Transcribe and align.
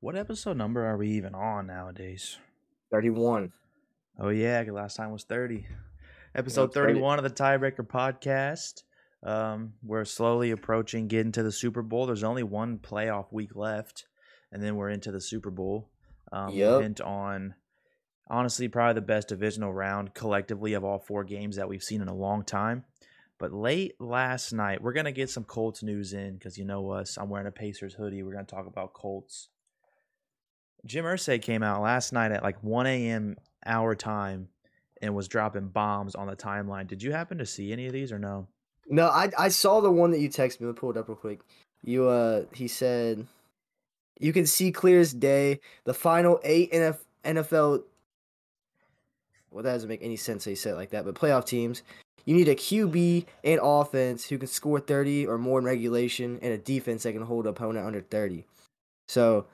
What 0.00 0.16
episode 0.16 0.56
number 0.56 0.86
are 0.86 0.96
we 0.96 1.08
even 1.10 1.34
on 1.34 1.66
nowadays? 1.66 2.38
31. 2.92 3.52
Oh 4.20 4.28
yeah. 4.28 4.64
last 4.70 4.96
time 4.96 5.10
was 5.10 5.24
30. 5.24 5.66
Episode 6.34 6.64
it's 6.64 6.74
crazy. 6.76 6.92
31 7.00 7.18
of 7.18 7.24
the 7.24 7.30
Tiebreaker 7.30 7.86
podcast. 7.86 8.82
Um, 9.24 9.72
we're 9.82 10.04
slowly 10.04 10.52
approaching 10.52 11.08
getting 11.08 11.32
to 11.32 11.42
the 11.42 11.50
Super 11.50 11.82
Bowl. 11.82 12.06
There's 12.06 12.22
only 12.22 12.44
one 12.44 12.78
playoff 12.78 13.32
week 13.32 13.56
left, 13.56 14.06
and 14.52 14.62
then 14.62 14.76
we're 14.76 14.90
into 14.90 15.10
the 15.10 15.20
Super 15.20 15.50
Bowl. 15.50 15.88
Um, 16.30 16.50
Yep. 16.52 17.00
on 17.04 17.54
honestly 18.30 18.68
probably 18.68 18.94
the 18.94 19.06
best 19.06 19.28
divisional 19.28 19.72
round 19.72 20.14
collectively 20.14 20.74
of 20.74 20.84
all 20.84 20.98
four 21.00 21.24
games 21.24 21.56
that 21.56 21.68
we've 21.68 21.82
seen 21.82 22.02
in 22.02 22.08
a 22.08 22.14
long 22.14 22.44
time. 22.44 22.84
But 23.38 23.52
late 23.52 24.00
last 24.00 24.52
night, 24.52 24.82
we're 24.82 24.92
gonna 24.92 25.10
get 25.12 25.30
some 25.30 25.44
Colts 25.44 25.82
news 25.82 26.12
in 26.12 26.34
because 26.34 26.58
you 26.58 26.64
know 26.64 26.90
us. 26.90 27.16
I'm 27.16 27.28
wearing 27.30 27.46
a 27.48 27.52
Pacers 27.52 27.94
hoodie. 27.94 28.22
We're 28.22 28.32
gonna 28.34 28.44
talk 28.44 28.66
about 28.66 28.92
Colts. 28.92 29.48
Jim 30.84 31.04
Irsay 31.04 31.40
came 31.40 31.62
out 31.62 31.82
last 31.82 32.12
night 32.12 32.32
at 32.32 32.42
like 32.42 32.62
1 32.62 32.86
a.m. 32.86 33.36
our 33.66 33.94
time 33.94 34.48
and 35.02 35.14
was 35.14 35.28
dropping 35.28 35.68
bombs 35.68 36.14
on 36.14 36.26
the 36.26 36.36
timeline. 36.36 36.86
Did 36.86 37.02
you 37.02 37.12
happen 37.12 37.38
to 37.38 37.46
see 37.46 37.72
any 37.72 37.86
of 37.86 37.92
these 37.92 38.12
or 38.12 38.18
no? 38.18 38.46
No, 38.88 39.08
I 39.08 39.30
I 39.38 39.48
saw 39.48 39.80
the 39.80 39.90
one 39.90 40.10
that 40.12 40.20
you 40.20 40.28
texted 40.28 40.60
me. 40.60 40.66
Let 40.66 40.76
me 40.76 40.80
pull 40.80 40.90
it 40.90 40.96
up 40.96 41.08
real 41.08 41.16
quick. 41.16 41.40
You 41.82 42.08
uh 42.08 42.44
he 42.52 42.68
said 42.68 43.26
you 44.18 44.32
can 44.32 44.46
see 44.46 44.72
clear 44.72 45.00
as 45.00 45.12
day 45.12 45.60
the 45.84 45.94
final 45.94 46.40
eight 46.42 46.72
NF, 46.72 46.98
NFL 47.24 47.82
well 49.50 49.62
that 49.62 49.72
doesn't 49.72 49.88
make 49.88 50.02
any 50.02 50.16
sense 50.16 50.44
He 50.44 50.54
said 50.54 50.74
like 50.74 50.90
that, 50.90 51.04
but 51.04 51.14
playoff 51.14 51.44
teams. 51.44 51.82
You 52.24 52.34
need 52.34 52.48
a 52.48 52.54
QB 52.54 53.24
and 53.42 53.58
offense 53.62 54.26
who 54.26 54.36
can 54.36 54.48
score 54.48 54.80
30 54.80 55.26
or 55.26 55.38
more 55.38 55.58
in 55.60 55.64
regulation 55.64 56.38
and 56.42 56.52
a 56.52 56.58
defense 56.58 57.04
that 57.04 57.14
can 57.14 57.22
hold 57.22 57.46
opponent 57.46 57.86
under 57.86 58.02
30. 58.02 58.44
So 59.06 59.46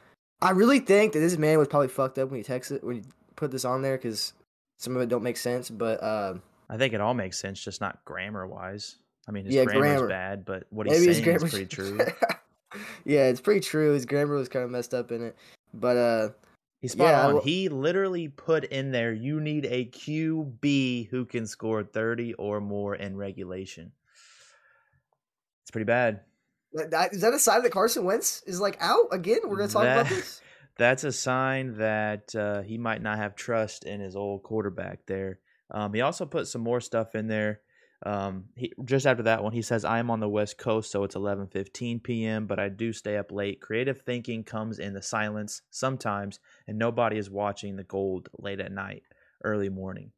I 0.45 0.51
really 0.51 0.79
think 0.80 1.12
that 1.15 1.21
this 1.21 1.37
man 1.39 1.59
was 1.59 1.69
probably 1.69 1.89
fucked 1.89 2.19
up 2.19 2.30
when 2.30 2.43
he 2.43 2.45
texted 2.45 2.83
when 2.83 2.97
he 2.97 3.03
put 3.37 3.51
this 3.51 3.65
on 3.65 3.83
there 3.83 3.97
because 3.97 4.33
some 4.78 4.95
of 4.97 5.03
it 5.03 5.09
don't 5.09 5.23
make 5.23 5.36
sense. 5.36 5.70
But 5.70 6.03
uh, 6.03 6.34
I 6.69 6.77
think 6.77 6.95
it 6.95 7.01
all 7.01 7.14
makes 7.14 7.39
sense, 7.39 7.62
just 7.62 7.81
not 7.81 8.05
grammar 8.05 8.47
wise. 8.47 8.97
I 9.27 9.33
mean, 9.33 9.47
his 9.47 9.55
Yeah, 9.55 9.64
grammar's 9.64 9.91
grammar. 10.03 10.09
bad, 10.09 10.45
but 10.45 10.64
what 10.70 10.86
he's 10.86 11.01
maybe 11.01 11.14
saying 11.14 11.36
is 11.36 11.51
pretty 11.51 11.67
true. 11.75 11.98
yeah, 13.05 13.25
it's 13.28 13.41
pretty 13.41 13.61
true. 13.61 13.92
His 13.95 14.05
grammar 14.06 14.34
was 14.34 14.48
kind 14.48 14.64
of 14.64 14.70
messed 14.70 14.92
up 14.95 15.11
in 15.12 15.23
it, 15.23 15.36
but 15.73 15.97
uh, 15.97 16.28
He's 16.83 16.92
spot 16.92 17.06
Yeah, 17.08 17.27
on. 17.29 17.34
well- 17.34 17.42
he 17.42 17.70
literally 17.70 18.29
put 18.29 18.64
in 18.64 18.91
there, 18.92 19.14
you 19.14 19.41
need 19.41 19.64
a 19.64 19.86
QB 19.86 21.08
who 21.08 21.25
can 21.25 21.47
score 21.47 21.83
30 21.83 22.34
or 22.34 22.61
more 22.61 22.95
in 22.97 23.17
regulation. 23.17 23.91
It's 25.62 25.70
pretty 25.70 25.86
bad. 25.86 26.20
That- 26.75 26.91
that- 26.91 27.12
is 27.14 27.20
that 27.22 27.34
a 27.34 27.39
sign 27.39 27.62
that 27.62 27.72
Carson 27.72 28.05
Wentz 28.05 28.42
is 28.47 28.61
like 28.61 28.77
out 28.80 29.06
again? 29.12 29.41
We're 29.44 29.56
gonna 29.56 29.69
talk 29.69 29.84
about 29.84 30.08
this. 30.08 30.41
That's 30.77 31.05
a 31.05 31.12
sign 31.12 31.78
that 31.78 32.34
uh, 32.34 32.62
he 32.62 32.78
might 32.78 33.00
not 33.00 33.19
have 33.19 33.36
trust 33.36 33.84
in 33.84 34.00
his 34.00 34.17
old 34.17 34.42
quarterback 34.42 35.06
there. 35.06 35.39
Um, 35.70 35.95
he 35.95 36.00
also 36.00 36.27
put 36.27 36.48
some 36.48 36.62
more 36.62 36.80
stuff 36.80 37.14
in 37.14 37.28
there. 37.28 37.61
Um, 38.05 38.47
he, 38.56 38.72
just 38.84 39.06
after 39.06 39.22
that 39.22 39.42
one, 39.42 39.52
he 39.52 39.62
says, 39.62 39.84
"I 39.84 39.98
am 40.00 40.11
on 40.11 40.19
the 40.20 40.28
West 40.28 40.58
Coast, 40.58 40.91
so 40.91 41.05
it's 41.05 41.14
11:15 41.14 42.02
p.m., 42.02 42.47
but 42.47 42.58
I 42.58 42.69
do 42.69 42.92
stay 42.92 43.17
up 43.17 43.30
late. 43.33 43.61
Creative 43.62 43.98
thinking 44.02 44.42
comes 44.45 44.78
in 44.78 44.95
the 44.95 45.00
silence 45.00 45.62
sometimes, 45.70 46.41
and 46.67 46.77
nobody 46.77 47.17
is 47.19 47.30
watching 47.30 47.77
the 47.77 47.84
gold 47.84 48.28
late 48.39 48.61
at 48.61 48.72
night, 48.72 49.05
early 49.45 49.69
morning." 49.69 50.11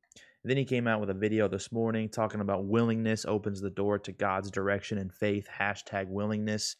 Then 0.47 0.57
he 0.57 0.65
came 0.65 0.87
out 0.87 1.01
with 1.01 1.11
a 1.11 1.15
video 1.15 1.49
this 1.49 1.73
morning 1.73 2.09
talking 2.09 2.41
about 2.41 2.67
willingness 2.67 3.25
opens 3.27 3.61
the 3.61 3.69
door 3.69 3.99
to 3.99 4.13
God's 4.13 4.49
direction 4.49 4.97
and 4.97 5.13
faith. 5.13 5.49
Hashtag 5.59 6.07
willingness. 6.07 6.77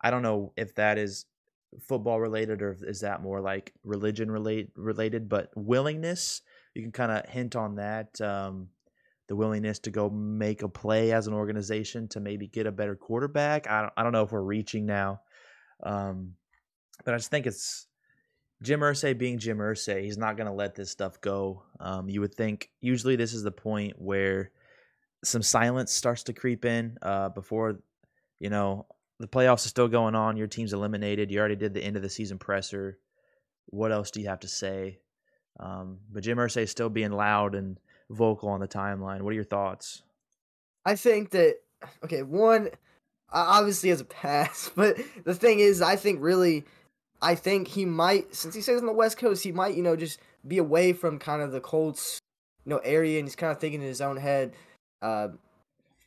I 0.00 0.10
don't 0.10 0.22
know 0.22 0.54
if 0.56 0.74
that 0.76 0.96
is 0.96 1.26
football 1.86 2.18
related 2.18 2.62
or 2.62 2.74
is 2.80 3.00
that 3.00 3.20
more 3.20 3.42
like 3.42 3.74
religion 3.84 4.30
relate 4.30 4.70
related 4.76 5.26
but 5.26 5.50
willingness 5.54 6.42
you 6.74 6.82
can 6.82 6.92
kind 6.92 7.10
of 7.10 7.26
hint 7.30 7.56
on 7.56 7.76
that 7.76 8.20
um, 8.20 8.68
the 9.28 9.36
willingness 9.36 9.78
to 9.78 9.90
go 9.90 10.10
make 10.10 10.62
a 10.62 10.68
play 10.68 11.12
as 11.12 11.26
an 11.26 11.32
organization 11.32 12.08
to 12.08 12.20
maybe 12.20 12.46
get 12.46 12.66
a 12.66 12.72
better 12.72 12.94
quarterback 12.94 13.70
i 13.70 13.80
don't, 13.80 13.92
I 13.96 14.02
don't 14.02 14.12
know 14.12 14.22
if 14.22 14.32
we're 14.32 14.42
reaching 14.42 14.84
now 14.84 15.22
um, 15.82 16.34
but 17.06 17.14
i 17.14 17.16
just 17.16 17.30
think 17.30 17.46
it's 17.46 17.86
jim 18.62 18.80
Irsay 18.80 19.16
being 19.16 19.38
jim 19.38 19.58
Irsay, 19.58 20.02
he's 20.02 20.18
not 20.18 20.36
going 20.36 20.46
to 20.46 20.52
let 20.52 20.74
this 20.74 20.90
stuff 20.90 21.20
go 21.20 21.62
um, 21.80 22.08
you 22.08 22.20
would 22.20 22.34
think 22.34 22.70
usually 22.80 23.16
this 23.16 23.34
is 23.34 23.42
the 23.42 23.50
point 23.50 24.00
where 24.00 24.50
some 25.24 25.42
silence 25.42 25.92
starts 25.92 26.24
to 26.24 26.32
creep 26.32 26.64
in 26.64 26.98
uh, 27.02 27.28
before 27.28 27.78
you 28.40 28.50
know 28.50 28.86
the 29.22 29.28
playoffs 29.28 29.64
are 29.64 29.70
still 29.70 29.88
going 29.88 30.16
on. 30.16 30.36
Your 30.36 30.48
team's 30.48 30.72
eliminated. 30.72 31.30
You 31.30 31.38
already 31.38 31.56
did 31.56 31.74
the 31.74 31.82
end 31.82 31.96
of 31.96 32.02
the 32.02 32.08
season 32.08 32.38
presser. 32.38 32.98
What 33.66 33.92
else 33.92 34.10
do 34.10 34.20
you 34.20 34.28
have 34.28 34.40
to 34.40 34.48
say? 34.48 34.98
Um, 35.60 35.98
but 36.10 36.24
Jim 36.24 36.38
Irsay 36.38 36.62
is 36.62 36.70
still 36.70 36.88
being 36.88 37.12
loud 37.12 37.54
and 37.54 37.78
vocal 38.10 38.48
on 38.48 38.58
the 38.58 38.66
timeline. 38.66 39.22
What 39.22 39.30
are 39.30 39.34
your 39.34 39.44
thoughts? 39.44 40.02
I 40.84 40.96
think 40.96 41.30
that 41.30 41.58
okay, 42.04 42.22
one 42.22 42.70
obviously 43.30 43.90
has 43.90 44.00
a 44.00 44.04
pass, 44.04 44.72
but 44.76 44.96
the 45.24 45.34
thing 45.34 45.60
is, 45.60 45.80
I 45.80 45.96
think 45.96 46.20
really, 46.20 46.64
I 47.22 47.34
think 47.36 47.68
he 47.68 47.84
might 47.84 48.34
since 48.34 48.54
he 48.54 48.60
stays 48.60 48.80
on 48.80 48.86
the 48.86 48.92
West 48.92 49.16
Coast, 49.16 49.44
he 49.44 49.52
might 49.52 49.74
you 49.74 49.82
know 49.82 49.96
just 49.96 50.18
be 50.46 50.58
away 50.58 50.92
from 50.92 51.18
kind 51.18 51.40
of 51.40 51.52
the 51.52 51.60
Colts, 51.60 52.20
you 52.64 52.70
know, 52.70 52.78
area, 52.78 53.18
and 53.18 53.28
he's 53.28 53.36
kind 53.36 53.52
of 53.52 53.58
thinking 53.58 53.80
in 53.80 53.86
his 53.86 54.00
own 54.00 54.16
head. 54.16 54.52
Uh, 55.00 55.28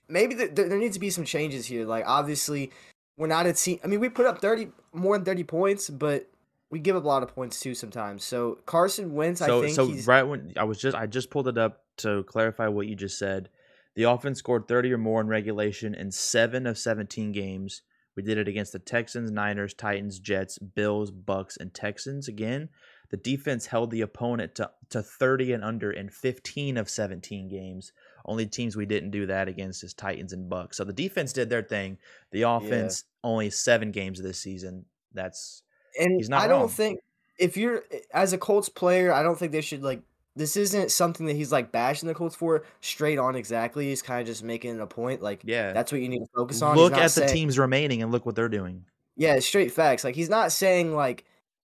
maybe 0.08 0.36
th- 0.36 0.52
there 0.54 0.68
there 0.68 0.78
needs 0.78 0.96
to 0.96 1.00
be 1.00 1.10
some 1.10 1.26
changes 1.26 1.66
here. 1.66 1.86
Like 1.86 2.04
obviously, 2.06 2.72
we're 3.18 3.28
not 3.28 3.46
a 3.46 3.54
team. 3.54 3.80
I 3.84 3.88
mean, 3.88 4.00
we 4.00 4.10
put 4.10 4.26
up 4.26 4.42
thirty 4.42 4.68
more 4.94 5.18
than 5.18 5.26
thirty 5.26 5.44
points, 5.44 5.90
but 5.90 6.28
we 6.70 6.80
give 6.80 6.96
up 6.96 7.06
a 7.06 7.08
lot 7.08 7.24
of 7.24 7.34
points 7.34 7.60
too 7.60 7.74
sometimes. 7.74 8.24
So 8.24 8.60
Carson 8.66 9.14
Wentz, 9.14 9.42
I 9.42 9.48
think 9.48 9.74
so 9.74 9.92
right 10.06 10.24
when 10.24 10.54
I 10.58 10.66
was 10.66 10.78
just, 10.78 10.96
I 10.96 11.08
just 11.08 11.30
pulled 11.30 11.48
it 11.48 11.58
up 11.58 11.84
to 11.98 12.24
clarify 12.24 12.68
what 12.68 12.88
you 12.88 12.96
just 12.96 13.18
said. 13.18 13.50
The 13.96 14.04
offense 14.04 14.40
scored 14.40 14.68
30 14.68 14.92
or 14.92 14.98
more 14.98 15.22
in 15.22 15.28
regulation 15.28 15.96
in 15.96 16.12
seven 16.12 16.68
of 16.68 16.78
17 16.78 17.32
games. 17.32 17.82
We 18.16 18.24
did 18.24 18.38
it 18.38 18.48
against 18.48 18.72
the 18.74 18.80
Texans, 18.80 19.32
Niners, 19.32 19.74
Titans, 19.74 20.20
Jets, 20.20 20.58
Bills, 20.58 21.12
Bucks, 21.12 21.58
and 21.58 21.74
Texans. 21.74 22.28
Again, 22.28 22.70
the 23.10 23.18
defense 23.18 23.68
held 23.68 23.92
the 23.92 24.02
opponent 24.02 24.56
to, 24.56 24.72
to 24.90 25.04
30 25.04 25.54
and 25.54 25.64
under 25.64 25.92
in 25.92 26.10
15 26.10 26.78
of 26.78 26.90
17 26.90 27.48
games. 27.48 27.92
Only 28.26 28.46
teams 28.46 28.76
we 28.76 28.86
didn't 28.86 29.12
do 29.12 29.26
that 29.28 29.48
against 29.48 29.84
is 29.84 29.94
Titans 29.94 30.34
and 30.34 30.50
Bucks. 30.50 30.78
So 30.78 30.84
the 30.84 30.94
defense 30.94 31.34
did 31.34 31.50
their 31.50 31.62
thing. 31.62 31.98
The 32.32 32.44
offense 32.44 33.04
only 33.24 33.50
seven 33.50 33.92
games 33.92 34.22
this 34.22 34.40
season. 34.40 34.86
That's 35.14 35.64
and 36.00 36.16
He's 36.18 36.30
not 36.30 36.42
I 36.42 36.48
don't 36.48 36.72
think 36.72 37.00
if 37.38 37.58
you're 37.58 37.84
eh, 37.92 38.00
as 38.14 38.34
a 38.34 38.38
Colts 38.38 38.70
player, 38.70 39.12
I 39.12 39.24
don't 39.24 39.38
think 39.38 39.52
they 39.52 39.62
should 39.62 39.84
like 39.84 40.02
this 40.36 40.58
isn't 40.58 40.92
something 40.92 41.26
that 41.28 41.36
he's 41.36 41.52
like 41.52 41.72
bashing 41.72 42.08
the 42.08 42.14
Colts 42.14 42.36
for 42.36 42.64
straight 42.82 43.18
on 43.18 43.36
exactly. 43.36 43.88
He's 43.88 44.02
kind 44.02 44.22
of 44.22 44.28
just 44.28 44.44
making 44.44 44.76
it 44.76 44.82
a 44.82 44.88
point 44.88 45.22
like 45.22 45.42
yeah. 45.44 45.72
that's 45.72 45.92
what 45.92 46.02
you 46.02 46.10
need 46.10 46.20
to 46.20 46.28
focus 46.36 46.62
on. 46.62 46.76
Look 46.76 46.94
at 46.94 47.12
the 47.12 47.26
teams 47.26 47.58
remaining 47.58 48.02
and 48.02 48.12
look 48.12 48.26
what 48.26 48.36
they're 48.36 48.50
doing. 48.50 48.86
Yeah, 49.16 49.40
straight 49.40 49.72
facts. 49.72 50.04
Like 50.04 50.16
he's 50.16 50.30
not 50.30 50.52
saying 50.52 50.94
like 50.94 51.24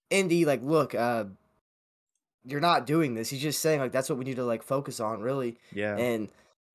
Indy 0.10 0.46
like 0.46 0.62
look, 0.64 0.96
uh 0.96 1.26
you're 2.46 2.62
not 2.62 2.88
doing 2.88 3.14
this. 3.14 3.30
He's 3.30 3.42
just 3.42 3.62
saying 3.62 3.80
like 3.80 3.92
that's 3.92 4.10
what 4.10 4.18
we 4.18 4.26
need 4.26 4.38
to 4.38 4.46
like 4.46 4.64
focus 4.64 5.00
on 5.00 5.22
really. 5.22 5.58
Yeah. 5.74 5.98
And 5.98 6.30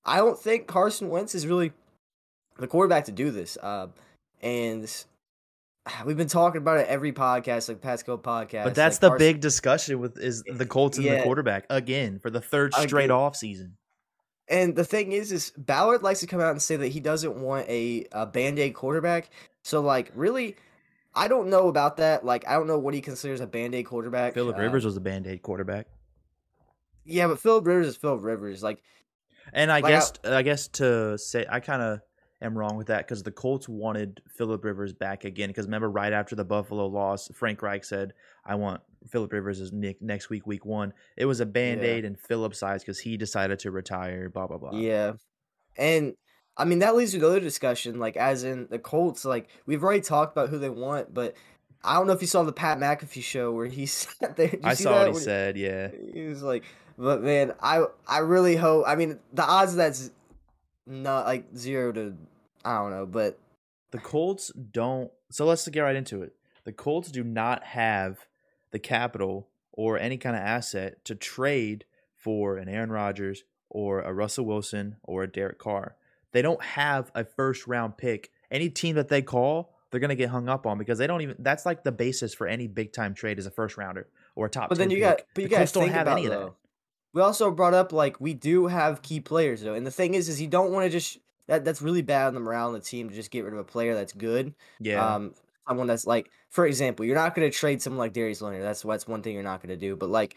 I 0.04 0.18
don't 0.18 0.38
think 0.38 0.66
Carson 0.66 1.08
Wentz 1.08 1.34
is 1.34 1.46
really 1.46 1.72
the 2.58 2.66
quarterback 2.66 3.06
to 3.06 3.12
do 3.12 3.30
this. 3.30 3.58
Uh, 3.60 3.88
and 4.40 4.88
we've 6.06 6.16
been 6.16 6.28
talking 6.28 6.60
about 6.60 6.78
it 6.78 6.88
every 6.88 7.12
podcast, 7.12 7.68
like 7.68 7.80
past 7.80 8.06
couple 8.06 8.18
podcasts. 8.18 8.64
But 8.64 8.74
that's 8.74 8.96
like 8.96 9.00
the 9.00 9.08
Carson- 9.10 9.26
big 9.26 9.40
discussion 9.40 9.98
with 10.00 10.18
is 10.18 10.42
the 10.42 10.66
Colts 10.66 10.98
and 10.98 11.06
the 11.06 11.22
quarterback 11.22 11.66
again 11.70 12.18
for 12.18 12.30
the 12.30 12.40
third 12.40 12.74
straight 12.74 13.10
off 13.10 13.36
season. 13.36 13.76
And 14.48 14.76
the 14.76 14.84
thing 14.84 15.10
is, 15.10 15.32
is 15.32 15.52
Ballard 15.56 16.02
likes 16.02 16.20
to 16.20 16.26
come 16.28 16.40
out 16.40 16.52
and 16.52 16.62
say 16.62 16.76
that 16.76 16.88
he 16.88 17.00
doesn't 17.00 17.36
want 17.36 17.68
a, 17.68 18.06
a 18.12 18.26
band 18.26 18.58
aid 18.60 18.74
quarterback. 18.74 19.28
So 19.64 19.80
like, 19.80 20.12
really, 20.14 20.54
I 21.16 21.26
don't 21.26 21.48
know 21.48 21.66
about 21.68 21.96
that. 21.96 22.24
Like, 22.24 22.46
I 22.46 22.52
don't 22.52 22.68
know 22.68 22.78
what 22.78 22.94
he 22.94 23.00
considers 23.00 23.40
a 23.40 23.46
band 23.48 23.74
aid 23.74 23.86
quarterback. 23.86 24.34
Philip 24.34 24.56
Uh, 24.56 24.60
Rivers 24.60 24.84
was 24.84 24.96
a 24.96 25.00
band 25.00 25.26
aid 25.26 25.42
quarterback. 25.42 25.88
Yeah, 27.04 27.26
but 27.26 27.40
Philip 27.40 27.66
Rivers 27.66 27.88
is 27.88 27.96
Philip 27.96 28.22
Rivers. 28.22 28.62
Like, 28.62 28.82
And 29.52 29.70
I 29.72 29.76
Like, 29.80 29.84
I- 29.86 29.90
guess 29.90 30.12
I 30.24 30.42
guess 30.42 30.68
to 30.68 31.18
say 31.18 31.44
I 31.48 31.58
kind 31.60 31.82
of 31.82 32.00
am 32.42 32.56
wrong 32.56 32.76
with 32.76 32.88
that 32.88 33.06
because 33.06 33.22
the 33.22 33.30
Colts 33.32 33.68
wanted 33.68 34.22
Philip 34.36 34.64
Rivers 34.64 34.92
back 34.92 35.24
again. 35.24 35.48
Because 35.48 35.66
remember, 35.66 35.90
right 35.90 36.12
after 36.12 36.34
the 36.36 36.44
Buffalo 36.44 36.86
loss, 36.86 37.28
Frank 37.34 37.62
Reich 37.62 37.84
said, 37.84 38.12
"I 38.44 38.54
want 38.56 38.80
Philip 39.10 39.32
Rivers 39.32 39.60
as 39.60 39.72
Nick 39.72 40.02
next 40.02 40.28
week, 40.30 40.46
week 40.46 40.64
one." 40.66 40.92
It 41.16 41.26
was 41.26 41.40
a 41.40 41.46
band 41.46 41.82
aid 41.82 42.04
and 42.04 42.18
Philip's 42.18 42.58
size 42.58 42.82
because 42.82 43.00
he 43.00 43.16
decided 43.16 43.58
to 43.60 43.70
retire. 43.70 44.28
Blah 44.28 44.46
blah 44.46 44.58
blah. 44.58 44.72
Yeah. 44.78 45.12
And 45.76 46.14
I 46.56 46.64
mean 46.64 46.78
that 46.80 46.96
leads 46.96 47.12
to 47.12 47.18
another 47.18 47.40
discussion, 47.40 47.98
like 47.98 48.16
as 48.16 48.44
in 48.44 48.66
the 48.70 48.78
Colts, 48.78 49.24
like 49.24 49.48
we've 49.66 49.82
already 49.82 50.00
talked 50.00 50.32
about 50.32 50.48
who 50.48 50.58
they 50.58 50.70
want, 50.70 51.12
but 51.12 51.34
I 51.84 51.94
don't 51.94 52.06
know 52.06 52.14
if 52.14 52.20
you 52.22 52.26
saw 52.26 52.42
the 52.42 52.52
Pat 52.52 52.78
McAfee 52.78 53.22
show 53.22 53.52
where 53.52 53.66
he 53.66 53.86
sat 53.86 54.36
there. 54.36 54.48
You 54.50 54.60
I 54.64 54.74
see 54.74 54.84
saw 54.84 54.92
that? 54.92 54.98
what 54.98 55.06
he 55.08 55.12
When 55.12 55.22
said. 55.22 55.56
Yeah. 55.56 55.90
He 56.14 56.26
was 56.26 56.42
like, 56.42 56.64
but 56.98 57.22
man, 57.22 57.52
I 57.60 57.84
I 58.08 58.18
really 58.20 58.56
hope. 58.56 58.84
I 58.86 58.96
mean, 58.96 59.18
the 59.32 59.44
odds 59.44 59.72
of 59.72 59.76
that's 59.78 60.10
not 60.86 61.26
like 61.26 61.46
zero 61.56 61.92
to 61.92 62.14
I 62.64 62.78
don't 62.78 62.90
know, 62.90 63.06
but 63.06 63.38
The 63.90 63.98
Colts 63.98 64.50
don't. 64.72 65.10
So 65.30 65.44
let's 65.44 65.66
get 65.68 65.80
right 65.80 65.96
into 65.96 66.22
it. 66.22 66.34
The 66.64 66.72
Colts 66.72 67.10
do 67.10 67.22
not 67.22 67.62
have 67.64 68.26
the 68.72 68.78
capital 68.78 69.46
or 69.72 69.98
any 69.98 70.16
kind 70.16 70.34
of 70.34 70.42
asset 70.42 71.04
to 71.04 71.14
trade 71.14 71.84
for 72.16 72.56
an 72.56 72.68
Aaron 72.68 72.90
Rodgers 72.90 73.44
or 73.70 74.00
a 74.00 74.12
Russell 74.12 74.44
Wilson 74.46 74.96
or 75.04 75.22
a 75.22 75.28
Derek 75.30 75.58
Carr. 75.58 75.94
They 76.32 76.42
don't 76.42 76.62
have 76.62 77.10
a 77.14 77.24
first 77.24 77.66
round 77.66 77.96
pick. 77.96 78.30
Any 78.50 78.68
team 78.68 78.96
that 78.96 79.08
they 79.08 79.22
call, 79.22 79.72
they're 79.90 80.00
going 80.00 80.08
to 80.10 80.14
get 80.16 80.30
hung 80.30 80.48
up 80.48 80.66
on 80.66 80.76
because 80.78 80.98
they 80.98 81.06
don't 81.06 81.22
even. 81.22 81.36
That's 81.38 81.64
like 81.64 81.84
the 81.84 81.92
basis 81.92 82.34
for 82.34 82.46
any 82.46 82.66
big 82.66 82.92
time 82.92 83.14
trade 83.14 83.38
is 83.38 83.46
a 83.46 83.50
first 83.50 83.76
rounder 83.76 84.08
or 84.34 84.46
a 84.46 84.50
top. 84.50 84.68
But 84.68 84.78
then 84.78 84.90
you 84.90 84.96
pick. 84.96 85.04
got, 85.04 85.22
but 85.34 85.42
you 85.42 85.48
The 85.48 85.56
guys 85.56 85.72
don't 85.72 85.88
have 85.88 86.02
about 86.06 86.18
any 86.18 86.26
of 86.26 86.32
that. 86.32 86.38
though. 86.40 86.54
We 87.16 87.22
also 87.22 87.50
brought 87.50 87.72
up 87.72 87.94
like 87.94 88.20
we 88.20 88.34
do 88.34 88.66
have 88.66 89.00
key 89.00 89.20
players 89.20 89.62
though, 89.62 89.72
and 89.72 89.86
the 89.86 89.90
thing 89.90 90.12
is, 90.12 90.28
is 90.28 90.38
you 90.38 90.48
don't 90.48 90.70
want 90.70 90.84
to 90.84 90.90
just 90.90 91.16
that 91.46 91.64
that's 91.64 91.80
really 91.80 92.02
bad 92.02 92.26
on 92.26 92.34
the 92.34 92.40
morale 92.40 92.66
on 92.66 92.74
the 92.74 92.80
team 92.80 93.08
to 93.08 93.14
just 93.14 93.30
get 93.30 93.42
rid 93.42 93.54
of 93.54 93.58
a 93.58 93.64
player 93.64 93.94
that's 93.94 94.12
good. 94.12 94.54
Yeah, 94.80 95.14
Um, 95.14 95.32
someone 95.66 95.86
that's 95.86 96.06
like, 96.06 96.30
for 96.50 96.66
example, 96.66 97.06
you're 97.06 97.14
not 97.14 97.34
going 97.34 97.50
to 97.50 97.56
trade 97.56 97.80
someone 97.80 98.00
like 98.00 98.12
Darius 98.12 98.42
Leonard. 98.42 98.62
That's 98.62 98.82
that's 98.82 99.08
one 99.08 99.22
thing 99.22 99.32
you're 99.32 99.42
not 99.42 99.62
going 99.62 99.70
to 99.70 99.78
do. 99.78 99.96
But 99.96 100.10
like 100.10 100.36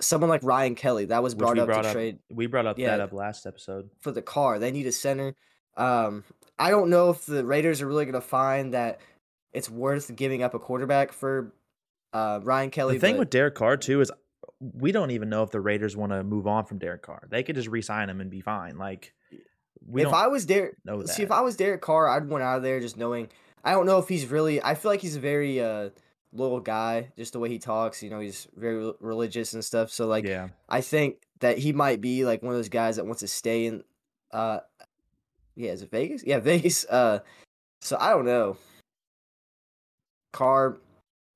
someone 0.00 0.30
like 0.30 0.44
Ryan 0.44 0.76
Kelly, 0.76 1.06
that 1.06 1.24
was 1.24 1.34
brought 1.34 1.58
up 1.58 1.66
brought 1.66 1.82
to 1.82 1.88
up. 1.88 1.92
trade 1.92 2.20
We 2.30 2.46
brought 2.46 2.66
up 2.66 2.78
yeah. 2.78 2.90
that 2.90 3.00
up 3.00 3.12
last 3.12 3.44
episode. 3.44 3.90
for 3.98 4.12
the 4.12 4.22
car. 4.22 4.60
They 4.60 4.70
need 4.70 4.86
a 4.86 4.92
center. 4.92 5.34
Um, 5.76 6.22
I 6.56 6.70
don't 6.70 6.88
know 6.88 7.10
if 7.10 7.26
the 7.26 7.44
Raiders 7.44 7.82
are 7.82 7.88
really 7.88 8.04
going 8.04 8.14
to 8.14 8.20
find 8.20 8.74
that 8.74 9.00
it's 9.52 9.68
worth 9.68 10.14
giving 10.14 10.44
up 10.44 10.54
a 10.54 10.60
quarterback 10.60 11.12
for 11.12 11.52
uh, 12.12 12.38
Ryan 12.44 12.70
Kelly. 12.70 12.94
The 12.94 13.00
thing 13.00 13.14
but- 13.14 13.20
with 13.20 13.30
Derek 13.30 13.56
Carr 13.56 13.76
too 13.76 14.00
is 14.00 14.12
we 14.62 14.92
don't 14.92 15.10
even 15.10 15.28
know 15.28 15.42
if 15.42 15.50
the 15.50 15.60
Raiders 15.60 15.96
want 15.96 16.12
to 16.12 16.22
move 16.22 16.46
on 16.46 16.64
from 16.64 16.78
Derek 16.78 17.02
Carr. 17.02 17.26
They 17.28 17.42
could 17.42 17.56
just 17.56 17.68
re-sign 17.68 18.08
him 18.08 18.20
and 18.20 18.30
be 18.30 18.40
fine. 18.40 18.78
Like 18.78 19.12
we 19.86 20.02
if 20.02 20.12
I 20.12 20.28
was 20.28 20.46
Derek, 20.46 20.76
know 20.84 21.02
that. 21.02 21.08
see 21.08 21.22
if 21.22 21.32
I 21.32 21.40
was 21.40 21.56
Derek 21.56 21.80
Carr, 21.80 22.08
I'd 22.08 22.28
want 22.28 22.42
out 22.42 22.58
of 22.58 22.62
there 22.62 22.80
just 22.80 22.96
knowing. 22.96 23.28
I 23.64 23.72
don't 23.72 23.86
know 23.86 23.98
if 23.98 24.08
he's 24.08 24.26
really. 24.26 24.62
I 24.62 24.74
feel 24.74 24.90
like 24.90 25.00
he's 25.00 25.16
a 25.16 25.20
very 25.20 25.60
uh, 25.60 25.90
loyal 26.32 26.60
guy, 26.60 27.08
just 27.16 27.32
the 27.32 27.38
way 27.38 27.48
he 27.48 27.58
talks. 27.58 28.02
You 28.02 28.10
know, 28.10 28.20
he's 28.20 28.46
very 28.56 28.92
religious 29.00 29.54
and 29.54 29.64
stuff. 29.64 29.90
So 29.90 30.06
like, 30.06 30.24
yeah, 30.24 30.48
I 30.68 30.80
think 30.80 31.16
that 31.40 31.58
he 31.58 31.72
might 31.72 32.00
be 32.00 32.24
like 32.24 32.42
one 32.42 32.52
of 32.52 32.58
those 32.58 32.68
guys 32.68 32.96
that 32.96 33.04
wants 33.04 33.20
to 33.20 33.28
stay 33.28 33.66
in. 33.66 33.82
Uh, 34.30 34.60
yeah, 35.56 35.72
is 35.72 35.82
it 35.82 35.90
Vegas? 35.90 36.22
Yeah, 36.24 36.38
Vegas. 36.40 36.84
Uh, 36.84 37.20
so 37.80 37.96
I 37.98 38.10
don't 38.10 38.24
know. 38.24 38.56
Carr 40.32 40.78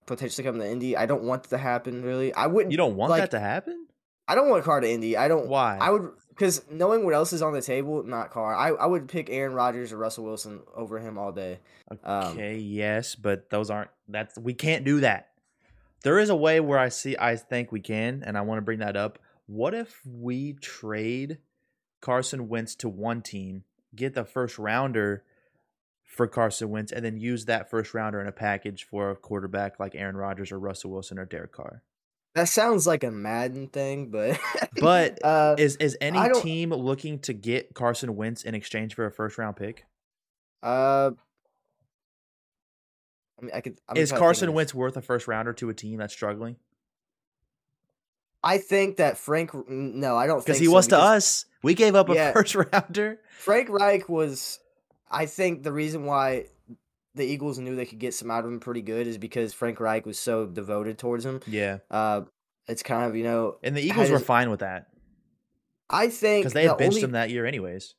potentially 0.07 0.45
coming 0.45 0.61
to 0.61 0.69
Indy. 0.71 0.97
I 0.97 1.07
don't 1.07 1.23
want 1.23 1.45
that 1.45 1.51
to 1.51 1.59
happen. 1.59 2.03
Really, 2.03 2.33
I 2.33 2.47
wouldn't. 2.47 2.71
you 2.73 2.77
don't 2.79 2.97
want 2.97 3.11
like- 3.11 3.23
that 3.23 3.31
to 3.33 3.41
happen. 3.41 3.87
I 4.29 4.35
don't 4.35 4.49
want 4.49 4.65
Carr 4.65 4.81
to 4.81 4.91
Indy. 4.91 5.17
I 5.17 5.29
don't. 5.29 5.47
Why? 5.47 5.79
I 5.81 5.91
would 5.91 6.11
because 6.31 6.65
knowing 6.69 7.05
what 7.05 7.15
else 7.15 7.33
is 7.33 7.43
on 7.43 7.53
the 7.53 7.63
table, 7.63 8.03
not 8.03 8.31
Carr. 8.31 8.55
I, 8.55 8.71
I 8.71 8.87
would 8.87 9.09
pick 9.09 9.31
Aaron 9.31 9.53
Rodgers 9.55 9.93
or 9.93 9.99
Russell 9.99 10.25
Wilson 10.25 10.63
over 10.75 10.99
him 10.99 11.17
all 11.17 11.31
day. 11.31 11.61
Um, 12.03 12.33
Okay, 12.33 12.57
yes, 12.59 13.15
but 13.15 13.51
those 13.51 13.71
aren't. 13.71 13.91
That's 14.09 14.37
we 14.37 14.53
can't 14.53 14.85
do 14.85 15.01
that. 15.01 15.29
There 16.03 16.19
is 16.19 16.29
a 16.29 16.37
way 16.37 16.59
where 16.61 16.79
I 16.79 16.89
see. 16.89 17.17
I 17.19 17.37
think 17.37 17.71
we 17.71 17.81
can, 17.81 18.23
and 18.27 18.37
I 18.37 18.41
want 18.41 18.59
to 18.59 18.63
bring 18.63 18.81
that 18.81 18.97
up. 18.97 19.21
What 19.47 19.75
if 19.75 20.01
we 20.05 20.55
trade 20.55 21.39
Carson 22.01 22.49
Wentz 22.49 22.75
to 22.77 22.89
one 22.89 23.23
team, 23.23 23.63
get 23.95 24.15
the 24.15 24.25
first 24.25 24.59
rounder 24.59 25.23
for 26.17 26.27
Carson 26.27 26.71
Wentz, 26.71 26.93
and 26.93 27.05
then 27.05 27.19
use 27.19 27.45
that 27.45 27.71
first 27.71 27.93
rounder 27.95 28.21
in 28.21 28.27
a 28.27 28.33
package 28.33 28.85
for 28.85 29.11
a 29.11 29.17
quarterback 29.17 29.79
like 29.79 29.95
Aaron 29.95 30.17
Rodgers 30.17 30.51
or 30.51 30.59
Russell 30.59 30.91
Wilson 30.91 31.19
or 31.19 31.27
Derek 31.27 31.53
Carr? 31.53 31.83
That 32.35 32.49
sounds 32.49 32.87
like 32.87 33.05
a 33.05 33.11
Madden 33.11 33.69
thing, 33.69 34.11
but 34.11 34.39
But 34.81 35.25
uh, 35.25 35.57
Is 35.59 35.77
is 35.77 35.97
any 36.01 36.19
team 36.41 36.71
looking 36.71 37.19
to 37.21 37.33
get 37.33 37.75
Carson 37.75 38.17
Wentz 38.17 38.43
in 38.43 38.55
exchange 38.55 38.95
for 38.95 39.07
a 39.07 39.11
first 39.13 39.39
round 39.39 39.57
pick? 39.57 39.85
uh, 40.63 41.11
I 43.39 43.43
mean, 43.43 43.51
I 43.55 43.61
could. 43.61 43.79
I'm 43.89 43.97
is 43.99 44.11
to 44.11 44.19
Carson 44.19 44.53
Wentz 44.55 44.75
worth 44.75 44.97
a 44.97 45.03
first 45.03 45.29
rounder 45.29 45.53
to 45.55 45.69
a 45.69 45.75
team 45.75 45.99
that's 45.99 46.15
struggling? 46.15 46.57
I 48.43 48.59
think 48.59 48.97
that 48.97 49.19
Frank. 49.19 49.51
No, 49.69 50.17
I 50.17 50.27
don't 50.27 50.37
think 50.39 50.47
Because 50.47 50.59
he 50.59 50.67
so, 50.67 50.73
was 50.73 50.87
to 50.89 50.97
because 50.97 51.17
us. 51.17 51.45
We 51.63 51.75
gave 51.75 51.95
up 51.95 52.09
a 52.09 52.15
Yeah. 52.15 52.33
first 52.35 52.55
rounder. 52.55 53.19
Frank 53.39 53.69
Reich 53.69 54.09
was. 54.09 54.59
I 55.11 55.27
think 55.27 55.63
the 55.63 55.73
reason 55.73 56.05
why 56.05 56.47
the 57.15 57.25
Eagles 57.25 57.59
knew 57.59 57.75
they 57.77 57.87
could 57.87 57.99
get 57.99 58.13
some 58.15 58.31
out 58.31 58.45
of 58.45 58.51
him 58.51 58.61
pretty 58.61 58.83
good 58.83 59.07
is 59.07 59.19
because 59.19 59.53
Frank 59.55 59.81
Reich 59.81 60.05
was 60.05 60.19
so 60.19 60.47
devoted 60.47 60.99
towards 60.99 61.25
him. 61.25 61.41
Yeah. 61.47 61.79
Uh, 61.91 62.23
it's 62.69 62.83
kind 62.83 63.09
of 63.09 63.17
you 63.17 63.25
know. 63.25 63.57
And 63.63 63.77
the 63.77 63.83
Eagles 63.83 64.11
were 64.11 64.19
fine 64.19 64.51
with 64.51 64.61
that 64.61 64.89
I 65.89 66.09
think 66.09 66.43
because 66.43 66.53
they 66.53 66.65
had 66.65 66.73
the 66.73 66.77
benched 66.77 66.97
only- 66.97 67.05
him 67.05 67.13
that 67.13 67.31
year 67.31 67.47
anyways. 67.47 67.95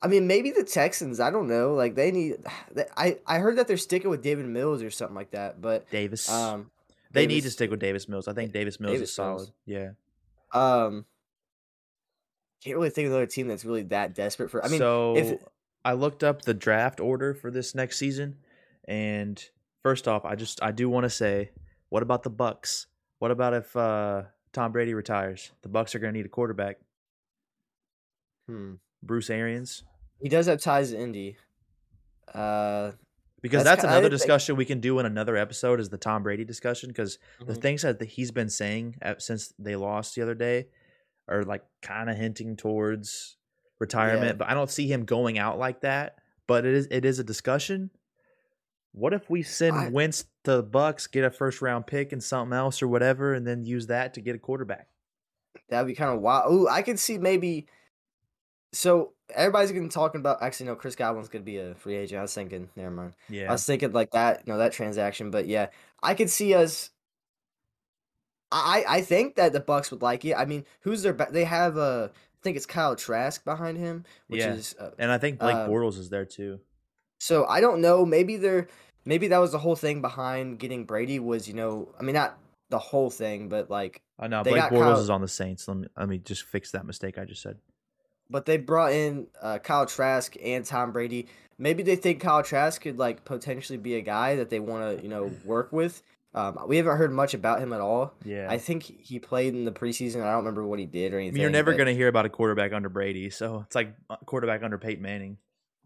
I 0.00 0.06
mean, 0.06 0.28
maybe 0.28 0.52
the 0.52 0.62
Texans. 0.62 1.18
I 1.18 1.30
don't 1.30 1.48
know. 1.48 1.74
Like 1.74 1.94
they 1.94 2.10
need. 2.12 2.36
they- 2.72 2.86
I 2.96 3.18
I 3.26 3.38
heard 3.38 3.56
that 3.58 3.66
they're 3.68 3.76
sticking 3.76 4.10
with 4.10 4.22
David 4.22 4.46
Mills 4.46 4.82
or 4.82 4.90
something 4.90 5.16
like 5.16 5.32
that. 5.32 5.60
But 5.60 5.90
Davis. 5.90 6.28
um, 6.30 6.70
they 7.12 7.26
need 7.26 7.42
to 7.42 7.50
stick 7.50 7.70
with 7.70 7.80
Davis 7.80 8.08
Mills. 8.08 8.28
I 8.28 8.32
think 8.32 8.52
Davis 8.52 8.78
Mills 8.78 8.92
Davis 8.94 9.08
is 9.10 9.14
solid. 9.14 9.36
Mills. 9.38 9.52
Yeah. 9.66 9.90
um, 10.52 11.04
can't 12.62 12.76
really 12.76 12.90
think 12.90 13.06
of 13.06 13.12
another 13.12 13.26
team 13.26 13.48
that's 13.48 13.64
really 13.64 13.82
that 13.84 14.14
desperate 14.14 14.50
for. 14.50 14.64
I 14.64 14.68
mean, 14.68 14.78
so 14.78 15.16
if 15.16 15.40
I 15.88 15.94
looked 15.94 16.22
up 16.22 16.42
the 16.42 16.52
draft 16.52 17.00
order 17.00 17.32
for 17.32 17.50
this 17.50 17.74
next 17.74 17.96
season, 17.96 18.36
and 18.86 19.42
first 19.82 20.06
off, 20.06 20.26
I 20.26 20.34
just 20.34 20.62
I 20.62 20.70
do 20.70 20.90
want 20.90 21.04
to 21.04 21.10
say, 21.10 21.50
what 21.88 22.02
about 22.02 22.24
the 22.24 22.28
Bucks? 22.30 22.88
What 23.20 23.30
about 23.30 23.54
if 23.54 23.74
uh, 23.74 24.24
Tom 24.52 24.70
Brady 24.70 24.92
retires? 24.92 25.50
The 25.62 25.70
Bucks 25.70 25.94
are 25.94 25.98
going 25.98 26.12
to 26.12 26.18
need 26.18 26.26
a 26.26 26.28
quarterback. 26.28 26.76
hmm, 28.46 28.74
Bruce 29.02 29.30
Arians, 29.30 29.82
he 30.20 30.28
does 30.28 30.44
have 30.44 30.60
ties 30.60 30.90
to 30.90 31.00
Indy. 31.00 31.38
Uh, 32.34 32.90
because 33.40 33.64
That's 33.64 33.80
that's, 33.80 33.84
another 33.84 34.10
think- 34.10 34.20
discussion 34.20 34.56
we 34.56 34.66
can 34.66 34.80
do 34.80 34.98
in 34.98 35.06
another 35.06 35.38
episode. 35.38 35.80
Is 35.80 35.88
the 35.88 35.96
Tom 35.96 36.22
Brady 36.22 36.44
discussion? 36.44 36.90
Because 36.90 37.18
the 37.40 37.54
mhm. 37.54 37.62
things 37.62 37.80
that 37.80 38.02
he's 38.02 38.30
been 38.30 38.50
saying 38.50 38.96
since 39.16 39.54
they 39.58 39.74
lost 39.74 40.16
the 40.16 40.20
other 40.20 40.34
day 40.34 40.66
are 41.28 41.44
like 41.44 41.64
kind 41.80 42.10
of 42.10 42.18
hinting 42.18 42.56
towards 42.56 43.37
retirement, 43.78 44.26
Yeah. 44.26 44.32
but 44.34 44.48
I 44.48 44.54
don't 44.54 44.70
see 44.70 44.86
him 44.90 45.04
going 45.04 45.38
out 45.38 45.58
like 45.58 45.80
that. 45.82 46.16
But 46.46 46.64
it 46.64 46.74
is 46.74 46.88
it 46.90 47.04
is 47.04 47.18
a 47.18 47.24
discussion. 47.24 47.90
What 48.92 49.12
if 49.12 49.28
we 49.28 49.42
send 49.42 49.76
I- 49.76 49.88
Wentz 49.90 50.24
to 50.44 50.56
the 50.56 50.62
Bucks, 50.62 51.06
get 51.06 51.24
a 51.24 51.30
first 51.30 51.60
round 51.60 51.86
pick 51.86 52.12
and 52.12 52.22
something 52.22 52.56
else 52.56 52.82
or 52.82 52.88
whatever, 52.88 53.34
and 53.34 53.46
then 53.46 53.64
use 53.64 53.86
that 53.88 54.14
to 54.14 54.20
get 54.20 54.34
a 54.34 54.38
quarterback? 54.38 54.88
That'd 55.68 55.86
be 55.86 55.94
kind 55.94 56.10
of 56.14 56.20
wild. 56.20 56.52
Ooh, 56.52 56.68
I 56.68 56.82
could 56.82 56.98
see 56.98 57.18
maybe. 57.18 57.66
So 58.72 59.12
everybody's 59.34 59.72
gonna 59.72 59.88
talking 59.88 60.20
about. 60.20 60.42
Actually, 60.42 60.66
no. 60.66 60.76
Chris 60.76 60.96
Godwin's 60.96 61.28
gonna 61.28 61.44
be 61.44 61.58
a 61.58 61.74
free 61.74 61.96
agent. 61.96 62.18
I 62.18 62.22
was 62.22 62.34
thinking. 62.34 62.70
Never 62.76 62.90
mind. 62.90 63.14
Yeah, 63.28 63.48
I 63.48 63.52
was 63.52 63.64
thinking 63.66 63.92
like 63.92 64.10
that. 64.12 64.42
You 64.46 64.52
know 64.52 64.58
that 64.58 64.72
transaction. 64.72 65.30
But 65.30 65.46
yeah, 65.46 65.68
I 66.02 66.14
could 66.14 66.30
see 66.30 66.54
us. 66.54 66.90
I 68.50 68.84
I 68.88 69.00
think 69.02 69.36
that 69.36 69.52
the 69.52 69.60
Bucks 69.60 69.90
would 69.90 70.00
like 70.02 70.24
it. 70.24 70.34
I 70.34 70.44
mean, 70.46 70.64
who's 70.80 71.02
their? 71.02 71.12
They 71.12 71.44
have 71.44 71.76
uh, 71.76 72.08
I 72.38 72.44
think 72.44 72.56
it's 72.56 72.66
Kyle 72.66 72.94
Trask 72.94 73.44
behind 73.44 73.78
him, 73.78 74.04
which 74.28 74.40
Yeah. 74.40 74.54
is. 74.54 74.74
Uh, 74.78 74.90
and 74.98 75.10
I 75.10 75.18
think 75.18 75.40
Blake 75.40 75.56
uh, 75.56 75.68
Bortles 75.68 75.98
is 75.98 76.08
there 76.08 76.24
too. 76.24 76.60
so 77.20 77.44
I 77.46 77.60
don't 77.60 77.80
know. 77.80 78.04
Maybe 78.06 78.36
they're. 78.36 78.68
Maybe 79.04 79.28
that 79.28 79.38
was 79.38 79.52
the 79.52 79.58
whole 79.58 79.76
thing 79.76 80.02
behind 80.02 80.58
getting 80.58 80.84
Brady 80.84 81.18
was 81.18 81.48
you 81.48 81.54
know 81.54 81.94
I 81.98 82.02
mean 82.02 82.14
not 82.14 82.38
the 82.68 82.78
whole 82.78 83.08
thing 83.10 83.48
but 83.48 83.70
like 83.70 84.02
Oh 84.18 84.26
no, 84.26 84.42
they 84.42 84.50
Blake 84.50 84.64
Bortles 84.64 84.80
Kyle- 84.80 85.00
is 85.00 85.10
on 85.10 85.20
the 85.22 85.28
Saints. 85.28 85.66
Let 85.66 85.78
me 85.78 85.86
let 85.96 86.08
me 86.08 86.18
just 86.18 86.42
fix 86.44 86.72
that 86.72 86.84
mistake 86.86 87.16
I 87.18 87.24
just 87.24 87.42
said. 87.42 87.56
But 88.30 88.44
they 88.44 88.58
brought 88.58 88.92
in 88.92 89.26
uh, 89.40 89.58
Kyle 89.58 89.86
Trask 89.86 90.36
and 90.44 90.62
Tom 90.64 90.92
Brady. 90.92 91.26
Maybe 91.56 91.82
they 91.82 91.96
think 91.96 92.20
Kyle 92.20 92.42
Trask 92.42 92.82
could 92.82 92.98
like 92.98 93.24
potentially 93.24 93.78
be 93.78 93.94
a 93.94 94.02
guy 94.02 94.36
that 94.36 94.50
they 94.50 94.60
want 94.60 94.98
to 94.98 95.02
you 95.02 95.08
know 95.08 95.32
work 95.44 95.72
with. 95.72 96.02
Um, 96.34 96.58
we 96.66 96.76
haven't 96.76 96.96
heard 96.96 97.12
much 97.12 97.34
about 97.34 97.60
him 97.60 97.72
at 97.72 97.80
all. 97.80 98.14
Yeah, 98.24 98.46
I 98.50 98.58
think 98.58 98.82
he 98.82 99.18
played 99.18 99.54
in 99.54 99.64
the 99.64 99.72
preseason. 99.72 100.22
I 100.22 100.30
don't 100.32 100.38
remember 100.38 100.64
what 100.66 100.78
he 100.78 100.86
did 100.86 101.12
or 101.12 101.16
I 101.16 101.20
anything. 101.20 101.34
mean, 101.34 101.42
you're 101.42 101.50
never 101.50 101.72
but, 101.72 101.78
going 101.78 101.86
to 101.86 101.94
hear 101.94 102.08
about 102.08 102.26
a 102.26 102.28
quarterback 102.28 102.72
under 102.72 102.88
Brady, 102.88 103.30
so 103.30 103.64
it's 103.66 103.74
like 103.74 103.94
a 104.10 104.16
quarterback 104.24 104.62
under 104.62 104.78
Peyton 104.78 105.02
Manning. 105.02 105.38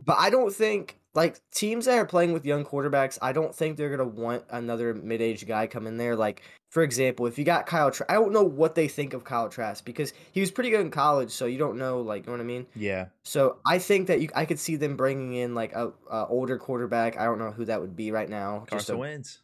But 0.04 0.16
I 0.18 0.30
don't 0.30 0.52
think 0.52 0.98
like 1.14 1.40
teams 1.52 1.84
that 1.84 1.96
are 1.96 2.06
playing 2.06 2.32
with 2.32 2.44
young 2.44 2.64
quarterbacks. 2.64 3.18
I 3.22 3.32
don't 3.32 3.54
think 3.54 3.76
they're 3.76 3.94
gonna 3.94 4.08
want 4.08 4.44
another 4.50 4.94
mid-aged 4.94 5.46
guy 5.46 5.68
come 5.68 5.86
in 5.86 5.96
there. 5.96 6.16
Like 6.16 6.42
for 6.72 6.82
example, 6.82 7.26
if 7.26 7.38
you 7.38 7.44
got 7.44 7.66
Kyle, 7.66 7.90
Tra- 7.90 8.06
I 8.08 8.14
don't 8.14 8.32
know 8.32 8.42
what 8.42 8.74
they 8.74 8.88
think 8.88 9.12
of 9.12 9.24
Kyle 9.24 9.50
Trask 9.50 9.84
because 9.84 10.14
he 10.32 10.40
was 10.40 10.50
pretty 10.50 10.70
good 10.70 10.80
in 10.80 10.90
college. 10.90 11.30
So 11.30 11.44
you 11.44 11.58
don't 11.58 11.76
know, 11.76 12.00
like, 12.00 12.22
you 12.22 12.32
know 12.32 12.38
what 12.38 12.40
I 12.40 12.46
mean. 12.46 12.66
Yeah, 12.74 13.08
So 13.24 13.58
I 13.66 13.78
think 13.78 14.06
that 14.06 14.22
you, 14.22 14.30
I 14.34 14.46
could 14.46 14.58
see 14.58 14.76
them 14.76 14.96
bringing 14.96 15.34
in 15.34 15.54
like 15.54 15.74
a, 15.74 15.92
a 16.10 16.26
older 16.28 16.56
quarterback. 16.56 17.20
I 17.20 17.26
don't 17.26 17.38
know 17.38 17.50
who 17.50 17.66
that 17.66 17.82
would 17.82 17.94
be 17.94 18.10
right 18.10 18.26
now. 18.28 18.60
Just 18.60 18.70
Carson 18.70 18.94
a, 18.94 18.98
Wentz. 18.98 19.40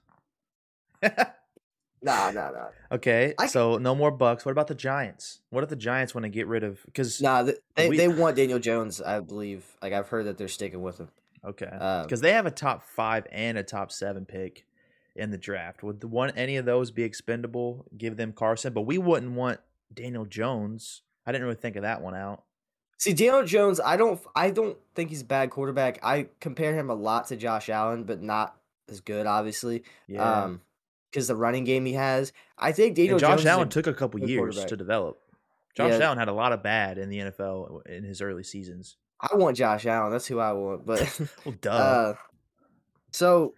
nah, 2.02 2.30
nah, 2.30 2.50
nah, 2.50 2.68
okay, 2.92 3.34
I- 3.38 3.46
so 3.46 3.78
no 3.78 3.94
more 3.94 4.10
Bucks. 4.10 4.44
What 4.44 4.52
about 4.52 4.66
the 4.68 4.74
Giants? 4.74 5.40
What 5.50 5.64
if 5.64 5.70
the 5.70 5.76
Giants 5.76 6.14
want 6.14 6.24
to 6.24 6.28
get 6.28 6.46
rid 6.46 6.64
of? 6.64 6.80
Because 6.84 7.20
nah. 7.20 7.42
They 7.74 7.88
We- 7.88 7.96
they 7.96 8.08
want 8.08 8.36
Daniel 8.36 8.58
Jones. 8.58 9.00
I 9.00 9.20
believe. 9.20 9.64
Like 9.82 9.92
I've 9.92 10.08
heard 10.08 10.26
that 10.26 10.38
they're 10.38 10.48
sticking 10.48 10.82
with 10.82 10.98
him. 10.98 11.08
okay, 11.44 11.66
Um, 11.66 12.02
because 12.04 12.20
they 12.20 12.32
have 12.32 12.46
a 12.46 12.50
top 12.50 12.82
five 12.82 13.26
and 13.32 13.58
a 13.58 13.62
top 13.62 13.90
seven 13.92 14.24
pick 14.26 14.64
in 15.16 15.30
the 15.30 15.38
draft. 15.38 15.82
Would 15.82 16.00
the 16.00 16.08
one 16.08 16.30
any 16.36 16.56
of 16.56 16.64
those 16.64 16.90
be 16.90 17.02
expendable? 17.02 17.86
Give 17.96 18.16
them 18.16 18.32
Carson, 18.32 18.72
but 18.72 18.82
we 18.82 18.98
wouldn't 18.98 19.32
want 19.32 19.60
Daniel 19.92 20.24
Jones. 20.24 21.02
I 21.26 21.32
didn't 21.32 21.44
really 21.44 21.56
think 21.56 21.76
of 21.76 21.82
that 21.82 22.00
one 22.00 22.14
out. 22.14 22.44
See, 23.00 23.12
Daniel 23.12 23.44
Jones. 23.44 23.80
I 23.84 23.96
don't. 23.96 24.20
I 24.34 24.50
don't 24.50 24.76
think 24.94 25.10
he's 25.10 25.22
a 25.22 25.26
bad 25.26 25.50
quarterback. 25.50 25.98
I 26.02 26.28
compare 26.40 26.74
him 26.74 26.90
a 26.90 26.94
lot 26.94 27.28
to 27.28 27.36
Josh 27.36 27.68
Allen, 27.68 28.04
but 28.04 28.20
not 28.22 28.56
as 28.88 29.00
good, 29.00 29.26
obviously. 29.26 29.84
Yeah, 30.08 30.44
Um, 30.44 30.62
because 31.10 31.28
the 31.28 31.36
running 31.36 31.64
game 31.64 31.84
he 31.84 31.94
has. 31.94 32.32
I 32.58 32.72
think 32.72 32.96
Daniel 32.96 33.14
And 33.14 33.20
Josh 33.20 33.38
Jones 33.38 33.46
Allen 33.46 33.68
took 33.68 33.86
a 33.86 33.94
couple 33.94 34.20
years 34.20 34.64
to 34.64 34.76
develop. 34.76 35.18
Josh 35.74 35.98
Yeah. 35.98 36.06
Allen 36.06 36.18
had 36.18 36.28
a 36.28 36.32
lot 36.32 36.52
of 36.52 36.62
bad 36.62 36.98
in 36.98 37.08
the 37.08 37.18
NFL 37.18 37.86
in 37.86 38.04
his 38.04 38.20
early 38.20 38.42
seasons. 38.42 38.96
I 39.20 39.34
want 39.36 39.56
Josh 39.56 39.86
Allen. 39.86 40.12
That's 40.12 40.26
who 40.26 40.38
I 40.38 40.52
want. 40.52 40.86
But 40.86 41.20
Well, 41.44 41.54
duh. 41.60 41.70
uh, 41.70 42.14
so 43.12 43.54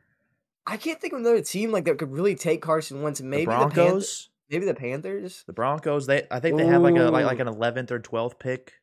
I 0.67 0.77
can't 0.77 1.01
think 1.01 1.13
of 1.13 1.21
another 1.21 1.43
team 1.43 1.73
like 1.73 1.85
that 1.85 1.99
could 1.99 2.13
really 2.13 2.35
take 2.35 2.63
Carson 2.63 3.03
Wentz. 3.03 3.21
Maybe 3.21 3.47
the 3.47 3.51
the, 3.51 3.57
Panthers. 3.57 3.75
Broncos, 3.75 4.29
maybe 4.51 4.67
the 4.67 4.75
Panthers. 4.75 5.45
the 5.47 5.53
Broncos, 5.53 6.07
they 6.07 6.27
I 6.31 6.41
think 6.41 6.57
they 6.57 6.67
have 6.67 6.83
like 6.83 6.97
a 6.97 7.11
like, 7.11 7.25
like 7.25 7.41
an 7.41 7.49
11th 7.49 7.91
or 7.91 8.01
12th 8.01 8.39
pick 8.39 8.75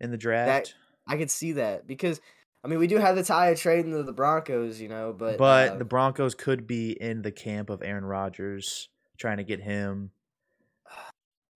in 0.00 0.10
the 0.10 0.16
draft. 0.16 0.74
I 1.06 1.16
could 1.16 1.30
see 1.30 1.52
that 1.52 1.86
because 1.86 2.20
I 2.62 2.68
mean 2.68 2.78
we 2.78 2.86
do 2.86 2.96
have 2.98 3.16
the 3.16 3.22
tie 3.22 3.48
of 3.48 3.58
trading 3.58 3.92
to 3.92 4.02
the 4.02 4.12
Broncos, 4.12 4.80
you 4.80 4.88
know, 4.88 5.14
but 5.16 5.38
but 5.38 5.72
uh, 5.72 5.74
the 5.76 5.84
Broncos 5.84 6.34
could 6.34 6.66
be 6.66 6.90
in 6.90 7.22
the 7.22 7.32
camp 7.32 7.70
of 7.70 7.82
Aaron 7.82 8.04
Rodgers 8.04 8.88
trying 9.18 9.38
to 9.38 9.44
get 9.44 9.60
him. 9.60 10.10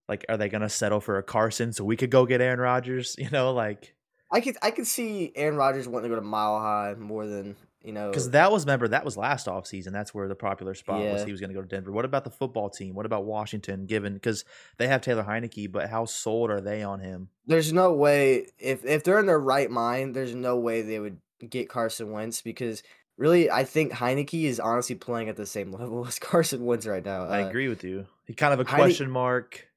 Like, 0.06 0.26
are 0.28 0.36
they 0.36 0.48
gonna 0.48 0.68
settle 0.68 1.00
for 1.00 1.18
a 1.18 1.22
Carson 1.22 1.72
so 1.72 1.84
we 1.84 1.96
could 1.96 2.10
go 2.10 2.26
get 2.26 2.40
Aaron 2.40 2.60
Rodgers? 2.60 3.16
You 3.24 3.30
know, 3.30 3.52
like 3.52 3.94
I 4.30 4.40
could 4.40 4.56
I 4.62 4.70
could 4.70 4.86
see 4.86 5.32
Aaron 5.34 5.56
Rodgers 5.56 5.88
wanting 5.88 6.10
to 6.10 6.16
go 6.16 6.20
to 6.20 6.26
Mile 6.26 6.58
High 6.58 6.94
more 6.98 7.26
than 7.26 7.56
you 7.84 7.92
know. 7.92 8.08
because 8.10 8.30
that 8.30 8.50
was 8.50 8.64
remember 8.64 8.88
that 8.88 9.04
was 9.04 9.16
last 9.16 9.46
offseason. 9.46 9.92
That's 9.92 10.12
where 10.14 10.26
the 10.28 10.34
popular 10.34 10.74
spot 10.74 11.00
was. 11.00 11.24
He 11.24 11.30
was 11.32 11.40
gonna 11.40 11.52
go 11.54 11.60
to 11.62 11.68
Denver. 11.68 11.92
What 11.92 12.04
about 12.04 12.24
the 12.24 12.30
football 12.30 12.70
team? 12.70 12.94
What 12.94 13.06
about 13.06 13.24
Washington? 13.24 13.86
Given 13.86 14.14
because 14.14 14.44
they 14.78 14.86
have 14.88 15.00
Taylor 15.02 15.24
Heinicke, 15.24 15.70
but 15.70 15.90
how 15.90 16.04
sold 16.06 16.50
are 16.50 16.60
they 16.60 16.82
on 16.82 17.00
him? 17.00 17.28
there's 17.46 17.72
no 17.72 17.92
way 17.92 18.46
if 18.58 18.84
if 18.84 19.04
they're 19.04 19.18
in 19.20 19.26
their 19.26 19.38
right 19.38 19.70
mind, 19.70 20.16
there's 20.16 20.34
no 20.34 20.56
way 20.56 20.80
they 20.82 20.98
would 20.98 21.18
get 21.48 21.68
Carson 21.68 22.10
Wentz 22.10 22.40
because 22.40 22.82
really 23.18 23.50
I 23.50 23.64
think 23.64 23.92
Heinicke 23.92 24.44
is 24.44 24.58
honestly 24.58 24.94
playing 24.96 25.28
at 25.28 25.36
the 25.36 25.44
same 25.46 25.70
level 25.78 26.06
as 26.06 26.18
Carson 26.18 26.64
Wentz 26.64 26.86
right 26.86 27.04
now. 27.04 27.26
I 27.26 27.42
Uh, 27.42 27.48
agree 27.48 27.68
with 27.68 27.84
you. 27.84 28.06
He 28.26 28.32
kind 28.34 28.54
of 28.54 28.60
a 28.60 28.64
Heine- 28.70 28.80
question 28.80 29.10
mark. 29.10 29.68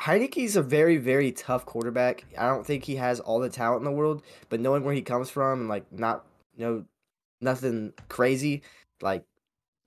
Heinicke's 0.00 0.54
a 0.56 0.62
very, 0.62 0.96
very 0.96 1.32
tough 1.32 1.66
quarterback. 1.66 2.24
I 2.38 2.46
don't 2.46 2.64
think 2.64 2.84
he 2.84 2.96
has 2.96 3.18
all 3.18 3.40
the 3.40 3.48
talent 3.50 3.80
in 3.80 3.84
the 3.84 3.90
world, 3.90 4.22
but 4.48 4.60
knowing 4.60 4.84
where 4.84 4.94
he 4.94 5.02
comes 5.02 5.28
from 5.28 5.60
and 5.60 5.68
like 5.68 5.90
not 5.92 6.24
you 6.56 6.64
know 6.64 6.84
nothing 7.40 7.92
crazy, 8.08 8.62
like 9.00 9.24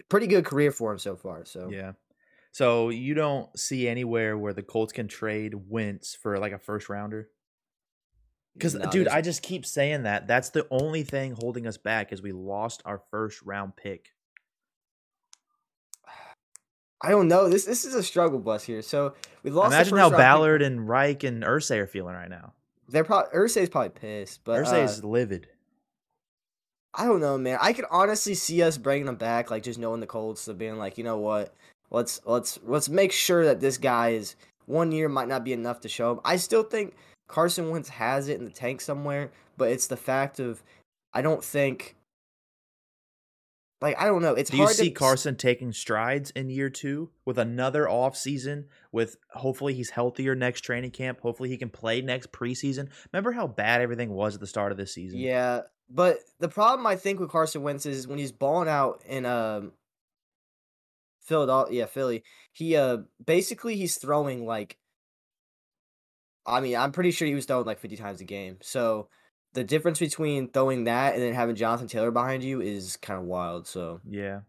pretty 0.10 0.28
good 0.28 0.46
career 0.46 0.72
for 0.72 0.92
him 0.92 1.00
so 1.00 1.16
far. 1.16 1.46
So 1.46 1.70
Yeah. 1.72 1.94
So 2.54 2.90
you 2.90 3.14
don't 3.14 3.58
see 3.58 3.88
anywhere 3.88 4.38
where 4.38 4.54
the 4.54 4.64
Colts 4.64 4.92
can 4.92 5.08
trade 5.08 5.54
Wentz 5.70 6.16
for 6.16 6.38
like 6.38 6.52
a 6.52 6.58
first 6.60 6.90
rounder? 6.90 7.30
Because 8.54 8.76
No, 8.76 8.90
dude, 8.90 9.06
there's- 9.06 9.16
I 9.16 9.22
just 9.22 9.42
keep 9.42 9.66
saying 9.66 10.04
that. 10.04 10.28
That's 10.28 10.50
the 10.50 10.68
only 10.70 11.04
thing 11.04 11.34
holding 11.40 11.66
us 11.66 11.78
back 11.78 12.12
is 12.12 12.22
we 12.22 12.34
lost 12.34 12.82
our 12.84 13.02
first 13.10 13.42
round 13.44 13.78
pick. 13.78 14.10
I 17.04 17.10
don't 17.10 17.28
know. 17.28 17.50
This 17.50 17.66
this 17.66 17.84
is 17.86 17.96
a 17.96 18.04
struggle 18.04 18.40
bus 18.40 18.64
here. 18.64 18.82
So 18.82 19.16
we 19.44 19.50
lost. 19.50 19.74
Imagine 19.74 19.92
first 19.92 20.00
how 20.00 20.10
round 20.10 20.12
pick. 20.12 20.18
Ballard 20.20 20.62
and 20.62 20.88
Reich 20.88 21.24
and 21.24 21.44
Irsay 21.44 21.78
are 21.80 21.88
feeling 21.88 22.14
right 22.16 22.30
now. 22.30 22.54
They're 22.90 23.04
probably 23.04 23.32
Irsay's 23.40 23.70
probably 23.70 23.90
pissed, 23.90 24.42
but 24.44 24.64
Irsay 24.64 24.82
uh, 24.82 24.84
is 24.84 25.04
livid. 25.04 25.48
I 26.94 27.06
don't 27.06 27.22
know, 27.22 27.38
man. 27.38 27.58
I 27.62 27.74
could 27.74 27.86
honestly 27.90 28.34
see 28.34 28.62
us 28.62 28.78
bringing 28.78 29.08
him 29.08 29.16
back, 29.16 29.50
like 29.50 29.64
just 29.64 29.80
knowing 29.80 30.02
the 30.02 30.08
Colts, 30.08 30.48
of 30.48 30.58
being 30.58 30.78
like, 30.78 30.98
you 30.98 31.04
know 31.04 31.18
what, 31.18 31.54
let's 31.90 32.20
let's 32.26 32.60
let's 32.64 32.90
make 32.90 33.12
sure 33.12 33.46
that 33.46 33.62
this 33.62 33.78
guy 33.78 34.10
is 34.10 34.36
one 34.66 34.92
year 34.92 35.08
might 35.10 35.28
not 35.28 35.44
be 35.44 35.54
enough 35.54 35.82
to 35.82 35.90
show 35.90 36.12
him. 36.12 36.20
I 36.26 36.36
still 36.38 36.64
think 36.64 36.96
Carson 37.28 37.70
Wentz 37.70 37.90
has 37.90 38.28
it 38.28 38.40
in 38.40 38.46
the 38.46 38.52
tank 38.52 38.82
somewhere, 38.82 39.32
but 39.58 39.72
it's 39.72 39.88
the 39.88 39.98
fact 39.98 40.40
of 40.40 40.64
I 41.14 41.22
don't 41.22 41.44
think, 41.44 41.96
like 43.82 44.00
I 44.00 44.06
don't 44.06 44.22
know. 44.22 44.34
It's 44.34 44.50
Do 44.50 44.58
you 44.58 44.68
see 44.68 44.90
to, 44.90 44.92
Carson 44.92 45.38
taking 45.38 45.72
strides 45.72 46.32
in 46.32 46.50
year 46.50 46.70
two 46.70 47.10
with 47.26 47.38
another 47.38 47.90
off 47.90 48.18
season? 48.18 48.66
With 48.92 49.16
hopefully 49.32 49.74
he's 49.74 49.92
healthier 49.92 50.36
next 50.36 50.62
training 50.62 50.92
camp. 50.92 51.22
Hopefully 51.22 51.50
he 51.50 51.58
can 51.58 51.70
play 51.70 52.02
next 52.02 52.34
preseason. 52.34 52.90
Remember 53.14 53.32
how 53.32 53.48
bad 53.48 53.82
everything 53.82 54.12
was 54.12 54.36
at 54.36 54.42
the 54.42 54.48
start 54.48 54.72
of 54.74 54.78
this 54.78 54.94
season? 54.94 55.20
Yeah, 55.20 55.62
but 55.94 56.20
the 56.40 56.48
problem 56.48 56.88
I 56.88 56.96
think 56.96 57.20
with 57.20 57.30
Carson 57.30 57.64
Wentz 57.64 57.86
is 57.86 58.08
when 58.08 58.18
he's 58.18 58.32
balling 58.32 58.70
out 58.70 59.02
in 59.06 59.26
um 59.26 59.74
Philadelphia, 61.22 61.80
yeah, 61.80 61.86
Philly. 61.86 62.24
He 62.54 62.76
uh 62.76 63.00
basically 63.26 63.76
he's 63.76 63.98
throwing 63.98 64.46
like 64.46 64.78
I 66.46 66.60
mean, 66.60 66.76
I'm 66.76 66.92
pretty 66.92 67.12
sure 67.12 67.28
he 67.28 67.36
was 67.36 67.46
throwing 67.46 67.66
like 67.66 67.80
50 67.80 67.98
times 67.98 68.22
a 68.22 68.24
game. 68.24 68.58
So 68.62 69.10
the 69.54 69.64
difference 69.64 70.00
between 70.00 70.50
throwing 70.50 70.86
that 70.86 71.14
and 71.14 71.22
then 71.22 71.34
having 71.34 71.56
Jonathan 71.56 71.88
Taylor 71.88 72.10
behind 72.10 72.44
you 72.44 72.62
is 72.62 72.98
kind 72.98 73.20
of 73.20 73.26
wild. 73.26 73.68
So 73.68 74.02
Yeah. 74.08 74.42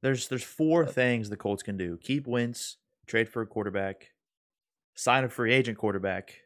There's 0.00 0.26
there's 0.28 0.42
four 0.42 0.84
things 0.84 1.28
the 1.28 1.36
Colts 1.36 1.62
can 1.62 1.76
do: 1.76 1.96
keep 2.02 2.26
Wentz, 2.26 2.78
trade 3.06 3.28
for 3.28 3.42
a 3.42 3.46
quarterback, 3.46 4.10
sign 4.94 5.22
a 5.22 5.28
free 5.28 5.52
agent 5.52 5.78
quarterback. 5.78 6.41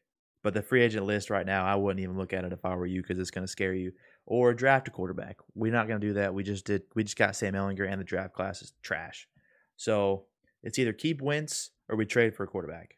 But 0.47 0.55
the 0.55 0.63
free 0.63 0.83
agent 0.83 1.05
list 1.07 1.29
right 1.29 1.45
now, 1.45 1.65
I 1.67 1.75
wouldn't 1.75 1.99
even 1.99 2.17
look 2.17 2.33
at 2.33 2.45
it 2.45 2.53
if 2.53 2.65
I 2.65 2.77
were 2.77 2.87
you 2.87 3.03
because 3.03 3.19
it's 3.19 3.33
going 3.33 3.45
to 3.45 3.51
scare 3.51 3.75
you. 3.75 3.91
Or 4.27 4.55
draft 4.55 4.87
a 4.87 4.93
quarterback. 4.93 5.39
We're 5.57 5.73
not 5.73 5.89
going 5.89 6.01
to 6.01 6.07
do 6.07 6.13
that. 6.13 6.35
We 6.35 6.45
just 6.45 6.65
did. 6.65 6.83
We 6.95 7.03
just 7.03 7.17
got 7.17 7.35
Sam 7.35 7.55
Ehlinger, 7.55 7.85
and 7.91 8.01
the 8.01 8.05
draft 8.05 8.33
class 8.33 8.63
is 8.63 8.73
trash. 8.81 9.27
So 9.75 10.27
it's 10.63 10.79
either 10.79 10.93
keep 10.93 11.21
Wentz 11.21 11.71
or 11.89 11.97
we 11.97 12.07
trade 12.07 12.37
for 12.37 12.45
a 12.45 12.47
quarterback. 12.47 12.95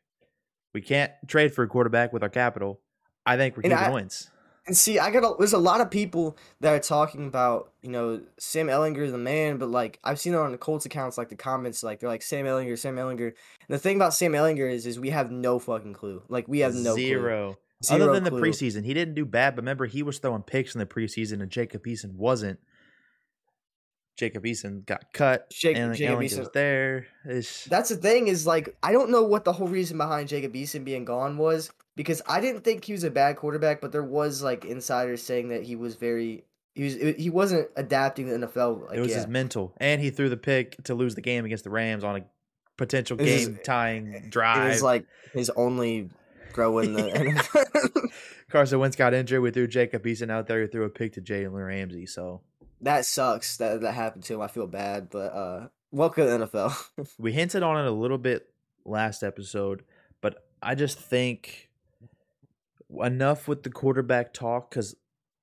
We 0.75 0.83
can't 0.83 1.11
trade 1.27 1.55
for 1.55 1.63
a 1.63 1.69
quarterback 1.69 2.13
with 2.13 2.23
our 2.23 2.29
capital. 2.29 2.83
I 3.25 3.39
think 3.39 3.57
we're 3.57 3.63
And 3.63 3.73
keeping 3.73 3.87
I- 3.87 3.93
Wentz. 3.95 4.31
And 4.69 4.77
see, 4.77 4.99
I 4.99 5.11
got 5.11 5.25
a, 5.25 5.35
there's 5.39 5.55
a 5.55 5.59
lot 5.59 5.81
of 5.81 5.91
people 5.91 6.37
that 6.61 6.75
are 6.75 6.79
talking 6.79 7.27
about, 7.27 7.73
you 7.83 7.91
know, 7.91 8.21
Sam 8.39 8.67
Ehlinger 8.67 9.11
the 9.11 9.19
man, 9.19 9.57
but 9.57 9.71
like 9.71 9.99
I've 10.05 10.21
seen 10.21 10.35
it 10.35 10.37
on 10.37 10.53
the 10.53 10.59
Colts 10.59 10.85
accounts, 10.85 11.17
like 11.17 11.31
the 11.31 11.37
comments, 11.37 11.83
like 11.83 12.01
they're 12.01 12.09
like 12.09 12.23
Sam 12.23 12.45
Ehlinger, 12.45 12.79
Sam 12.79 12.97
Ehlinger. 12.97 13.29
And 13.29 13.35
the 13.69 13.79
thing 13.79 13.97
about 13.97 14.13
Sam 14.15 14.33
Ehlinger 14.33 14.71
is, 14.71 14.87
is 14.87 15.01
we 15.01 15.11
have 15.11 15.31
no 15.31 15.59
fucking 15.59 15.95
clue. 15.95 16.23
Like 16.29 16.47
we 16.49 16.61
have 16.61 16.75
no 16.75 16.95
clue. 16.95 17.03
zero. 17.03 17.59
Zero 17.83 18.03
Other 18.03 18.13
than 18.13 18.25
the 18.25 18.31
preseason, 18.31 18.85
he 18.85 18.93
didn't 18.93 19.15
do 19.15 19.25
bad. 19.25 19.55
But 19.57 19.63
remember, 19.63 19.87
he 19.87 20.03
was 20.03 20.19
throwing 20.19 20.43
picks 20.43 20.75
in 20.75 20.81
the 20.81 20.87
preseason, 20.87 21.41
and 21.41 21.51
Jacob 21.51 21.85
Eason 21.85 22.13
wasn't. 22.15 22.59
Jacob 24.19 24.45
Eason 24.45 24.85
got 24.85 25.13
cut. 25.13 25.49
Jake- 25.51 25.77
and 25.77 25.95
Jacob 25.95 26.19
Eason- 26.19 26.41
was 26.41 26.51
there. 26.53 27.07
It's, 27.25 27.65
That's 27.67 27.89
the 27.89 27.97
thing 27.97 28.27
is 28.27 28.47
like 28.47 28.77
I 28.83 28.93
don't 28.93 29.11
know 29.11 29.23
what 29.23 29.45
the 29.45 29.53
whole 29.53 29.69
reason 29.69 29.97
behind 29.97 30.29
Jacob 30.29 30.53
Eason 30.55 30.85
being 30.85 31.05
gone 31.05 31.39
was 31.39 31.71
because 31.99 32.23
I 32.29 32.41
didn't 32.41 32.63
think 32.63 32.85
he 32.85 32.93
was 32.93 33.03
a 33.03 33.11
bad 33.11 33.35
quarterback, 33.35 33.81
but 33.81 33.91
there 33.91 34.05
was 34.05 34.41
like 34.41 34.65
insiders 34.65 35.21
saying 35.21 35.49
that 35.49 35.65
he 35.65 35.75
was 35.75 35.97
very 35.97 36.45
he 36.77 36.85
was 36.85 36.95
he 36.95 37.29
wasn't 37.29 37.69
adapting 37.75 38.29
the 38.29 38.47
NFL. 38.47 38.87
Like, 38.87 38.99
it 38.99 39.01
was 39.01 39.11
yeah. 39.11 39.17
his 39.17 39.27
mental, 39.27 39.75
and 39.79 40.01
he 40.01 40.11
threw 40.11 40.29
the 40.29 40.37
pick 40.37 40.81
to 40.85 40.95
lose 40.95 41.17
the 41.17 41.21
game 41.21 41.45
against 41.45 41.65
the 41.65 41.71
Rams 41.71 42.05
on 42.05 42.17
a 42.19 42.25
potential 42.77 43.17
game 43.17 43.59
tying 43.65 44.15
It 44.15 44.31
drive. 44.31 44.71
was 44.71 44.83
like 44.83 45.07
his 45.33 45.51
only 45.51 46.09
grow 46.53 46.79
in 46.79 46.93
the 46.93 47.03
NFL. 47.03 48.11
Carson 48.49 48.79
Wentz 48.79 48.95
got 48.95 49.13
injured. 49.13 49.43
We 49.43 49.51
threw 49.51 49.67
Jacob 49.67 50.05
Eason 50.05 50.31
out 50.31 50.47
there. 50.47 50.63
He 50.63 50.69
threw 50.69 50.85
a 50.85 50.89
pick 50.89 51.15
to 51.15 51.21
Jalen 51.21 51.67
Ramsey. 51.67 52.07
So 52.07 52.43
that 52.81 53.07
sucks 53.07 53.57
that 53.57 53.81
that 53.81 53.95
happened 53.95 54.23
to 54.25 54.35
him. 54.35 54.41
I 54.41 54.47
feel 54.47 54.69
bad, 54.69 55.11
but 55.11 55.33
uh, 55.35 55.69
welcome 55.91 56.27
to 56.27 56.39
the 56.39 56.47
NFL. 56.47 57.09
we 57.19 57.33
hinted 57.33 57.65
on 57.65 57.85
it 57.85 57.89
a 57.89 57.93
little 57.93 58.19
bit 58.19 58.47
last 58.85 59.25
episode, 59.25 59.83
but 60.21 60.45
I 60.63 60.77
just 60.77 61.01
think 61.01 61.68
enough 62.91 63.49
with 63.49 63.63
the 63.63 63.71
quarterback 63.71 64.33
talk 64.33 64.71
because 64.71 64.97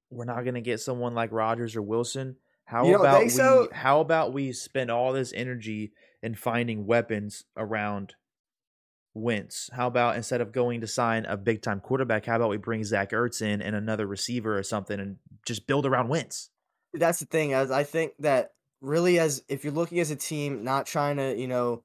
we're 0.10 0.26
not 0.26 0.44
going 0.44 0.56
to 0.56 0.62
get 0.62 0.80
someone 0.80 1.14
like 1.14 1.32
Rodgers 1.32 1.76
or 1.76 1.82
Wilson. 1.82 2.38
How 2.66 2.88
You 2.88 3.00
about 3.00 3.24
we? 3.24 3.30
so? 3.30 3.70
How 3.72 4.00
about 4.02 4.34
we 4.34 4.52
spend 4.52 4.90
all 4.90 5.14
this 5.14 5.32
energy 5.36 5.92
in 6.24 6.34
finding 6.36 6.88
weapons 6.88 7.44
around 7.56 8.16
Wentz? 9.14 9.70
How 9.74 9.88
about 9.88 10.16
instead 10.16 10.42
of 10.42 10.52
going 10.52 10.82
to 10.82 10.88
sign 10.88 11.26
a 11.26 11.38
big 11.38 11.62
time 11.62 11.80
quarterback, 11.80 12.26
how 12.26 12.36
about 12.38 12.50
we 12.50 12.58
bring 12.58 12.84
Zach 12.84 13.12
Ertz 13.12 13.42
in 13.42 13.62
and 13.62 13.76
another 13.76 14.08
receiver 14.08 14.58
or 14.58 14.64
something 14.64 15.00
and 15.00 15.18
just 15.46 15.68
build 15.68 15.86
around 15.86 16.10
Wentz? 16.10 16.50
That's 16.94 17.20
the 17.20 17.26
thing. 17.26 17.54
As 17.54 17.72
I 17.72 17.84
think 17.84 18.14
that 18.20 18.52
really, 18.82 19.20
as 19.20 19.44
if 19.48 19.64
you're 19.64 19.74
looking 19.74 20.00
as 20.00 20.12
a 20.12 20.16
team, 20.16 20.64
not 20.64 20.86
trying 20.88 21.18
to, 21.18 21.36
you 21.36 21.48
know, 21.48 21.84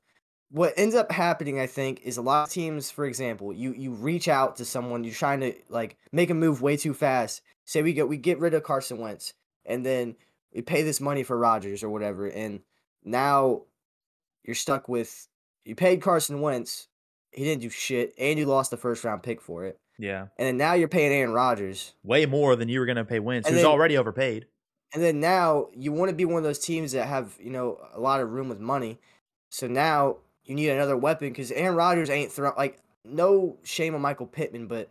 what 0.51 0.75
ends 0.77 0.95
up 0.95 1.13
happening, 1.13 1.61
I 1.61 1.67
think, 1.67 2.01
is 2.03 2.17
a 2.17 2.23
lot 2.23 2.45
of 2.49 2.53
teams. 2.53 2.91
For 2.91 3.05
example, 3.07 3.53
you 3.53 3.73
you 3.73 3.93
reach 3.93 4.29
out 4.29 4.57
to 4.57 4.65
someone, 4.65 5.05
you're 5.05 5.15
trying 5.15 5.41
to 5.41 5.55
like 5.69 5.97
make 6.13 6.31
a 6.31 6.35
move 6.35 6.61
way 6.63 6.77
too 6.77 6.95
fast. 6.95 7.43
Say 7.65 7.83
we 7.83 7.93
get 7.93 8.09
we 8.09 8.17
get 8.17 8.39
rid 8.41 8.55
of 8.55 8.63
Carson 8.63 8.99
Wentz, 8.99 9.33
and 9.65 9.87
then 9.87 10.17
we 10.55 10.63
pay 10.63 10.83
this 10.83 11.01
money 11.01 11.23
for 11.23 11.39
Rodgers 11.39 11.83
or 11.83 11.91
whatever, 11.91 12.27
and 12.27 12.61
now 13.05 13.63
you're 14.45 14.55
stuck 14.57 14.89
with 14.89 15.29
you 15.65 15.75
paid 15.75 16.03
Carson 16.03 16.41
Wentz, 16.41 16.89
he 17.31 17.45
didn't 17.45 17.63
do 17.63 17.71
shit, 17.71 18.13
and 18.19 18.39
you 18.39 18.47
lost 18.47 18.71
the 18.71 18.77
first 18.77 19.05
round 19.05 19.23
pick 19.23 19.41
for 19.41 19.65
it, 19.65 19.79
Yeah, 19.99 20.23
and 20.39 20.49
then 20.49 20.57
now 20.57 20.73
you're 20.73 20.89
paying 20.89 21.13
Aaron 21.13 21.33
Rodgers. 21.33 21.93
way 22.03 22.27
more 22.27 22.57
than 22.57 22.69
you 22.69 22.81
were 22.81 22.87
going 22.87 22.97
to 22.97 23.05
pay 23.05 23.21
Wentz, 23.21 23.47
And 23.47 23.55
who's 23.55 23.63
then- 23.63 23.71
already 23.71 23.97
overpaid. 23.97 24.47
And 24.93 25.01
then 25.01 25.21
now 25.21 25.69
you 25.77 25.93
want 25.93 26.09
to 26.09 26.17
be 26.17 26.25
one 26.25 26.39
of 26.39 26.43
those 26.43 26.59
teams 26.59 26.91
that 26.93 27.07
have, 27.07 27.37
you 27.39 27.51
know, 27.51 27.79
a 27.95 28.01
lot 28.01 28.21
of 28.21 28.33
room 28.33 28.49
with 28.49 28.59
money. 28.59 28.99
So 29.49 29.69
now 29.69 30.17
you 30.51 30.57
need 30.57 30.69
another 30.69 30.97
weapon 30.97 31.29
because 31.29 31.53
Aaron 31.53 31.77
Rodgers 31.77 32.11
ain't 32.11 32.33
throw 32.33 32.53
like 32.57 32.79
no 33.05 33.57
shame 33.63 33.95
on 33.95 34.01
Michael 34.03 34.27
Pittman, 34.27 34.67
but 34.67 34.89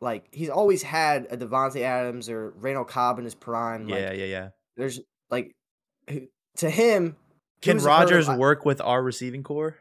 like 0.00 0.26
he's 0.30 0.50
always 0.50 0.82
had 0.82 1.26
a 1.30 1.36
Davante 1.38 1.80
Adams 1.80 2.28
or 2.28 2.50
Randall 2.50 2.84
Cobb 2.84 3.18
in 3.18 3.24
his 3.24 3.34
prime. 3.34 3.88
Yeah, 3.88 3.94
Like 3.94 4.18
yeah, 4.18 4.24
yeah. 4.24 4.48
there's 4.76 5.00
like 5.30 5.56
to 6.56 6.70
him, 6.70 7.16
Can 7.62 7.76
who's 7.76 7.82
hurt- 7.84 7.88
Rodgers 7.88 8.28
I- 8.28 8.36
work 8.36 8.64
with 8.66 8.80
our 8.82 9.02
receiving 9.02 9.42
corps? 9.42 9.76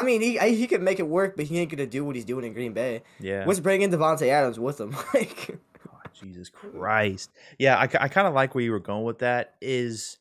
I 0.00 0.04
mean, 0.04 0.20
he 0.20 0.38
he 0.54 0.66
could 0.66 0.82
make 0.82 0.98
it 0.98 1.06
work, 1.08 1.36
but 1.36 1.44
he 1.46 1.58
ain't 1.58 1.70
gonna 1.70 1.86
do 1.86 2.04
what 2.04 2.14
he's 2.16 2.24
doing 2.24 2.44
in 2.44 2.52
Green 2.54 2.72
Bay. 2.72 3.02
Yeah. 3.20 3.44
Let's 3.46 3.60
bring 3.60 3.82
in 3.82 3.90
Davante 3.90 4.28
Adams 4.28 4.58
with 4.58 4.80
him. 4.80 4.90
like, 5.14 5.58
God, 5.84 6.08
Jesus 6.14 6.48
Christ. 6.50 7.30
Yeah, 7.58 7.76
I, 7.76 7.82
I 7.82 8.08
kind 8.08 8.26
of 8.26 8.34
like 8.34 8.54
where 8.54 8.62
you 8.64 8.70
were 8.72 8.80
going 8.80 9.04
with 9.04 9.18
that. 9.20 9.54
Is 9.60 10.18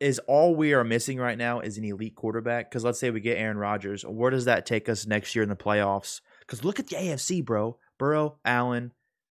is 0.00 0.18
all 0.20 0.56
we 0.56 0.72
are 0.74 0.84
missing 0.84 1.18
right 1.18 1.38
now 1.38 1.60
is 1.60 1.78
an 1.78 1.84
elite 1.84 2.16
quarterback? 2.16 2.70
Because 2.70 2.84
let's 2.84 2.98
say 2.98 3.10
we 3.10 3.20
get 3.20 3.38
Aaron 3.38 3.56
Rodgers, 3.58 4.04
where 4.04 4.30
does 4.30 4.46
that 4.46 4.66
take 4.66 4.88
us 4.88 5.06
next 5.06 5.34
year 5.34 5.42
in 5.42 5.48
the 5.48 5.56
playoffs? 5.56 6.20
Because 6.40 6.64
look 6.64 6.80
at 6.80 6.88
the 6.88 6.96
AFC, 6.96 7.44
bro. 7.44 7.78
Burrow, 7.98 8.38
Allen, 8.44 8.92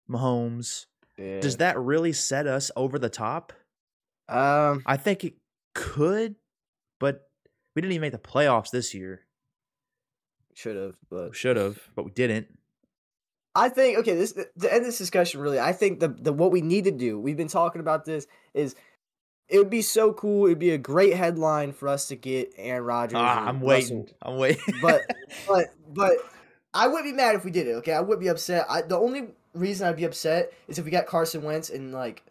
Mahomes. 0.09 0.85
Does 1.17 1.57
that 1.57 1.77
really 1.79 2.13
set 2.13 2.47
us 2.47 2.71
over 2.75 2.99
the 2.99 3.09
top? 3.09 3.53
um 4.27 4.81
I 4.85 4.97
think 4.97 5.23
it 5.23 5.35
could, 5.73 6.35
but 6.99 7.29
we 7.75 7.81
didn't 7.81 7.93
even 7.93 8.01
make 8.01 8.11
the 8.11 8.17
playoffs 8.17 8.71
this 8.71 8.93
year. 8.93 9.21
should 10.53 10.75
have, 10.75 10.95
but 11.09 11.35
Should 11.35 11.57
have, 11.57 11.79
but 11.95 12.05
we 12.05 12.11
didn't. 12.11 12.47
I 13.53 13.69
think 13.69 13.99
okay. 13.99 14.15
This 14.15 14.33
to 14.33 14.73
end 14.73 14.83
this 14.83 14.97
discussion. 14.97 15.39
Really, 15.39 15.59
I 15.59 15.71
think 15.73 15.99
the 15.99 16.09
the 16.09 16.33
what 16.33 16.51
we 16.51 16.61
need 16.61 16.85
to 16.85 16.91
do. 16.91 17.19
We've 17.19 17.37
been 17.37 17.47
talking 17.47 17.79
about 17.79 18.03
this. 18.03 18.27
Is 18.53 18.75
it 19.47 19.57
would 19.59 19.69
be 19.69 19.81
so 19.81 20.11
cool. 20.13 20.45
It'd 20.45 20.59
be 20.59 20.71
a 20.71 20.77
great 20.77 21.13
headline 21.13 21.71
for 21.73 21.87
us 21.87 22.07
to 22.07 22.15
get 22.15 22.53
Aaron 22.57 22.83
Rodgers. 22.83 23.17
Ah, 23.17 23.45
I'm 23.47 23.59
Russell. 23.61 23.67
waiting. 23.67 24.09
I'm 24.21 24.37
waiting. 24.37 24.63
But 24.81 25.01
but 25.47 25.65
but 25.93 26.13
I 26.73 26.87
wouldn't 26.87 27.05
be 27.05 27.13
mad 27.13 27.35
if 27.35 27.45
we 27.45 27.51
did 27.51 27.67
it. 27.67 27.73
Okay, 27.75 27.93
I 27.93 28.01
wouldn't 28.01 28.21
be 28.21 28.27
upset. 28.27 28.65
I, 28.69 28.81
the 28.81 28.97
only 28.97 29.27
reason 29.53 29.87
I'd 29.87 29.95
be 29.95 30.03
upset 30.03 30.51
is 30.67 30.77
if 30.79 30.85
we 30.85 30.91
got 30.91 31.05
Carson 31.05 31.43
Wentz 31.43 31.69
and 31.69 31.93
like 31.93 32.23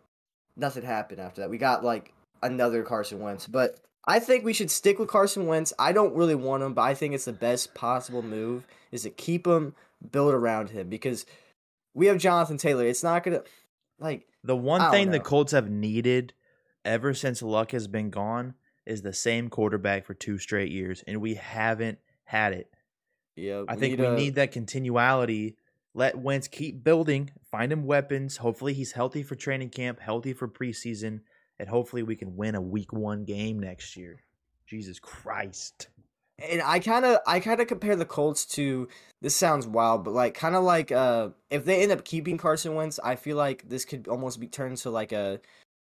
nothing 0.56 0.82
happened 0.84 1.20
after 1.20 1.40
that. 1.42 1.50
We 1.50 1.58
got 1.58 1.84
like 1.84 2.12
another 2.42 2.82
Carson 2.82 3.20
Wentz, 3.20 3.46
but 3.46 3.78
I 4.06 4.18
think 4.18 4.44
we 4.44 4.52
should 4.52 4.70
stick 4.70 4.98
with 4.98 5.08
Carson 5.08 5.46
Wentz. 5.46 5.72
I 5.78 5.92
don't 5.92 6.14
really 6.14 6.34
want 6.34 6.62
him, 6.62 6.74
but 6.74 6.82
I 6.82 6.94
think 6.94 7.14
it's 7.14 7.24
the 7.24 7.32
best 7.32 7.74
possible 7.74 8.22
move 8.22 8.66
is 8.92 9.02
to 9.04 9.10
keep 9.10 9.46
him, 9.46 9.74
build 10.12 10.34
around 10.34 10.70
him 10.70 10.88
because 10.88 11.24
we 11.94 12.06
have 12.06 12.18
Jonathan 12.18 12.58
Taylor. 12.58 12.84
It's 12.84 13.02
not 13.02 13.22
gonna 13.24 13.42
like 13.98 14.26
The 14.42 14.56
one 14.56 14.90
thing 14.90 15.10
the. 15.10 15.20
Colts 15.20 15.52
have 15.52 15.70
needed 15.70 16.34
ever 16.84 17.14
since 17.14 17.42
Luck 17.42 17.70
has 17.72 17.86
been 17.88 18.10
gone 18.10 18.54
is 18.86 19.02
the 19.02 19.12
same 19.12 19.48
quarterback 19.48 20.04
for 20.04 20.14
two 20.14 20.38
straight 20.38 20.70
years, 20.70 21.02
and 21.06 21.20
we 21.20 21.34
haven't 21.34 21.98
had 22.24 22.52
it. 22.52 22.70
yeah. 23.36 23.64
I 23.68 23.76
think 23.76 23.98
we 23.98 24.06
a- 24.06 24.14
need 24.14 24.34
that 24.36 24.52
continuality. 24.52 25.56
Let 25.94 26.18
Wentz 26.18 26.48
keep 26.48 26.82
building, 26.82 27.30
find 27.50 27.72
him 27.72 27.84
weapons. 27.84 28.38
Hopefully, 28.38 28.74
he's 28.74 28.92
healthy 28.92 29.22
for 29.22 29.36
training 29.36 29.70
camp, 29.70 30.00
healthy 30.00 30.32
for 30.32 30.48
preseason, 30.48 31.20
and 31.58 31.68
hopefully, 31.68 32.02
we 32.02 32.16
can 32.16 32.36
win 32.36 32.54
a 32.56 32.60
week 32.60 32.92
one 32.92 33.24
game 33.24 33.60
next 33.60 33.96
year. 33.96 34.20
Jesus 34.66 34.98
Christ. 34.98 35.88
and 36.38 36.60
I 36.62 36.80
kind 36.80 37.04
of 37.04 37.18
I 37.28 37.38
kind 37.38 37.60
of 37.60 37.68
compare 37.68 37.94
the 37.94 38.04
Colts 38.04 38.44
to 38.56 38.88
this 39.22 39.36
sounds 39.36 39.66
wild, 39.68 40.02
but 40.04 40.14
like 40.14 40.34
kind 40.34 40.56
of 40.56 40.64
like 40.64 40.90
uh 40.90 41.28
if 41.48 41.64
they 41.64 41.82
end 41.82 41.92
up 41.92 42.04
keeping 42.04 42.38
Carson 42.38 42.74
Wentz, 42.74 42.98
I 43.04 43.14
feel 43.14 43.36
like 43.36 43.68
this 43.68 43.84
could 43.84 44.08
almost 44.08 44.40
be 44.40 44.48
turned 44.48 44.78
to 44.78 44.90
like 44.90 45.12
a 45.12 45.40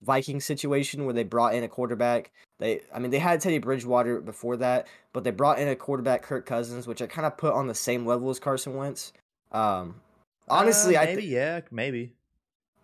Viking 0.02 0.40
situation 0.40 1.04
where 1.04 1.12
they 1.14 1.24
brought 1.24 1.54
in 1.54 1.62
a 1.62 1.68
quarterback. 1.68 2.30
They 2.58 2.80
I 2.94 2.98
mean 2.98 3.10
they 3.10 3.18
had 3.18 3.40
Teddy 3.40 3.58
Bridgewater 3.58 4.20
before 4.20 4.56
that, 4.58 4.86
but 5.12 5.24
they 5.24 5.30
brought 5.30 5.58
in 5.58 5.68
a 5.68 5.76
quarterback 5.76 6.22
Kirk 6.22 6.46
Cousins, 6.46 6.86
which 6.86 7.02
I 7.02 7.06
kind 7.06 7.26
of 7.26 7.36
put 7.36 7.52
on 7.54 7.66
the 7.66 7.74
same 7.74 8.06
level 8.06 8.30
as 8.30 8.38
Carson 8.40 8.74
Wentz. 8.76 9.12
Um 9.52 9.96
honestly, 10.48 10.96
Uh, 10.96 11.02
I 11.02 11.04
maybe 11.06 11.20
think 11.22 11.32
yeah, 11.32 11.60
maybe. 11.70 12.14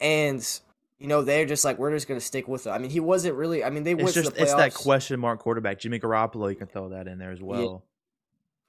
and 0.01 0.61
you 0.99 1.09
know 1.09 1.23
they're 1.23 1.47
just 1.47 1.65
like 1.65 1.79
we're 1.79 1.93
just 1.93 2.09
going 2.09 2.21
to 2.21 2.25
stick 2.25 2.49
with 2.49 2.67
it. 2.67 2.71
I 2.71 2.79
mean, 2.79 2.91
he 2.91 3.01
wasn't 3.01 3.35
really 3.35 3.65
I 3.65 3.71
mean 3.71 3.85
they 3.85 3.95
went 3.95 4.09
It's 4.09 4.15
just 4.15 4.35
the 4.35 4.43
it's 4.43 4.55
that 4.55 4.75
question 4.75 5.19
mark 5.21 5.41
quarterback, 5.41 5.79
Jimmy 5.79 5.99
Garoppolo. 5.99 6.51
You 6.51 6.57
can 6.57 6.67
throw 6.67 6.89
that 6.91 7.07
in 7.07 7.19
there 7.19 7.33
as 7.33 7.41
well. 7.43 7.83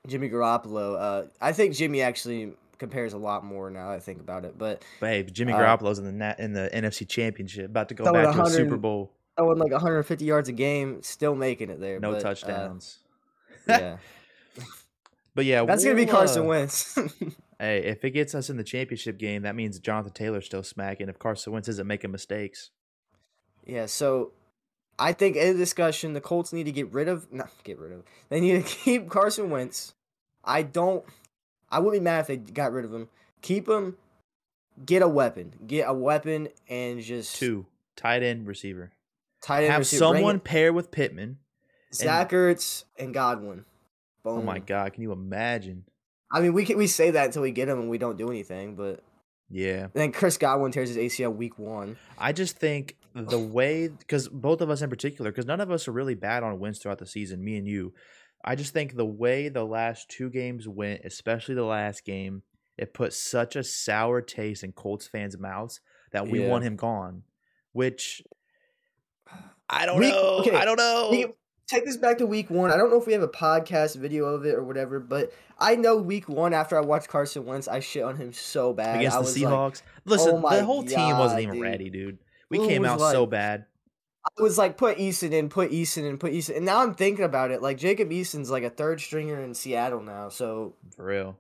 Jimmy 0.08 0.30
Garoppolo. 0.30 0.96
Uh, 0.98 1.28
I 1.42 1.52
think 1.52 1.74
Jimmy 1.76 2.02
actually 2.02 2.54
compares 2.78 3.14
a 3.14 3.18
lot 3.18 3.44
more 3.44 3.70
now 3.70 3.92
I 3.92 4.00
think 4.00 4.20
about 4.20 4.46
it. 4.46 4.58
But 4.58 4.84
But 5.00 5.10
hey, 5.10 5.24
Jimmy 5.24 5.54
Uh, 5.54 5.60
Garoppolo's 5.60 6.00
in 6.00 6.06
the 6.06 6.12
na- 6.12 6.36
in 6.40 6.54
the 6.54 6.70
NFC 6.74 7.08
Championship, 7.08 7.66
about 7.66 7.90
to 7.90 7.96
go 7.96 8.12
back 8.12 8.36
to 8.36 8.42
a 8.42 8.50
Super 8.50 8.78
Bowl. 8.78 9.12
throwing 9.38 9.58
like 9.60 9.72
150 9.72 10.26
yards 10.26 10.50
a 10.50 10.54
game, 10.54 11.02
still 11.04 11.36
making 11.36 11.70
it 11.70 11.80
there. 11.80 12.00
No 12.00 12.12
but, 12.12 12.18
uh, 12.18 12.22
touchdowns. 12.22 13.00
yeah, 13.68 13.98
But 15.36 15.46
yeah, 15.46 15.66
that's 15.66 15.84
gonna 15.84 15.96
be 15.96 16.06
Carson 16.06 16.44
uh, 16.44 16.46
Wentz. 16.46 16.98
Hey, 17.60 17.80
if 17.86 18.06
it 18.06 18.12
gets 18.12 18.36
us 18.36 18.52
in 18.52 18.58
the 18.58 18.64
championship 18.64 19.18
game, 19.18 19.42
that 19.42 19.56
means 19.56 19.80
Jonathan 19.80 20.14
Taylor's 20.14 20.46
still 20.46 20.62
smacking. 20.62 21.10
If 21.10 21.18
Carson 21.18 21.54
Wentz 21.54 21.68
isn't 21.68 21.88
making 21.88 22.12
mistakes, 22.12 22.70
yeah, 23.66 23.88
so 23.88 24.32
I 25.00 25.12
think 25.14 25.36
in 25.36 25.54
the 25.54 25.58
discussion, 25.58 26.14
the 26.14 26.22
Colts 26.22 26.54
need 26.54 26.66
to 26.66 26.72
get 26.72 26.94
rid 26.94 27.08
of 27.08 27.32
not 27.34 27.50
get 27.64 27.80
rid 27.80 27.94
of. 27.94 28.04
They 28.30 28.40
need 28.40 28.64
to 28.64 28.76
keep 28.84 29.10
Carson 29.10 29.50
Wentz. 29.50 29.96
I 30.44 30.62
don't. 30.62 31.04
I 31.70 31.80
wouldn't 31.80 32.02
be 32.02 32.04
mad 32.04 32.22
if 32.22 32.28
they 32.28 32.38
got 32.38 32.72
rid 32.72 32.86
of 32.86 32.94
him. 32.94 33.10
Keep 33.42 33.68
him. 33.68 33.98
Get 34.86 35.02
a 35.02 35.08
weapon. 35.08 35.54
Get 35.66 35.88
a 35.88 35.94
weapon 35.94 36.50
and 36.70 37.02
just 37.02 37.36
two 37.36 37.66
tight 37.96 38.24
end 38.24 38.48
receiver. 38.48 38.92
tight 39.42 39.64
end 39.64 39.72
Have 39.72 39.80
receiver. 39.80 40.00
Someone 40.00 40.40
pair 40.40 40.72
with 40.72 40.92
Pittman. 40.92 41.40
Zach 41.94 42.32
Ertz 42.32 42.84
and 42.98 43.14
Godwin. 43.14 43.66
Oh 44.26 44.42
my 44.42 44.60
God, 44.60 44.94
can 44.94 45.04
you 45.04 45.12
imagine? 45.12 45.86
I 46.32 46.42
mean, 46.42 46.54
we 46.54 46.66
can, 46.66 46.78
we 46.78 46.88
say 46.88 47.12
that 47.12 47.28
until 47.28 47.42
we 47.42 47.52
get 47.52 47.70
him 47.70 47.80
and 47.80 47.90
we 47.90 47.98
don't 47.98 48.18
do 48.18 48.30
anything, 48.30 48.76
but 48.76 49.02
Yeah, 49.50 49.84
And 49.84 49.92
then 49.94 50.12
Chris 50.12 50.38
Godwin 50.38 50.74
tears 50.74 50.94
his 50.94 50.98
ACL 50.98 51.34
week 51.34 51.58
one. 51.58 51.96
I 52.18 52.34
just 52.34 52.58
think 52.58 52.98
the 53.16 53.40
way 53.40 53.88
because 53.88 54.28
both 54.28 54.60
of 54.62 54.70
us 54.70 54.82
in 54.82 54.90
particular, 54.90 55.32
because 55.32 55.46
none 55.46 55.62
of 55.62 55.72
us 55.72 55.88
are 55.88 55.94
really 55.94 56.16
bad 56.16 56.44
on 56.44 56.60
wins 56.60 56.80
throughout 56.80 57.00
the 57.00 57.06
season. 57.06 57.44
Me 57.44 57.58
and 57.58 57.66
you, 57.68 57.94
I 58.44 58.56
just 58.56 58.74
think 58.74 58.96
the 58.96 59.06
way 59.06 59.50
the 59.50 59.66
last 59.66 60.10
two 60.10 60.30
games 60.30 60.68
went, 60.68 61.02
especially 61.04 61.56
the 61.56 61.64
last 61.66 62.06
game, 62.06 62.44
it 62.78 62.94
put 62.94 63.14
such 63.14 63.56
a 63.56 63.64
sour 63.64 64.22
taste 64.22 64.64
in 64.64 64.72
Colts 64.72 65.08
fans' 65.08 65.38
mouths 65.38 65.82
that 66.12 66.28
we 66.28 66.42
Yeah. 66.42 66.50
want 66.50 66.64
him 66.64 66.76
gone. 66.76 67.24
Which 67.74 68.22
I 69.70 69.86
don't 69.86 70.00
We- 70.00 70.10
know. 70.12 70.38
okay, 70.40 70.56
I 70.56 70.66
don't 70.66 70.78
know. 70.78 71.34
Take 71.68 71.84
this 71.84 71.98
back 71.98 72.20
to 72.20 72.26
week 72.26 72.50
one. 72.50 72.72
I 72.72 72.78
don't 72.78 72.90
know 72.90 72.98
if 72.98 73.06
we 73.06 73.12
have 73.12 73.22
a 73.24 73.28
podcast 73.28 73.98
video 73.98 74.24
of 74.28 74.46
it 74.46 74.56
or 74.56 74.64
whatever, 74.64 75.02
but 75.02 75.34
I 75.60 75.76
know 75.76 75.98
week 75.98 76.30
one 76.30 76.54
after 76.54 76.78
I 76.78 76.82
watched 76.82 77.10
Carson 77.10 77.44
Wentz, 77.46 77.68
I 77.68 77.82
shit 77.82 78.04
on 78.04 78.16
him 78.16 78.32
so 78.32 78.72
bad. 78.72 79.00
against 79.00 79.18
I 79.18 79.20
the 79.20 79.24
was 79.26 79.38
like, 79.38 79.52
Seahawks. 79.54 79.82
Listen, 80.06 80.42
"Oh 80.46 80.50
the 80.50 80.64
whole 80.64 80.84
team 80.84 81.18
wasn't 81.18 81.42
even 81.42 81.56
dude." 81.56 81.64
ready, 81.64 81.90
dude. 81.90 82.20
We 82.50 82.60
Who 82.60 82.68
came 82.70 82.86
out 82.86 83.02
so 83.02 83.26
bad. 83.26 83.66
I 84.38 84.42
was 84.42 84.58
like, 84.58 84.78
put 84.78 84.98
Eason 84.98 85.32
in, 85.32 85.50
put 85.50 85.72
Eason 85.72 86.04
in, 86.10 86.18
put 86.18 86.32
Eason. 86.34 86.58
And 86.58 86.66
now 86.66 86.82
I'm 86.84 86.94
thinking 86.96 87.26
about 87.26 87.52
it. 87.52 87.62
Like 87.62 87.78
Jacob 87.78 88.10
Eason's 88.12 88.50
like 88.50 88.64
a 88.64 88.70
third 88.70 89.00
stringer 89.02 89.42
in 89.42 89.54
Seattle 89.54 90.02
now. 90.02 90.30
So 90.30 90.76
For 90.96 91.06
real. 91.06 91.38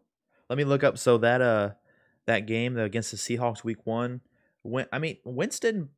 Let 0.49 0.57
me 0.57 0.63
look 0.63 0.83
up. 0.83 0.97
So 0.97 1.17
that 1.19 1.41
uh 1.41 1.71
that 2.25 2.45
game 2.45 2.77
against 2.77 3.11
the 3.11 3.17
Seahawks 3.17 3.63
week 3.63 3.85
one, 3.85 4.21
went 4.63 4.89
I 4.91 4.99
mean, 4.99 5.17
Winston 5.23 5.89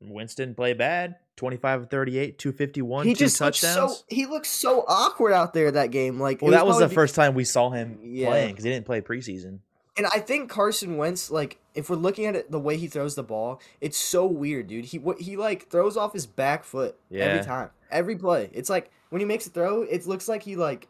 Winston 0.00 0.54
play 0.54 0.72
bad. 0.74 1.16
25 1.36 1.82
of 1.82 1.90
38, 1.90 2.38
251, 2.38 3.06
he 3.06 3.12
two 3.12 3.18
just 3.18 3.36
touchdowns. 3.36 3.98
so 3.98 4.04
he 4.08 4.24
looks 4.24 4.48
so 4.48 4.86
awkward 4.88 5.34
out 5.34 5.52
there 5.52 5.70
that 5.70 5.90
game. 5.90 6.18
Like 6.18 6.40
well, 6.40 6.50
it 6.50 6.56
that 6.56 6.66
was 6.66 6.78
the 6.78 6.88
be- 6.88 6.94
first 6.94 7.14
time 7.14 7.34
we 7.34 7.44
saw 7.44 7.68
him 7.70 7.98
Yeah. 8.02 8.28
playing 8.28 8.48
because 8.52 8.64
he 8.64 8.70
didn't 8.70 8.86
play 8.86 9.02
preseason. 9.02 9.58
And 9.96 10.06
I 10.12 10.18
think 10.20 10.50
Carson 10.50 10.96
Wentz, 10.98 11.30
like, 11.30 11.58
if 11.74 11.88
we're 11.88 11.96
looking 11.96 12.26
at 12.26 12.36
it 12.36 12.50
the 12.50 12.60
way 12.60 12.76
he 12.76 12.86
throws 12.86 13.14
the 13.14 13.22
ball, 13.22 13.60
it's 13.80 13.96
so 13.96 14.26
weird, 14.26 14.66
dude. 14.66 14.84
He 14.86 14.98
what 14.98 15.20
he 15.20 15.36
like 15.36 15.68
throws 15.68 15.96
off 15.96 16.12
his 16.12 16.26
back 16.26 16.64
foot 16.64 16.96
Yeah. 17.08 17.24
every 17.24 17.44
time, 17.44 17.70
every 17.90 18.16
play. 18.16 18.50
It's 18.52 18.68
like 18.68 18.90
when 19.10 19.20
he 19.20 19.26
makes 19.26 19.46
a 19.46 19.50
throw, 19.50 19.82
it 19.82 20.06
looks 20.06 20.28
like 20.28 20.42
he 20.42 20.56
like 20.56 20.88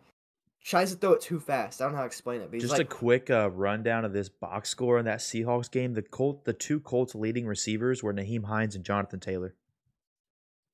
tries 0.64 0.90
to 0.90 0.96
throw 0.96 1.12
it 1.12 1.20
too 1.20 1.38
fast. 1.38 1.80
I 1.80 1.84
don't 1.84 1.92
know 1.92 1.98
how 1.98 2.02
to 2.02 2.06
explain 2.08 2.40
it, 2.40 2.50
Just 2.58 2.72
like, 2.72 2.80
a 2.80 2.84
quick 2.84 3.30
uh, 3.30 3.50
rundown 3.50 4.04
of 4.04 4.12
this 4.12 4.28
box 4.28 4.70
score 4.70 4.98
in 4.98 5.04
that 5.04 5.20
Seahawks 5.20 5.70
game. 5.70 5.94
The 5.94 6.02
Colt, 6.02 6.44
the 6.44 6.52
two 6.52 6.80
Colts 6.80 7.14
leading 7.14 7.46
receivers 7.46 8.02
were 8.02 8.12
Nyheim 8.12 8.46
Hines 8.46 8.74
and 8.74 8.84
Jonathan 8.84 9.20
Taylor. 9.20 9.54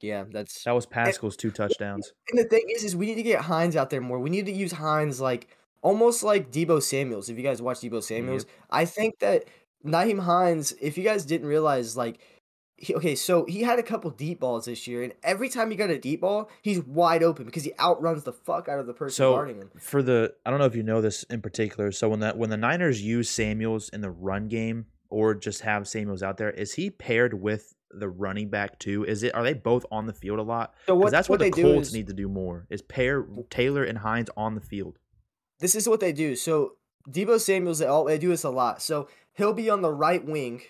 yeah, 0.01 0.25
that's. 0.31 0.65
That 0.65 0.73
was 0.75 0.87
Pascal's 0.87 1.37
two 1.37 1.51
touchdowns. 1.51 2.13
And 2.31 2.39
the 2.39 2.45
thing 2.45 2.65
is, 2.75 2.83
is 2.85 2.97
we 2.97 3.07
need 3.07 3.17
to 3.17 3.23
get 3.23 3.43
Hines 3.43 3.77
out 3.77 3.91
there 3.91 4.01
more. 4.01 4.19
We 4.19 4.31
need 4.31 4.47
to 4.47 4.53
use 4.53 4.73
Hines 4.73 5.21
like 5.21 5.49
almost 5.83 6.23
like 6.23 6.51
Deebo 6.51 6.83
Samuel's. 6.83 7.29
If 7.29 7.37
you 7.37 7.43
guys 7.43 7.61
watch 7.61 7.81
Deebo 7.81 8.03
Samuel's, 8.03 8.47
I 8.71 8.85
think 8.87 9.19
that 9.19 9.45
Nyheim 9.85 10.21
Hines, 10.21 10.73
if 10.81 10.97
you 10.97 11.05
guys 11.05 11.25
didn't 11.27 11.49
realize, 11.49 11.97
like, 11.97 12.21
he, 12.77 12.95
okay, 12.97 13.15
so 13.15 13.45
he 13.45 13.63
had 13.63 13.79
a 13.79 13.83
couple 13.83 14.11
deep 14.11 14.41
balls 14.41 14.65
this 14.65 14.89
year, 14.89 15.05
and 15.05 15.13
every 15.23 15.49
time 15.49 15.71
he 15.71 15.77
got 15.77 15.91
a 15.91 15.99
deep 15.99 16.23
ball, 16.23 16.51
he's 16.63 16.81
wide 16.81 17.23
open 17.23 17.45
because 17.45 17.63
he 17.63 17.73
outruns 17.79 18.25
the 18.25 18.33
fuck 18.33 18.69
out 18.69 18.81
of 18.81 18.87
the 18.87 18.93
person 18.93 19.15
So 19.15 19.35
guarding 19.35 19.59
him. 19.59 19.71
for 19.79 20.03
the 20.03 20.35
I 20.45 20.51
don't 20.51 20.59
know 20.59 20.65
if 20.65 20.75
you 20.75 20.83
know 20.83 21.01
this 21.01 21.23
in 21.25 21.43
particular. 21.43 21.93
So 21.93 22.09
when 22.09 22.21
that 22.21 22.37
when 22.37 22.51
the 22.51 22.57
Niners 22.57 23.01
use 23.01 23.31
Samuels 23.31 23.89
in 23.91 24.01
the 24.01 24.11
run 24.11 24.49
game 24.49 24.87
or 25.11 25.35
just 25.35 25.61
have 25.61 25.87
Samuels 25.87 26.25
out 26.25 26.39
there, 26.39 26.51
is 26.51 26.75
he 26.75 26.91
paired 26.91 27.35
with 27.35 27.73
the 27.93 28.09
running 28.09 28.49
back 28.49 28.81
too? 28.81 29.05
Is 29.05 29.23
it 29.23 29.33
are 29.33 29.45
they 29.45 29.55
both 29.55 29.87
on 29.93 30.07
the 30.07 30.13
field 30.13 30.41
a 30.41 30.43
lot? 30.43 30.75
So 30.87 30.97
what, 30.97 31.13
that's 31.13 31.29
what 31.29 31.39
what, 31.39 31.53
the 31.55 31.63
Colts 31.63 31.89
is 31.89 31.95
need 31.95 32.09
to 32.09 32.15
do 32.15 32.29
more 32.29 32.67
is 32.69 32.83
pair 32.83 33.25
Taylor 33.49 33.85
and 33.85 33.99
Hines 33.99 34.29
on 34.37 34.57
the 34.57 34.61
field. 34.61 34.99
This 35.63 35.75
is 35.75 35.89
what 35.89 36.01
they 36.01 36.13
do. 36.13 36.37
So 36.37 36.75
Deebo 37.09 37.41
Samuel's 37.41 37.79
they 37.79 37.87
all 37.87 38.05
they 38.05 38.19
do 38.19 38.29
this 38.29 38.45
a 38.45 38.51
lot. 38.51 38.83
So 38.83 39.09
he'll 39.35 39.55
be 39.55 39.71
on 39.71 39.81
the 39.81 39.93
right 39.93 40.23
wing, 40.25 40.63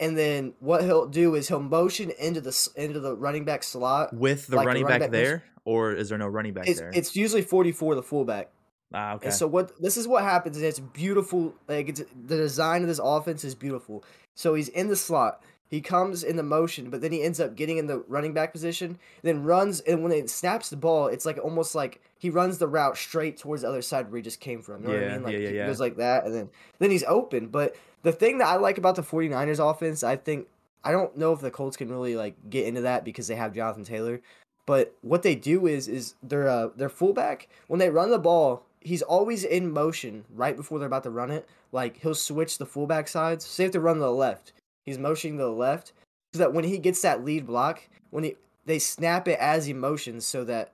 and 0.00 0.16
then 0.18 0.54
what 0.58 0.82
he'll 0.82 1.06
do 1.06 1.34
is 1.34 1.48
he'll 1.48 1.60
motion 1.60 2.10
into 2.18 2.40
the 2.40 2.68
into 2.76 2.98
the 2.98 3.14
running 3.14 3.44
back 3.44 3.62
slot. 3.62 4.12
with 4.12 4.48
the 4.48 4.56
like 4.56 4.66
running 4.66 4.84
running 4.84 5.00
back 5.00 5.10
back 5.10 5.12
there, 5.12 5.44
or 5.64 5.92
is 5.92 6.08
there 6.08 6.18
no 6.18 6.26
running 6.26 6.54
back 6.54 6.66
It's 6.66 6.80
there? 6.80 6.90
it's 6.92 7.14
usually 7.14 7.42
forty 7.42 7.72
four 7.72 7.94
the 7.94 8.02
fullback. 8.02 8.50
ah, 8.94 9.14
okay. 9.14 9.26
And 9.26 9.34
so 9.34 9.46
what 9.46 9.80
this 9.80 9.96
is 9.96 10.08
what 10.08 10.24
happens 10.24 10.56
is 10.56 10.62
it's 10.62 10.80
beautiful. 10.80 11.54
Like 11.68 11.88
it's 11.90 12.02
the 12.26 12.36
design 12.36 12.82
of 12.82 12.88
this 12.88 13.00
offense 13.02 13.44
is 13.44 13.54
beautiful. 13.54 14.02
So 14.34 14.54
he's 14.54 14.68
in 14.68 14.88
the 14.88 14.96
slot. 14.96 15.42
He 15.70 15.80
comes 15.80 16.24
in 16.24 16.34
the 16.36 16.42
motion, 16.42 16.90
but 16.90 17.00
then 17.00 17.12
he 17.12 17.22
ends 17.22 17.38
up 17.38 17.54
getting 17.54 17.78
in 17.78 17.86
the 17.86 17.98
running 18.08 18.34
back 18.34 18.52
position, 18.52 18.98
then 19.22 19.44
runs 19.44 19.78
and 19.80 20.02
when 20.02 20.10
it 20.10 20.28
snaps 20.28 20.68
the 20.68 20.76
ball, 20.76 21.06
it's 21.06 21.24
like 21.24 21.38
almost 21.38 21.76
like 21.76 22.02
he 22.18 22.28
runs 22.28 22.58
the 22.58 22.66
route 22.66 22.96
straight 22.96 23.36
towards 23.36 23.62
the 23.62 23.68
other 23.68 23.80
side 23.80 24.10
where 24.10 24.16
he 24.16 24.22
just 24.22 24.40
came 24.40 24.62
from. 24.62 24.82
You 24.82 24.88
know 24.88 24.94
what 24.94 25.04
I 25.04 25.12
mean? 25.12 25.22
Like 25.22 25.32
yeah, 25.34 25.38
yeah, 25.38 25.48
he 25.48 25.68
goes 25.68 25.78
like 25.78 25.96
that 25.98 26.26
and 26.26 26.34
then 26.34 26.50
then 26.80 26.90
he's 26.90 27.04
open. 27.04 27.46
But 27.46 27.76
the 28.02 28.10
thing 28.10 28.38
that 28.38 28.48
I 28.48 28.56
like 28.56 28.78
about 28.78 28.96
the 28.96 29.02
49ers 29.02 29.70
offense, 29.70 30.02
I 30.02 30.16
think 30.16 30.48
I 30.82 30.90
don't 30.90 31.16
know 31.16 31.32
if 31.32 31.40
the 31.40 31.52
Colts 31.52 31.76
can 31.76 31.88
really 31.88 32.16
like 32.16 32.34
get 32.50 32.66
into 32.66 32.80
that 32.80 33.04
because 33.04 33.28
they 33.28 33.36
have 33.36 33.54
Jonathan 33.54 33.84
Taylor. 33.84 34.20
But 34.66 34.94
what 35.02 35.22
they 35.22 35.36
do 35.36 35.68
is 35.68 35.86
is 35.86 36.14
their 36.22 36.48
uh, 36.48 36.68
their 36.76 36.88
fullback 36.88 37.48
when 37.68 37.78
they 37.78 37.90
run 37.90 38.10
the 38.10 38.18
ball, 38.18 38.64
he's 38.80 39.02
always 39.02 39.44
in 39.44 39.70
motion 39.72 40.24
right 40.34 40.56
before 40.56 40.78
they're 40.78 40.86
about 40.86 41.04
to 41.04 41.10
run 41.10 41.30
it. 41.30 41.48
Like 41.70 41.98
he'll 41.98 42.14
switch 42.14 42.58
the 42.58 42.66
fullback 42.66 43.08
sides. 43.08 43.44
Say 43.44 43.64
if 43.66 43.72
they 43.72 43.78
run 43.78 43.96
to 43.96 44.00
the 44.00 44.10
left, 44.10 44.52
he's 44.84 44.98
motioning 44.98 45.38
to 45.38 45.44
the 45.44 45.50
left 45.50 45.92
so 46.32 46.38
that 46.40 46.52
when 46.52 46.64
he 46.64 46.78
gets 46.78 47.02
that 47.02 47.24
lead 47.24 47.46
block, 47.46 47.82
when 48.10 48.24
he 48.24 48.36
they 48.66 48.78
snap 48.78 49.26
it 49.28 49.38
as 49.38 49.66
he 49.66 49.72
motions 49.72 50.24
so 50.26 50.44
that 50.44 50.72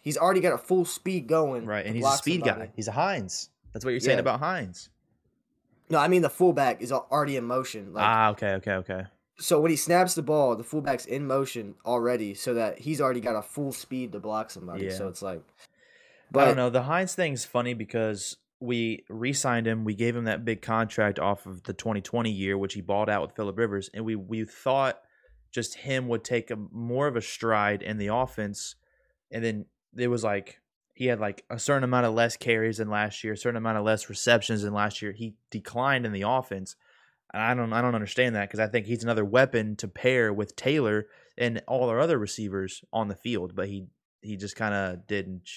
he's 0.00 0.16
already 0.16 0.40
got 0.40 0.52
a 0.54 0.58
full 0.58 0.84
speed 0.84 1.26
going. 1.26 1.66
right, 1.66 1.84
and 1.86 1.94
he's 1.94 2.04
a 2.06 2.10
speed 2.12 2.44
somebody. 2.44 2.66
guy. 2.68 2.72
He's 2.74 2.88
a 2.88 2.92
Hines. 2.92 3.50
That's 3.72 3.84
what 3.84 3.90
you're 3.92 4.00
saying 4.00 4.16
Yeah. 4.18 4.22
about 4.22 4.40
Hines. 4.40 4.88
No, 5.90 5.98
I 5.98 6.08
mean 6.08 6.22
the 6.22 6.30
fullback 6.30 6.82
is 6.82 6.90
already 6.92 7.36
in 7.36 7.44
motion. 7.44 7.92
Like 7.92 8.04
ah, 8.04 8.30
okay, 8.30 8.52
okay, 8.54 8.72
okay. 8.72 9.06
so 9.38 9.60
when 9.60 9.70
he 9.70 9.76
snaps 9.76 10.14
the 10.14 10.22
ball, 10.22 10.56
the 10.56 10.64
fullback's 10.64 11.06
in 11.06 11.26
motion 11.26 11.74
already, 11.86 12.34
so 12.34 12.54
that 12.54 12.80
he's 12.80 13.00
already 13.00 13.20
got 13.20 13.36
a 13.36 13.42
full 13.42 13.72
speed 13.72 14.12
to 14.12 14.20
block 14.20 14.50
somebody. 14.50 14.86
Yeah. 14.86 14.92
So 14.94 15.08
it's 15.08 15.22
like, 15.22 15.42
I 16.34 16.44
don't 16.44 16.56
know. 16.56 16.70
The 16.70 16.82
Hines 16.82 17.14
thing's 17.14 17.44
funny 17.44 17.72
because 17.74 18.36
we 18.60 19.04
re-signed 19.08 19.66
him. 19.66 19.84
We 19.84 19.94
gave 19.94 20.16
him 20.16 20.24
that 20.24 20.44
big 20.44 20.62
contract 20.62 21.18
off 21.18 21.46
of 21.46 21.62
the 21.64 21.72
2020 21.72 22.30
year, 22.30 22.58
which 22.58 22.74
he 22.74 22.80
balled 22.80 23.08
out 23.08 23.22
with 23.22 23.36
Philip 23.36 23.56
Rivers, 23.56 23.90
and 23.94 24.04
we 24.04 24.16
we 24.16 24.44
thought 24.44 25.00
just 25.50 25.76
him 25.76 26.08
would 26.08 26.24
take 26.24 26.50
a 26.50 26.56
more 26.56 27.06
of 27.06 27.16
a 27.16 27.22
stride 27.22 27.82
in 27.82 27.98
the 27.98 28.08
offense, 28.08 28.74
and 29.30 29.44
then 29.44 29.66
it 29.96 30.08
was 30.08 30.24
like 30.24 30.60
he 30.94 31.06
had 31.06 31.20
like 31.20 31.44
a 31.48 31.58
certain 31.58 31.84
amount 31.84 32.06
of 32.06 32.14
less 32.14 32.36
carries 32.36 32.78
than 32.78 32.90
last 32.90 33.22
year, 33.22 33.34
a 33.34 33.36
certain 33.36 33.56
amount 33.56 33.78
of 33.78 33.84
less 33.84 34.10
receptions 34.10 34.62
than 34.62 34.74
last 34.74 35.00
year. 35.00 35.12
He 35.12 35.36
declined 35.50 36.04
in 36.04 36.12
the 36.12 36.22
offense. 36.22 36.74
And 37.32 37.42
I 37.42 37.54
don't 37.54 37.72
I 37.72 37.80
don't 37.80 37.94
understand 37.94 38.34
that 38.34 38.48
because 38.48 38.60
I 38.60 38.66
think 38.66 38.86
he's 38.86 39.04
another 39.04 39.24
weapon 39.24 39.76
to 39.76 39.86
pair 39.86 40.32
with 40.32 40.56
Taylor 40.56 41.06
and 41.36 41.62
all 41.68 41.88
our 41.88 42.00
other 42.00 42.18
receivers 42.18 42.82
on 42.92 43.08
the 43.08 43.14
field, 43.14 43.54
but 43.54 43.68
he 43.68 43.86
he 44.22 44.36
just 44.36 44.56
kind 44.56 44.74
of 44.74 45.06
didn't. 45.06 45.48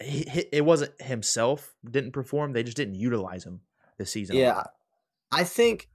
He, 0.00 0.24
he, 0.30 0.44
it 0.52 0.64
wasn't 0.64 1.00
himself 1.00 1.74
didn't 1.88 2.12
perform; 2.12 2.52
they 2.52 2.62
just 2.62 2.76
didn't 2.76 2.94
utilize 2.94 3.44
him 3.44 3.60
this 3.98 4.10
season. 4.10 4.36
Yeah. 4.36 4.64
I 5.30 5.44
think 5.44 5.88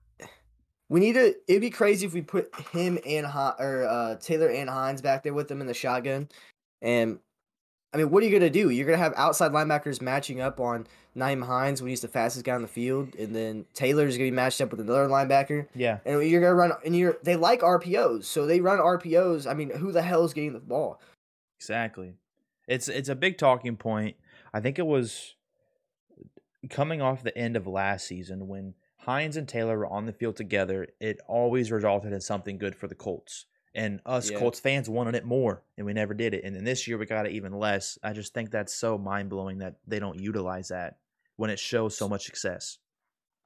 we 0.89 0.99
need 0.99 1.13
to. 1.13 1.35
It'd 1.47 1.61
be 1.61 1.69
crazy 1.69 2.05
if 2.05 2.13
we 2.13 2.21
put 2.21 2.53
him 2.71 2.97
and 3.05 3.25
or 3.25 3.85
uh, 3.87 4.15
Taylor 4.15 4.49
and 4.49 4.69
Hines 4.69 5.01
back 5.01 5.23
there 5.23 5.33
with 5.33 5.47
them 5.47 5.61
in 5.61 5.67
the 5.67 5.73
shotgun. 5.73 6.29
And 6.81 7.19
I 7.93 7.97
mean, 7.97 8.09
what 8.09 8.23
are 8.23 8.25
you 8.25 8.31
gonna 8.31 8.49
do? 8.49 8.69
You're 8.69 8.85
gonna 8.85 8.97
have 8.97 9.13
outside 9.15 9.51
linebackers 9.51 10.01
matching 10.01 10.41
up 10.41 10.59
on 10.59 10.87
Nyheim 11.15 11.45
Hines 11.45 11.81
when 11.81 11.89
he's 11.89 12.01
the 12.01 12.07
fastest 12.07 12.45
guy 12.45 12.53
on 12.53 12.61
the 12.61 12.67
field, 12.67 13.15
and 13.15 13.35
then 13.35 13.65
Taylor's 13.73 14.17
gonna 14.17 14.27
be 14.27 14.35
matched 14.35 14.61
up 14.61 14.71
with 14.71 14.79
another 14.79 15.07
linebacker. 15.07 15.67
yeah, 15.73 15.99
And 16.05 16.21
you're 16.27 16.41
gonna 16.41 16.53
run, 16.53 16.73
and 16.85 16.95
you're 16.95 17.17
they 17.23 17.35
like 17.35 17.61
RPOs, 17.61 18.25
so 18.25 18.45
they 18.45 18.59
run 18.59 18.79
RPOs. 18.79 19.49
I 19.49 19.53
mean, 19.53 19.69
who 19.71 19.91
the 19.91 20.01
hell 20.01 20.23
is 20.25 20.33
getting 20.33 20.53
the 20.53 20.59
ball? 20.59 20.99
exactly. 21.59 22.13
It's 22.67 22.87
it's 22.87 23.09
a 23.09 23.15
big 23.15 23.37
talking 23.37 23.77
point. 23.77 24.15
I 24.53 24.59
think 24.59 24.77
it 24.79 24.85
was 24.85 25.35
coming 26.69 27.01
off 27.01 27.23
the 27.23 27.37
end 27.37 27.55
of 27.55 27.67
last 27.67 28.07
season 28.07 28.47
when 28.47 28.73
Hines 28.97 29.37
and 29.37 29.47
Taylor 29.47 29.77
were 29.77 29.87
on 29.87 30.05
the 30.05 30.13
field 30.13 30.35
together. 30.35 30.87
It 30.99 31.19
always 31.27 31.71
resulted 31.71 32.11
in 32.11 32.21
something 32.21 32.57
good 32.57 32.75
for 32.75 32.87
the 32.87 32.95
Colts. 32.95 33.45
And 33.73 34.01
us 34.05 34.31
Yeah. 34.31 34.39
Colts 34.39 34.59
fans 34.59 34.89
wanted 34.89 35.15
it 35.15 35.23
more, 35.23 35.63
and 35.77 35.85
we 35.85 35.93
never 35.93 36.13
did 36.13 36.33
it. 36.33 36.43
And 36.43 36.55
then 36.55 36.63
this 36.63 36.87
year 36.87 36.97
we 36.97 37.05
got 37.05 37.25
it 37.27 37.33
even 37.33 37.53
less. 37.53 37.97
I 38.03 38.13
just 38.13 38.33
think 38.33 38.49
that's 38.49 38.73
so 38.73 38.97
mind 38.97 39.29
blowing 39.29 39.59
that 39.59 39.75
they 39.85 39.99
don't 39.99 40.19
utilize 40.19 40.69
that 40.69 40.97
when 41.35 41.49
it 41.51 41.59
shows 41.59 41.95
so 41.95 42.09
much 42.09 42.25
success. 42.25 42.79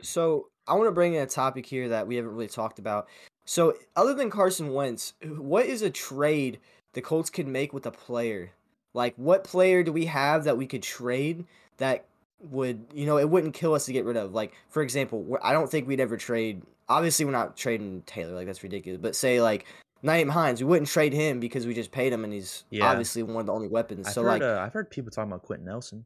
So 0.01 0.47
I 0.67 0.73
want 0.75 0.87
to 0.87 0.93
bring 0.93 1.13
in 1.13 1.21
a 1.21 1.27
topic 1.27 1.65
here 1.65 1.89
that 1.89 2.07
we 2.07 2.15
haven't 2.15 2.31
really 2.31 2.47
talked 2.47 2.79
about. 2.79 3.07
So 3.45 3.75
other 3.95 4.13
than 4.13 4.29
Carson 4.29 4.73
Wentz, 4.73 5.13
what 5.21 5.65
is 5.65 5.81
a 5.81 5.89
trade 5.89 6.59
the 6.93 7.01
Colts 7.01 7.29
could 7.29 7.47
make 7.47 7.73
with 7.73 7.85
a 7.85 7.91
player? 7.91 8.51
Like 8.93 9.13
what 9.15 9.43
player 9.43 9.83
do 9.83 9.91
we 9.91 10.05
have 10.05 10.43
that 10.45 10.57
we 10.57 10.67
could 10.67 10.83
trade 10.83 11.45
that 11.77 12.05
would 12.49 12.85
you 12.93 13.05
know 13.05 13.17
it 13.17 13.29
wouldn't 13.29 13.53
kill 13.53 13.73
us 13.73 13.85
to 13.85 13.93
get 13.93 14.05
rid 14.05 14.17
of? 14.17 14.33
Like 14.33 14.53
for 14.69 14.81
example, 14.81 15.37
I 15.41 15.53
don't 15.53 15.69
think 15.69 15.87
we'd 15.87 15.99
ever 15.99 16.17
trade. 16.17 16.61
Obviously, 16.89 17.23
we're 17.25 17.31
not 17.31 17.55
trading 17.55 18.03
Taylor. 18.05 18.33
Like 18.33 18.47
that's 18.47 18.63
ridiculous. 18.63 18.99
But 19.01 19.15
say 19.15 19.41
like 19.41 19.65
Nyheim 20.03 20.29
Hines, 20.29 20.61
we 20.61 20.67
wouldn't 20.69 20.89
trade 20.89 21.13
him 21.13 21.39
because 21.39 21.65
we 21.65 21.73
just 21.73 21.91
paid 21.91 22.11
him 22.11 22.23
and 22.23 22.33
he's 22.33 22.63
Yeah. 22.69 22.89
obviously 22.89 23.23
one 23.23 23.37
of 23.37 23.45
the 23.45 23.53
only 23.53 23.67
weapons. 23.67 24.07
I've 24.07 24.13
so 24.13 24.23
heard, 24.23 24.29
like 24.29 24.41
uh, 24.41 24.59
I've 24.59 24.73
heard 24.73 24.89
people 24.89 25.11
talking 25.11 25.31
about 25.31 25.43
Quenton 25.43 25.65
Nelson. 25.67 26.05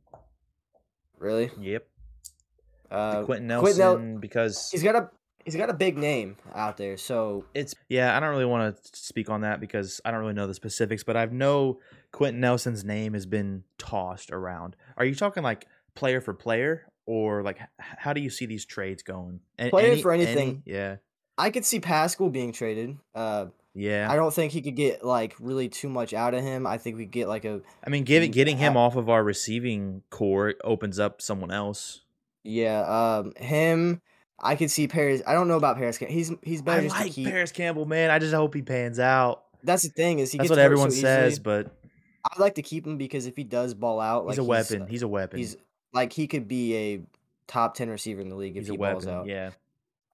really, 1.17 1.49
Yep, 1.59 1.87
uh, 2.91 3.23
Quenton 3.23 3.47
Quenton 3.47 3.47
Nel- 3.47 3.63
Nelson 3.97 4.17
because 4.19 4.69
he's 4.71 4.83
got 4.83 4.95
a 4.95 5.09
he's 5.45 5.55
got 5.55 5.69
a 5.69 5.73
big 5.73 5.97
name 5.97 6.35
out 6.53 6.77
there. 6.77 6.97
So 6.97 7.45
it's 7.53 7.73
yeah. 7.89 8.15
I 8.15 8.19
don't 8.19 8.29
really 8.29 8.45
want 8.45 8.75
to 8.75 8.89
speak 8.99 9.29
on 9.29 9.41
that 9.41 9.59
because 9.59 10.01
I 10.03 10.11
don't 10.11 10.19
really 10.19 10.33
know 10.33 10.47
the 10.47 10.53
specifics, 10.53 11.03
but 11.03 11.15
i've 11.15 11.31
know 11.31 11.79
Quenton 12.15 12.39
Nelson's 12.39 12.85
name 12.85 13.13
has 13.13 13.25
been 13.25 13.63
tossed 13.77 14.31
around. 14.31 14.77
Are 14.95 15.03
you 15.03 15.15
talking 15.15 15.43
like 15.43 15.67
player 15.95 16.21
for 16.21 16.33
player, 16.33 16.87
or 17.05 17.43
like 17.43 17.59
how 17.77 18.13
do 18.13 18.21
you 18.21 18.29
see 18.29 18.45
these 18.45 18.63
trades 18.65 19.03
going? 19.03 19.41
A- 19.59 19.69
Player 19.69 19.97
for 19.97 20.13
anything. 20.13 20.47
any- 20.47 20.61
yeah, 20.65 20.95
I 21.37 21.49
could 21.49 21.65
see 21.65 21.81
Pascal 21.81 22.29
being 22.29 22.53
traded. 22.53 22.97
Uh, 23.13 23.47
yeah. 23.73 24.07
I 24.09 24.15
don't 24.15 24.33
think 24.33 24.53
he 24.53 24.61
could 24.61 24.77
get 24.77 25.03
like 25.03 25.35
really 25.41 25.67
too 25.67 25.89
much 25.89 26.13
out 26.13 26.33
of 26.33 26.41
him. 26.41 26.65
I 26.65 26.77
think 26.77 26.95
we 26.95 27.05
get 27.05 27.27
like 27.27 27.43
a 27.43 27.59
I 27.85 27.89
mean, 27.89 28.05
giving 28.05 28.31
Mm, 28.31 28.33
getting 28.33 28.57
him 28.57 28.77
off 28.77 28.95
of 28.95 29.09
our 29.09 29.21
receiving 29.21 30.01
corps 30.09 30.55
opens 30.63 30.97
up 30.97 31.21
someone 31.21 31.51
else. 31.51 32.01
yeah. 32.45 32.79
Um, 33.19 33.33
him. 33.35 34.01
I 34.39 34.55
could 34.55 34.71
see 34.71 34.87
Parris. 34.87 35.21
I 35.27 35.33
don't 35.33 35.49
know 35.49 35.57
about 35.57 35.75
Parris. 35.75 35.97
He's 35.97 36.31
he's 36.43 36.61
better 36.61 36.79
I 36.79 36.83
just 36.83 36.95
to 37.15 37.21
like. 37.23 37.29
Parris 37.33 37.51
Campbell, 37.51 37.85
man. 37.85 38.09
I 38.11 38.19
just 38.19 38.33
hope 38.33 38.53
he 38.53 38.61
pans 38.61 38.99
out. 38.99 39.43
That's 39.63 39.83
the 39.83 39.89
thing 39.89 40.19
is 40.19 40.31
he 40.31 40.37
That's 40.37 40.49
what 40.49 40.59
everyone 40.59 40.91
so 40.91 41.01
says, 41.01 41.39
but 41.39 41.75
I'd 42.31 42.39
like 42.39 42.55
to 42.55 42.61
keep 42.61 42.85
him 42.85 42.97
because 42.97 43.25
if 43.27 43.35
he 43.35 43.43
does 43.43 43.73
ball 43.73 43.99
out, 43.99 44.25
like 44.25 44.33
he's 44.33 44.39
a 44.39 44.43
weapon. 44.43 44.87
He's 44.87 45.01
a 45.03 45.07
weapon. 45.07 45.39
He's 45.39 45.57
like 45.93 46.11
he 46.13 46.27
could 46.27 46.47
be 46.47 46.75
a 46.75 47.01
top 47.47 47.75
ten 47.75 47.89
receiver 47.89 48.21
in 48.21 48.29
the 48.29 48.35
league 48.35 48.57
if 48.57 48.63
he's 48.63 48.71
he 48.71 48.77
balls 48.77 49.05
weapon. 49.05 49.19
out. 49.19 49.27
Yeah. 49.27 49.51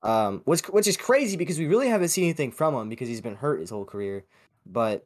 Um, 0.04 0.42
which 0.46 0.62
which 0.68 0.88
is 0.88 0.98
crazy 0.98 1.38
because 1.38 1.58
we 1.60 1.68
really 1.68 1.88
haven't 1.88 2.10
seen 2.10 2.26
anything 2.26 2.52
from 2.52 2.76
him 2.76 2.90
because 2.90 3.08
he's 3.08 3.22
been 3.22 3.36
hurt 3.36 3.60
his 3.60 3.70
whole 3.70 3.86
career. 3.86 4.26
But 4.66 5.06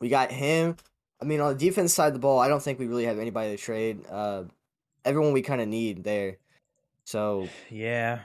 we 0.00 0.08
got 0.08 0.30
him. 0.32 0.76
I 1.20 1.26
mean, 1.26 1.40
on 1.40 1.52
the 1.52 1.58
defense 1.58 1.92
side 1.92 2.08
of 2.08 2.12
the 2.14 2.18
ball, 2.18 2.38
I 2.38 2.48
don't 2.48 2.62
think 2.62 2.78
we 2.78 2.86
really 2.86 3.04
have 3.04 3.18
anybody 3.18 3.54
to 3.54 3.62
trade. 3.62 4.00
Uh, 4.10 4.44
everyone 5.04 5.32
we 5.32 5.42
kind 5.42 5.60
of 5.60 5.68
need 5.68 6.02
there. 6.02 6.38
So 7.04 7.48
Yeah. 7.68 8.20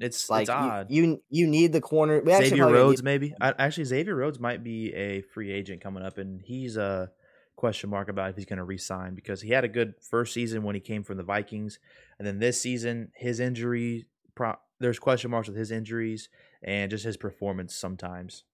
It's 0.00 0.30
like 0.30 0.42
it's 0.42 0.50
odd. 0.50 0.86
you, 0.90 1.02
you 1.02 1.22
you 1.28 1.46
need 1.46 1.72
the 1.72 1.80
corner. 1.80 2.20
We 2.20 2.32
Xavier 2.32 2.66
need- 2.66 2.72
Rhodes, 2.72 3.02
maybe. 3.02 3.34
I, 3.40 3.52
actually, 3.58 3.84
Xavier 3.84 4.16
Rhodes 4.16 4.40
might 4.40 4.64
be 4.64 4.94
a 4.94 5.20
free 5.20 5.52
agent 5.52 5.82
coming 5.82 6.02
up, 6.02 6.16
and 6.16 6.40
he's 6.42 6.78
a 6.78 7.10
question 7.56 7.90
mark 7.90 8.08
about 8.08 8.30
if 8.30 8.36
he's 8.36 8.46
going 8.46 8.56
to 8.56 8.64
re-sign 8.64 9.14
because 9.14 9.42
he 9.42 9.50
had 9.50 9.64
a 9.64 9.68
good 9.68 9.92
first 10.00 10.32
season 10.32 10.62
when 10.62 10.74
he 10.74 10.80
came 10.80 11.02
from 11.04 11.18
the 11.18 11.22
Vikings, 11.22 11.78
and 12.18 12.26
then 12.26 12.38
this 12.38 12.60
season 12.60 13.12
his 13.14 13.38
injury. 13.40 14.06
Pro- 14.34 14.56
there's 14.78 14.98
question 14.98 15.30
marks 15.30 15.48
with 15.48 15.56
his 15.58 15.70
injuries 15.70 16.30
and 16.62 16.90
just 16.90 17.04
his 17.04 17.18
performance 17.18 17.74
sometimes. 17.74 18.44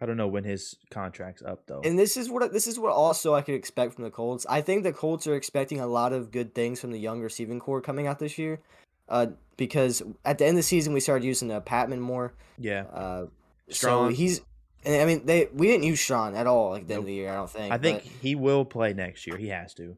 I 0.00 0.04
don't 0.04 0.16
know 0.16 0.28
when 0.28 0.44
his 0.44 0.76
contract's 0.90 1.42
up 1.42 1.66
though. 1.66 1.80
And 1.82 1.98
this 1.98 2.16
is 2.16 2.28
what 2.30 2.52
this 2.52 2.66
is 2.66 2.78
what 2.78 2.92
also 2.92 3.34
I 3.34 3.40
could 3.42 3.54
expect 3.54 3.94
from 3.94 4.04
the 4.04 4.10
Colts. 4.10 4.46
I 4.48 4.60
think 4.60 4.82
the 4.82 4.92
Colts 4.92 5.26
are 5.26 5.34
expecting 5.34 5.80
a 5.80 5.86
lot 5.86 6.12
of 6.12 6.30
good 6.30 6.54
things 6.54 6.80
from 6.80 6.92
the 6.92 6.98
young 6.98 7.20
receiving 7.20 7.60
corps 7.60 7.80
coming 7.80 8.06
out 8.06 8.18
this 8.18 8.38
year. 8.38 8.60
Uh, 9.08 9.26
because 9.56 10.02
at 10.24 10.38
the 10.38 10.44
end 10.44 10.54
of 10.54 10.58
the 10.58 10.62
season 10.62 10.92
we 10.92 11.00
started 11.00 11.24
using 11.24 11.50
uh, 11.50 11.60
Patman 11.60 12.00
more. 12.00 12.32
yeah, 12.58 12.84
Uh, 12.92 13.26
so 13.70 14.08
he's. 14.08 14.40
And 14.84 15.02
I 15.02 15.04
mean, 15.04 15.26
they 15.26 15.48
we 15.52 15.66
didn't 15.66 15.82
use 15.84 15.98
Sean 15.98 16.36
at 16.36 16.46
all 16.46 16.70
like 16.70 16.86
the 16.86 16.94
end 16.94 17.00
of 17.00 17.06
the 17.06 17.12
year. 17.14 17.30
I 17.30 17.34
don't 17.34 17.50
think. 17.50 17.72
I 17.72 17.78
think 17.78 18.02
he 18.02 18.34
will 18.36 18.64
play 18.64 18.92
next 18.92 19.26
year. 19.26 19.36
He 19.36 19.48
has 19.48 19.74
to. 19.74 19.96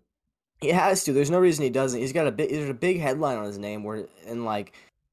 he 0.62 0.68
has 0.70 1.04
to. 1.04 1.12
There's 1.12 1.30
no 1.30 1.38
reason 1.38 1.62
he 1.64 1.70
doesn't. 1.70 2.00
He's 2.00 2.12
got 2.14 2.26
a 2.26 2.32
big. 2.32 2.48
There's 2.50 2.70
a 2.70 2.74
big 2.74 2.98
headline 3.00 3.36
on 3.36 3.44
his 3.44 3.58
name 3.58 3.84
where 3.84 4.06
and 4.26 4.46
like 4.46 4.72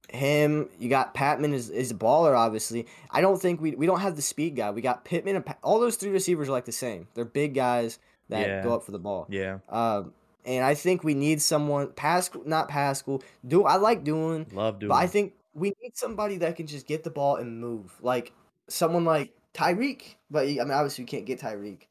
him. 0.10 0.70
You 0.80 0.88
got 0.88 1.14
Patman 1.14 1.54
is 1.54 1.70
is 1.70 1.92
a 1.92 1.96
baller. 1.96 2.38
Obviously, 2.38 2.88
I 3.12 3.20
don't 3.20 3.42
think 3.42 3.60
we 3.60 3.72
we 3.76 3.86
don't 3.86 4.00
have 4.00 4.16
the 4.16 4.22
speed 4.22 4.56
guy. 4.56 4.72
We 4.72 4.82
got 4.82 5.04
Pittman 5.04 5.36
and 5.36 5.46
Pat, 5.46 5.58
all 5.62 5.80
those 5.82 5.98
three 5.98 6.12
receivers 6.12 6.48
are 6.48 6.54
like 6.54 6.66
the 6.66 6.72
same. 6.72 7.08
They're 7.14 7.26
big 7.26 7.54
guys 7.54 8.00
that 8.30 8.48
Yeah. 8.48 8.64
go 8.64 8.76
up 8.76 8.84
for 8.84 8.92
the 8.92 9.00
ball. 9.00 9.28
Yeah, 9.30 9.60
Um, 9.68 10.14
and 10.46 10.64
I 10.64 10.76
think 10.76 11.04
we 11.04 11.14
need 11.14 11.42
someone 11.42 11.92
Pascal, 11.94 12.44
not 12.46 12.68
Pascal. 12.70 13.22
Do 13.48 13.64
I 13.64 13.76
like 13.78 14.04
doing? 14.04 14.48
love 14.52 14.80
doing. 14.80 14.90
But 14.90 14.96
I 14.96 15.08
think 15.08 15.34
we 15.54 15.74
need 15.82 15.96
somebody 15.98 16.38
that 16.38 16.56
can 16.56 16.68
just 16.68 16.88
get 16.88 17.04
the 17.04 17.10
ball 17.10 17.38
and 17.38 17.60
move, 17.60 17.94
like 18.02 18.32
someone 18.68 19.06
like 19.06 19.34
Tyreek. 19.54 20.16
But 20.30 20.46
I 20.46 20.52
mean, 20.52 20.72
obviously, 20.72 21.04
we 21.04 21.08
can't 21.08 21.26
get 21.26 21.40
Tyreek. 21.42 21.84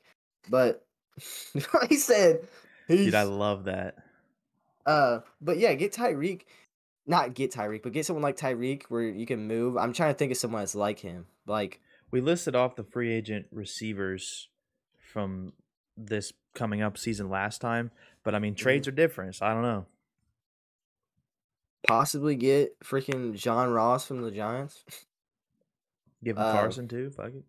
But 0.48 0.84
he 1.88 1.96
said, 1.96 2.40
he's, 2.88 3.06
Dude, 3.06 3.14
I 3.14 3.22
love 3.22 3.64
that. 3.64 3.96
uh, 4.86 5.20
but 5.40 5.58
yeah, 5.58 5.74
get 5.74 5.92
Tyreek. 5.92 6.42
Not 7.06 7.34
get 7.34 7.52
Tyreek, 7.52 7.82
but 7.82 7.92
get 7.92 8.06
someone 8.06 8.22
like 8.22 8.36
Tyreek 8.38 8.84
where 8.88 9.02
you 9.02 9.26
can 9.26 9.46
move. 9.46 9.76
I'm 9.76 9.92
trying 9.92 10.14
to 10.14 10.18
think 10.18 10.32
of 10.32 10.38
someone 10.38 10.62
that's 10.62 10.74
like 10.74 11.00
him. 11.00 11.26
Like, 11.46 11.80
We 12.10 12.22
listed 12.22 12.54
off 12.56 12.76
the 12.76 12.82
free 12.84 13.12
agent 13.12 13.44
receivers 13.52 14.48
from 15.12 15.52
this 15.98 16.32
coming 16.54 16.80
up 16.80 16.96
season 16.96 17.28
last 17.28 17.60
time, 17.60 17.90
but 18.24 18.34
I 18.34 18.38
mean 18.40 18.54
trades 18.54 18.88
are 18.88 18.92
different. 18.92 19.37
So 19.37 19.46
I 19.46 19.52
don't 19.54 19.62
know. 19.62 19.87
possibly 21.87 22.34
get 22.34 22.78
freaking 22.80 23.34
John 23.37 23.70
Ross 23.70 24.06
from 24.06 24.22
the 24.22 24.30
Giants. 24.30 24.84
Give 26.24 26.37
him 26.37 26.42
Um, 26.42 26.52
Carson 26.56 26.88
too. 26.88 27.10
Fuck 27.10 27.32
it. 27.34 27.44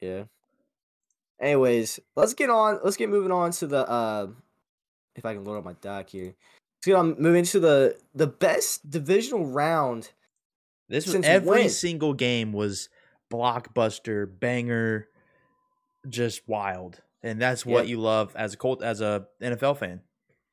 Yeah. 0.00 0.24
Anyways, 1.40 2.00
let's 2.16 2.34
get 2.34 2.50
on. 2.50 2.80
Let's 2.82 2.96
get 2.96 3.08
moving 3.08 3.30
on 3.30 3.52
to 3.52 3.66
the. 3.66 3.88
uh 3.88 4.28
If 5.14 5.24
I 5.24 5.34
can 5.34 5.44
load 5.44 5.58
up 5.58 5.64
my 5.64 5.74
doc 5.74 6.08
here, 6.08 6.34
let's 6.34 6.86
get 6.86 6.94
on 6.96 7.14
moving 7.20 7.44
to 7.44 7.60
the 7.60 7.96
the 8.14 8.26
best 8.26 8.88
divisional 8.90 9.46
round. 9.46 10.10
This 10.88 11.06
was 11.06 11.24
every 11.24 11.48
when? 11.48 11.68
single 11.70 12.14
game 12.14 12.52
was 12.52 12.88
blockbuster, 13.30 14.26
banger, 14.40 15.08
just 16.08 16.48
wild, 16.48 17.00
and 17.22 17.40
that's 17.40 17.64
what 17.66 17.84
Yeah. 17.86 17.90
you 17.90 18.00
love 18.00 18.34
as 18.36 18.54
a 18.54 18.56
Colt 18.56 18.82
as 18.82 19.00
a 19.00 19.26
NFL 19.42 19.78
fan. 19.78 20.00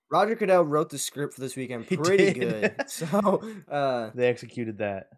Roger 0.09 0.35
Goodell 0.35 0.63
wrote 0.63 0.89
the 0.91 0.97
script 0.99 1.33
for 1.33 1.41
this 1.41 1.55
weekend 1.55 1.87
pretty 2.03 2.33
good. 2.33 2.75
So 2.87 3.41
uh 3.69 4.11
They 4.13 4.27
executed 4.27 4.77
that. 4.79 5.09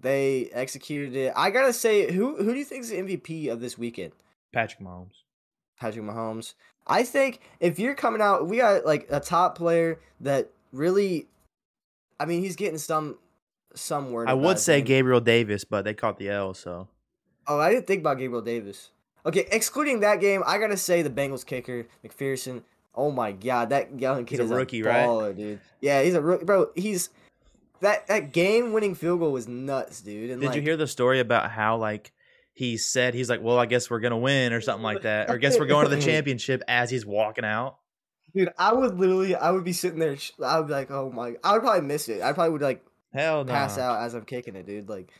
they 0.00 0.48
executed 0.52 1.14
it. 1.16 1.32
I 1.36 1.50
gotta 1.50 1.72
say, 1.72 2.10
who 2.12 2.36
who 2.36 2.52
do 2.52 2.58
you 2.58 2.64
think 2.64 2.82
is 2.84 2.90
the 2.90 2.96
MVP 2.96 3.50
of 3.50 3.60
this 3.60 3.76
weekend? 3.76 4.12
Patrick 4.52 4.80
Mahomes. 4.80 5.22
Patrick 5.78 6.04
Mahomes. 6.04 6.54
I 6.86 7.02
think 7.04 7.40
if 7.60 7.78
you're 7.78 7.94
coming 7.94 8.20
out, 8.20 8.46
we 8.48 8.56
got 8.58 8.84
like 8.86 9.06
a 9.10 9.20
top 9.20 9.56
player 9.56 10.00
that 10.20 10.50
really. 10.72 11.26
I 12.18 12.26
mean, 12.26 12.40
he's 12.42 12.56
getting 12.56 12.78
some 12.78 13.18
some 13.74 14.10
word. 14.12 14.28
I 14.28 14.34
would 14.34 14.58
say 14.58 14.76
name. 14.78 14.84
Gabriel 14.86 15.20
Davis, 15.20 15.64
but 15.64 15.84
they 15.84 15.94
caught 15.94 16.18
the 16.18 16.28
L. 16.30 16.54
So 16.54 16.88
Oh, 17.46 17.58
I 17.58 17.70
didn't 17.70 17.86
think 17.86 18.00
about 18.00 18.18
Gabriel 18.18 18.42
Davis. 18.42 18.90
Okay, 19.26 19.46
excluding 19.52 20.00
that 20.00 20.20
game, 20.20 20.42
I 20.46 20.58
gotta 20.58 20.76
say 20.76 21.02
the 21.02 21.10
Bengals 21.10 21.44
kicker 21.44 21.86
McPherson. 22.04 22.62
Oh 22.94 23.10
my 23.10 23.32
god, 23.32 23.70
that 23.70 23.98
young 24.00 24.24
kid 24.24 24.40
a 24.40 24.44
is 24.44 24.50
rookie, 24.50 24.80
a 24.80 24.84
right? 24.84 25.36
dude. 25.36 25.60
Yeah, 25.80 26.02
he's 26.02 26.14
a 26.14 26.20
rookie, 26.20 26.44
bro. 26.44 26.70
He's 26.74 27.10
that 27.80 28.06
that 28.08 28.32
game-winning 28.32 28.94
field 28.94 29.20
goal 29.20 29.32
was 29.32 29.48
nuts, 29.48 30.00
dude. 30.00 30.30
And 30.30 30.40
did 30.40 30.54
you 30.54 30.62
hear 30.62 30.76
the 30.76 30.86
story 30.86 31.20
about 31.20 31.50
how 31.50 31.76
like 31.76 32.12
he 32.52 32.76
said 32.76 33.14
he's 33.14 33.30
like, 33.30 33.42
well, 33.42 33.58
I 33.58 33.66
guess 33.66 33.90
we're 33.90 34.00
gonna 34.00 34.18
win 34.18 34.52
or 34.52 34.60
something 34.60 34.82
like 34.82 35.02
that, 35.02 35.30
or 35.30 35.34
I 35.34 35.38
guess 35.38 35.58
we're 35.58 35.66
going 35.66 35.88
to 35.88 35.94
the 35.94 36.00
championship 36.02 36.62
as 36.68 36.90
he's 36.90 37.06
walking 37.06 37.44
out. 37.44 37.76
dude? 38.34 38.50
I 38.58 38.72
would 38.72 38.98
literally, 38.98 39.34
I 39.34 39.50
would 39.50 39.64
be 39.64 39.72
sitting 39.72 39.98
there. 39.98 40.16
I 40.44 40.58
would 40.58 40.66
be 40.66 40.72
like, 40.72 40.90
oh 40.90 41.10
my, 41.10 41.36
I 41.44 41.52
would 41.52 41.62
probably 41.62 41.82
miss 41.82 42.08
it. 42.08 42.22
I 42.22 42.32
probably 42.32 42.52
would 42.52 42.62
like 42.62 42.84
Hell 43.14 43.44
no. 43.44 43.52
pass 43.52 43.78
out 43.78 44.02
as 44.02 44.14
I'm 44.14 44.24
kicking 44.24 44.56
it, 44.56 44.66
dude. 44.66 44.88
Like, 44.88 45.10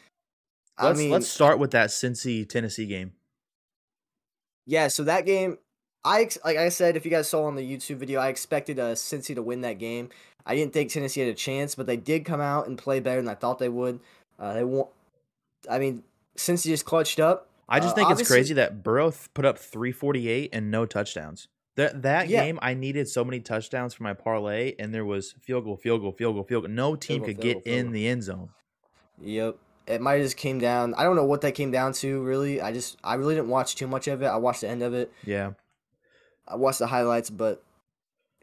Let's 0.81 0.99
I 0.99 1.03
mean, 1.03 1.11
let's 1.11 1.29
start 1.29 1.59
with 1.59 1.71
that 1.73 1.91
Cincy 1.91 2.49
Tennessee 2.49 2.87
game. 2.87 3.13
Yeah. 4.71 4.89
So 4.89 5.03
that 5.05 5.27
game, 5.27 5.59
I 6.05 6.23
ex- 6.23 6.39
like 6.45 6.57
I 6.57 6.69
said, 6.69 6.97
if 6.97 7.05
you 7.05 7.11
guys 7.11 7.29
saw 7.29 7.45
on 7.45 7.57
the 7.57 7.63
YouTube 7.77 7.97
video, 7.97 8.21
I 8.21 8.29
expected 8.29 8.79
uh, 8.79 8.93
Cincy 8.95 9.35
to 9.35 9.43
win 9.43 9.61
that 9.63 9.79
game. 9.79 10.09
I 10.47 10.55
didn't 10.55 10.73
think 10.73 10.91
Tennessee 10.91 11.21
had 11.21 11.29
a 11.29 11.35
chance, 11.35 11.75
but 11.75 11.87
they 11.87 11.97
did 11.97 12.25
come 12.25 12.41
out 12.41 12.67
and 12.67 12.79
play 12.79 13.01
better 13.01 13.21
than 13.21 13.29
I 13.29 13.35
thought 13.35 13.59
they 13.59 13.69
would. 13.69 14.01
Uh, 14.39 14.55
they 14.55 14.65
won. 14.65 14.87
I 15.69 15.79
mean, 15.79 16.03
Cincy 16.37 16.67
just 16.67 16.85
clutched 16.87 17.21
up. 17.21 17.49
I 17.69 17.79
just 17.81 17.93
Uh, 17.93 17.97
think 18.07 18.19
it's 18.19 18.29
crazy 18.29 18.55
that 18.55 18.83
Burrow 18.83 19.11
th- 19.11 19.29
put 19.35 19.45
up 19.45 19.59
348 19.59 20.51
and 20.53 20.71
no 20.71 20.87
touchdowns. 20.87 21.49
That 21.77 22.03
that 22.03 22.29
Yeah. 22.29 22.45
game, 22.45 22.59
I 22.63 22.75
needed 22.75 23.09
so 23.09 23.25
many 23.25 23.41
touchdowns 23.41 23.93
for 23.95 24.03
my 24.03 24.15
parlay, 24.15 24.75
and 24.79 24.93
there 24.95 25.05
was 25.05 25.33
field 25.41 25.65
goal, 25.65 25.77
field 25.77 26.01
goal, 26.01 26.13
field 26.13 26.35
goal, 26.35 26.45
field 26.45 26.65
goal. 26.65 26.73
No 26.73 26.97
team 26.97 27.19
goal, 27.19 27.27
could 27.27 27.37
field 27.37 27.43
get 27.43 27.53
goal, 27.55 27.63
field 27.75 27.87
in 27.87 27.93
the 27.93 28.09
end 28.09 28.23
zone. 28.25 28.49
Yep. 29.23 29.57
It 29.90 30.00
might 30.00 30.14
have 30.14 30.22
just 30.22 30.37
came 30.37 30.59
down. 30.59 30.94
I 30.94 31.03
don't 31.05 31.16
know 31.16 31.24
what 31.24 31.40
that 31.42 31.53
came 31.55 31.70
down 31.70 31.92
to. 31.94 32.22
Really, 32.22 32.61
I 32.61 32.72
just 32.72 32.96
I 33.05 33.14
really 33.14 33.35
didn't 33.35 33.48
watch 33.50 33.74
too 33.74 33.87
much 33.87 34.09
of 34.09 34.22
it. 34.22 34.26
I 34.26 34.37
watched 34.37 34.61
the 34.62 34.68
end 34.68 34.83
of 34.83 34.94
it. 34.94 35.12
Yeah, 35.24 35.53
I 36.46 36.57
watched 36.57 36.79
the 36.79 36.87
highlights, 36.87 37.31
but 37.31 37.62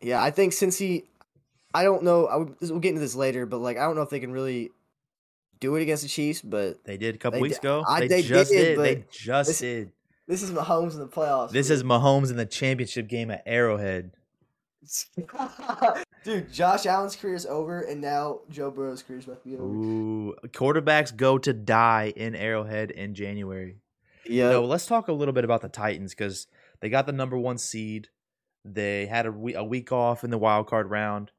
yeah, 0.01 0.21
I 0.21 0.31
think 0.31 0.53
since 0.53 0.77
he, 0.77 1.05
I 1.73 1.83
don't 1.83 2.03
know. 2.03 2.27
I 2.27 2.36
would, 2.36 2.55
we'll 2.62 2.79
get 2.79 2.89
into 2.89 3.01
this 3.01 3.15
later, 3.15 3.45
but 3.45 3.60
like 3.60 3.77
I 3.77 3.81
don't 3.86 3.95
know 3.95 4.01
if 4.03 4.10
they 4.10 4.19
can 4.19 4.31
really 4.31 4.71
do 5.60 5.75
it 5.75 5.81
against 5.81 6.03
the 6.03 6.10
Chiefs. 6.10 6.41
But 6.41 6.83
they 6.83 6.97
did 6.97 7.15
a 7.15 7.17
couple 7.17 7.39
weeks 7.39 7.57
ago. 7.57 7.83
I- 7.88 8.01
they, 8.01 8.07
they 8.07 8.21
just 8.23 8.51
did, 8.51 8.75
did. 8.75 8.79
They 8.79 9.05
just 9.12 9.49
this- 9.49 9.60
did. 9.60 9.91
this 10.27 10.43
is 10.43 10.51
Mahomes 10.51 10.93
in 10.93 10.99
the 10.99 11.07
playoffs. 11.07 11.51
This 11.51 11.69
is 11.69 11.83
Mahomes 11.83 12.29
in 12.29 12.38
the 12.38 12.45
championship 12.45 13.07
game 13.07 13.31
at 13.31 13.43
Arrowhead. 13.45 14.12
dude. 16.28 16.52
Josh 16.52 16.86
Allen's 16.86 17.16
career 17.16 17.36
is 17.36 17.46
over, 17.46 17.82
and 17.82 18.02
now 18.02 18.42
Joe 18.50 18.70
Burrow's 18.70 19.02
career 19.02 19.20
is 19.20 19.26
about 19.26 19.42
to 19.44 19.50
be 19.50 19.56
over. 19.56 19.66
Ooh, 19.66 20.36
quarterbacks 20.48 21.16
go 21.16 21.38
to 21.38 21.54
die 21.54 22.13
in 22.16 22.36
Arrowhead 22.36 22.92
in 22.92 23.16
January. 23.16 23.78
Yeah, 24.26 24.50
No, 24.50 24.66
let's 24.66 24.86
talk 24.86 25.08
a 25.08 25.13
little 25.13 25.34
bit 25.34 25.46
about 25.46 25.62
the 25.62 25.70
Titans 25.70 26.13
because 26.13 26.48
they 26.82 26.90
got 26.90 27.06
the 27.06 27.13
number 27.13 27.38
one 27.38 27.58
seed. 27.58 28.10
They 28.66 29.06
had 29.06 29.26
a 29.26 29.32
week, 29.32 29.56
a 29.56 29.63
week 29.63 29.92
off 29.92 30.24
in 30.24 30.30
the 30.30 30.38
wild 30.38 30.68
card 30.68 30.90
round. 30.90 31.32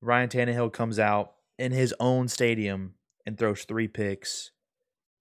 Ryan 0.00 0.28
Tannehill 0.28 0.72
comes 0.72 0.98
out 0.98 1.34
in 1.58 1.70
his 1.70 1.94
own 2.00 2.26
stadium 2.26 2.94
and 3.24 3.38
throws 3.38 3.62
three 3.62 3.86
picks, 3.86 4.50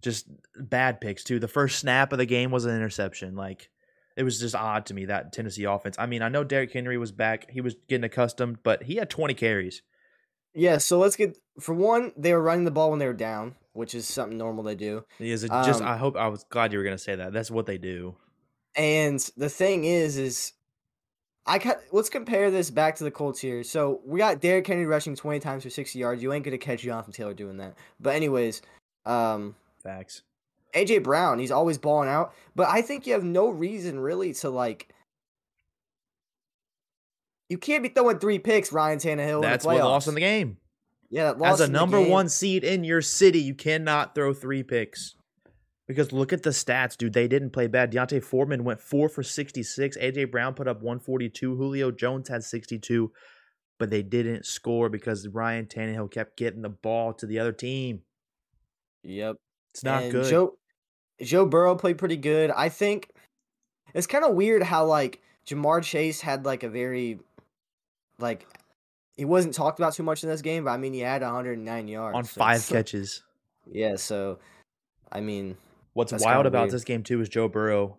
just 0.01 0.25
bad 0.55 0.99
picks 0.99 1.23
too. 1.23 1.37
The 1.37 1.47
first 1.47 1.77
snap 1.77 2.11
of 2.11 2.17
the 2.17 2.25
game 2.25 2.49
was 2.49 2.65
an 2.65 2.75
interception. 2.75 3.35
Like 3.35 3.69
it 4.15 4.23
was 4.23 4.39
just 4.39 4.55
odd 4.55 4.85
to 4.87 4.93
me 4.93 5.05
that 5.05 5.33
Tennessee 5.33 5.63
offense. 5.63 5.95
I 5.99 6.05
mean, 6.05 6.21
I 6.21 6.29
know 6.29 6.43
Derrick 6.43 6.73
Henry 6.73 6.97
was 6.97 7.11
back; 7.11 7.49
he 7.49 7.61
was 7.61 7.75
getting 7.87 8.03
accustomed, 8.03 8.59
but 8.63 8.83
he 8.83 8.95
had 8.95 9.09
twenty 9.09 9.33
carries. 9.33 9.81
yeah. 10.53 10.77
So 10.77 10.99
let's 10.99 11.15
get 11.15 11.37
for 11.59 11.73
one. 11.73 12.11
They 12.17 12.33
were 12.33 12.41
running 12.41 12.65
the 12.65 12.71
ball 12.71 12.89
when 12.89 12.99
they 12.99 13.07
were 13.07 13.13
down, 13.13 13.55
which 13.73 13.95
is 13.95 14.07
something 14.07 14.37
normal 14.37 14.63
they 14.63 14.75
do. 14.75 15.05
Is 15.19 15.41
just. 15.41 15.81
Um, 15.81 15.87
I 15.87 15.97
hope 15.97 16.15
I 16.15 16.27
was 16.27 16.43
glad 16.49 16.71
you 16.71 16.77
were 16.79 16.83
going 16.83 16.97
to 16.97 17.03
say 17.03 17.15
that. 17.15 17.33
That's 17.33 17.51
what 17.51 17.65
they 17.65 17.77
do. 17.77 18.15
And 18.75 19.19
the 19.35 19.49
thing 19.49 19.83
is, 19.83 20.17
is 20.17 20.53
I 21.45 21.59
ca- 21.59 21.79
let's 21.91 22.09
compare 22.09 22.51
this 22.51 22.69
back 22.69 22.95
to 22.97 23.03
the 23.03 23.11
Colts 23.11 23.39
here. 23.39 23.63
So 23.63 23.99
we 24.05 24.19
got 24.19 24.39
Derrick 24.41 24.67
Henry 24.67 24.85
rushing 24.85 25.15
twenty 25.15 25.39
times 25.39 25.63
for 25.63 25.69
sixty 25.69 25.99
yards. 25.99 26.21
You 26.23 26.31
ain't 26.33 26.45
gonna 26.45 26.57
catch 26.57 26.81
Jonathan 26.81 27.11
Taylor 27.13 27.33
doing 27.33 27.57
that. 27.57 27.75
But 27.99 28.15
anyways, 28.15 28.61
um, 29.05 29.55
Facts. 29.83 30.21
AJ 30.73 31.03
Brown, 31.03 31.39
he's 31.39 31.51
always 31.51 31.77
balling 31.77 32.09
out. 32.09 32.33
But 32.55 32.69
I 32.69 32.81
think 32.81 33.05
you 33.05 33.13
have 33.13 33.23
no 33.23 33.49
reason 33.49 33.99
really 33.99 34.33
to 34.35 34.49
like. 34.49 34.93
You 37.49 37.57
can't 37.57 37.83
be 37.83 37.89
throwing 37.89 38.19
three 38.19 38.39
picks, 38.39 38.71
Ryan 38.71 38.99
Tannehill. 38.99 39.41
That's 39.41 39.65
what 39.65 39.77
lost 39.77 40.07
in 40.07 40.13
the 40.13 40.21
game. 40.21 40.57
Yeah, 41.09 41.25
that 41.25 41.39
lost 41.39 41.61
As 41.61 41.67
a 41.67 41.71
number 41.71 41.99
one 42.01 42.29
seed 42.29 42.63
in 42.63 42.85
your 42.85 43.01
city, 43.01 43.39
you 43.39 43.53
cannot 43.53 44.15
throw 44.15 44.33
three 44.33 44.63
picks. 44.63 45.15
Because 45.85 46.13
look 46.13 46.31
at 46.31 46.43
the 46.43 46.51
stats, 46.51 46.95
dude. 46.95 47.11
They 47.11 47.27
didn't 47.27 47.49
play 47.49 47.67
bad. 47.67 47.89
D'Onta 47.89 48.23
Foreman 48.23 48.63
went 48.63 48.79
four 48.79 49.09
for 49.09 49.23
66. 49.23 49.97
AJ 49.97 50.31
Brown 50.31 50.53
put 50.53 50.69
up 50.69 50.77
142. 50.77 51.57
Julio 51.57 51.91
Jones 51.91 52.29
had 52.29 52.45
62. 52.45 53.11
But 53.77 53.89
they 53.89 54.01
didn't 54.01 54.45
score 54.45 54.87
because 54.87 55.27
Ryan 55.27 55.65
Tannehill 55.65 56.09
kept 56.09 56.37
getting 56.37 56.61
the 56.61 56.69
ball 56.69 57.13
to 57.15 57.25
the 57.25 57.39
other 57.39 57.51
team. 57.51 58.03
Yep. 59.03 59.35
It's 59.73 59.83
not 59.83 60.03
And 60.03 60.11
good. 60.13 60.29
Joe 60.29 60.57
Joe 61.21 61.45
Burrow 61.45 61.75
played 61.75 61.97
pretty 61.97 62.17
good. 62.17 62.51
I 62.51 62.69
think 62.69 63.09
it's 63.93 64.07
kind 64.07 64.23
of 64.23 64.35
weird 64.35 64.63
how 64.63 64.85
like 64.85 65.21
Ja'Marr 65.47 65.83
Chase 65.83 66.21
had 66.21 66.45
like 66.45 66.63
a 66.63 66.69
very 66.69 67.19
like 68.19 68.45
he 69.17 69.25
wasn't 69.25 69.53
talked 69.53 69.79
about 69.79 69.93
too 69.93 70.03
much 70.03 70.23
in 70.23 70.29
this 70.29 70.41
game, 70.41 70.65
but 70.65 70.71
I 70.71 70.77
mean 70.77 70.93
he 70.93 70.99
had 70.99 71.21
109 71.21 71.87
yards 71.87 72.15
on 72.15 72.23
so 72.23 72.39
five 72.39 72.67
catches. 72.67 73.23
Yeah, 73.71 73.95
so 73.95 74.39
I 75.11 75.21
mean, 75.21 75.57
What's 75.93 76.13
wild 76.13 76.45
about 76.45 76.63
weird. 76.63 76.71
this 76.71 76.83
game 76.83 77.03
too 77.03 77.19
is 77.21 77.29
Joe 77.29 77.47
Burrow. 77.47 77.97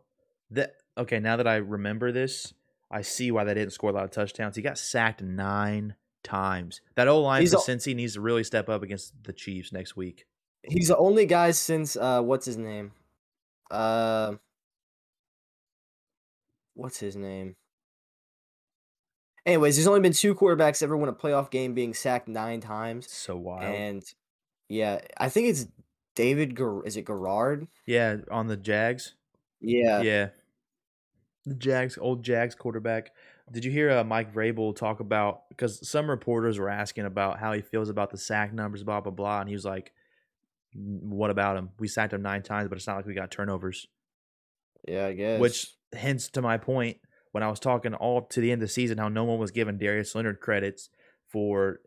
That 0.51 0.77
okay, 0.97 1.21
now 1.21 1.37
that 1.37 1.47
I 1.47 1.57
remember 1.57 2.11
this, 2.13 2.55
I 2.91 3.03
see 3.03 3.31
why 3.31 3.45
they 3.45 3.55
didn't 3.55 3.73
score 3.73 3.91
a 3.91 3.93
lot 3.93 4.05
of 4.05 4.11
touchdowns. 4.11 4.57
He 4.57 4.63
got 4.63 4.79
sacked 4.79 5.23
nine 5.23 5.95
times. 6.23 6.81
That 6.95 7.09
O 7.09 7.21
line 7.21 7.47
for 7.47 7.57
Cincy 7.57 7.95
needs 7.95 8.15
to 8.15 8.21
really 8.21 8.45
step 8.45 8.69
up 8.69 8.83
against 8.83 9.13
the 9.25 9.33
Chiefs 9.33 9.73
next 9.73 9.97
week. 9.97 10.27
he's 10.63 10.89
the 10.89 10.97
only 10.97 11.27
guy 11.27 11.51
since 11.51 11.97
uh 11.97 12.23
what's 12.23 12.47
his 12.47 12.57
name? 12.57 12.93
Uh 13.71 14.35
What's 16.75 16.99
his 16.99 17.17
name? 17.17 17.57
Anyways, 19.45 19.77
there's 19.77 19.89
only 19.89 20.01
been 20.01 20.13
two 20.13 20.35
quarterbacks 20.35 20.83
ever 20.83 20.97
won 20.97 21.09
a 21.09 21.13
playoff 21.13 21.51
game 21.51 21.75
being 21.75 21.95
sacked 21.95 22.29
9 22.29 22.61
times. 22.61 23.11
So 23.11 23.37
wild. 23.37 23.75
And 23.75 24.15
yeah, 24.69 25.01
I 25.19 25.29
think 25.29 25.49
it's 25.49 25.67
David. 26.15 26.59
Is 26.85 26.97
it 26.97 27.07
Garrard? 27.07 27.67
yeah, 27.87 28.19
on 28.31 28.47
the 28.47 28.57
Jags. 28.57 29.15
Yeah. 29.61 30.01
yeah. 30.03 30.29
The 31.45 31.55
Jags, 31.55 31.99
old 31.99 32.23
Jags 32.23 32.55
quarterback. 32.55 33.11
Did 33.51 33.65
you 33.65 33.71
hear 33.71 33.91
uh, 33.91 34.05
Mike 34.05 34.33
Vrabel 34.33 34.75
talk 34.75 35.01
about 35.01 35.49
because 35.49 35.87
some 35.87 36.09
reporters 36.09 36.59
were 36.59 36.69
asking 36.69 37.05
about 37.05 37.39
how 37.39 37.53
he 37.53 37.61
feels 37.61 37.89
about 37.89 38.11
the 38.11 38.19
sack 38.19 38.53
numbers, 38.53 38.85
blah 38.85 39.01
blah 39.01 39.13
blah, 39.13 39.41
and 39.41 39.49
he 39.49 39.55
was 39.55 39.65
like, 39.65 39.93
What 40.75 41.31
about 41.31 41.57
him? 41.57 41.71
We 41.79 41.89
sacked 41.89 42.13
him 42.13 42.23
nine 42.23 42.43
times, 42.43 42.69
but 42.69 42.79
it's 42.79 42.87
not 42.87 42.97
like 42.97 43.07
we 43.07 43.15
got 43.15 43.31
turnovers. 43.31 43.87
Yeah, 44.89 45.07
I 45.07 45.13
guess. 45.13 45.41
Which 45.41 45.75
hence 45.93 46.29
to 46.31 46.43
my 46.43 46.57
point 46.57 46.99
when 47.33 47.43
I 47.43 47.49
was 47.49 47.61
talking 47.61 47.95
all 47.95 48.23
to 48.23 48.41
the 48.41 48.51
end 48.51 48.63
of 48.63 48.69
the 48.69 48.73
season 48.73 48.99
how 48.99 49.09
no 49.09 49.25
one 49.25 49.39
was 49.39 49.51
giving 49.51 49.79
Darius 49.79 50.15
Leonard 50.15 50.41
credits 50.41 50.89
for 51.29 51.81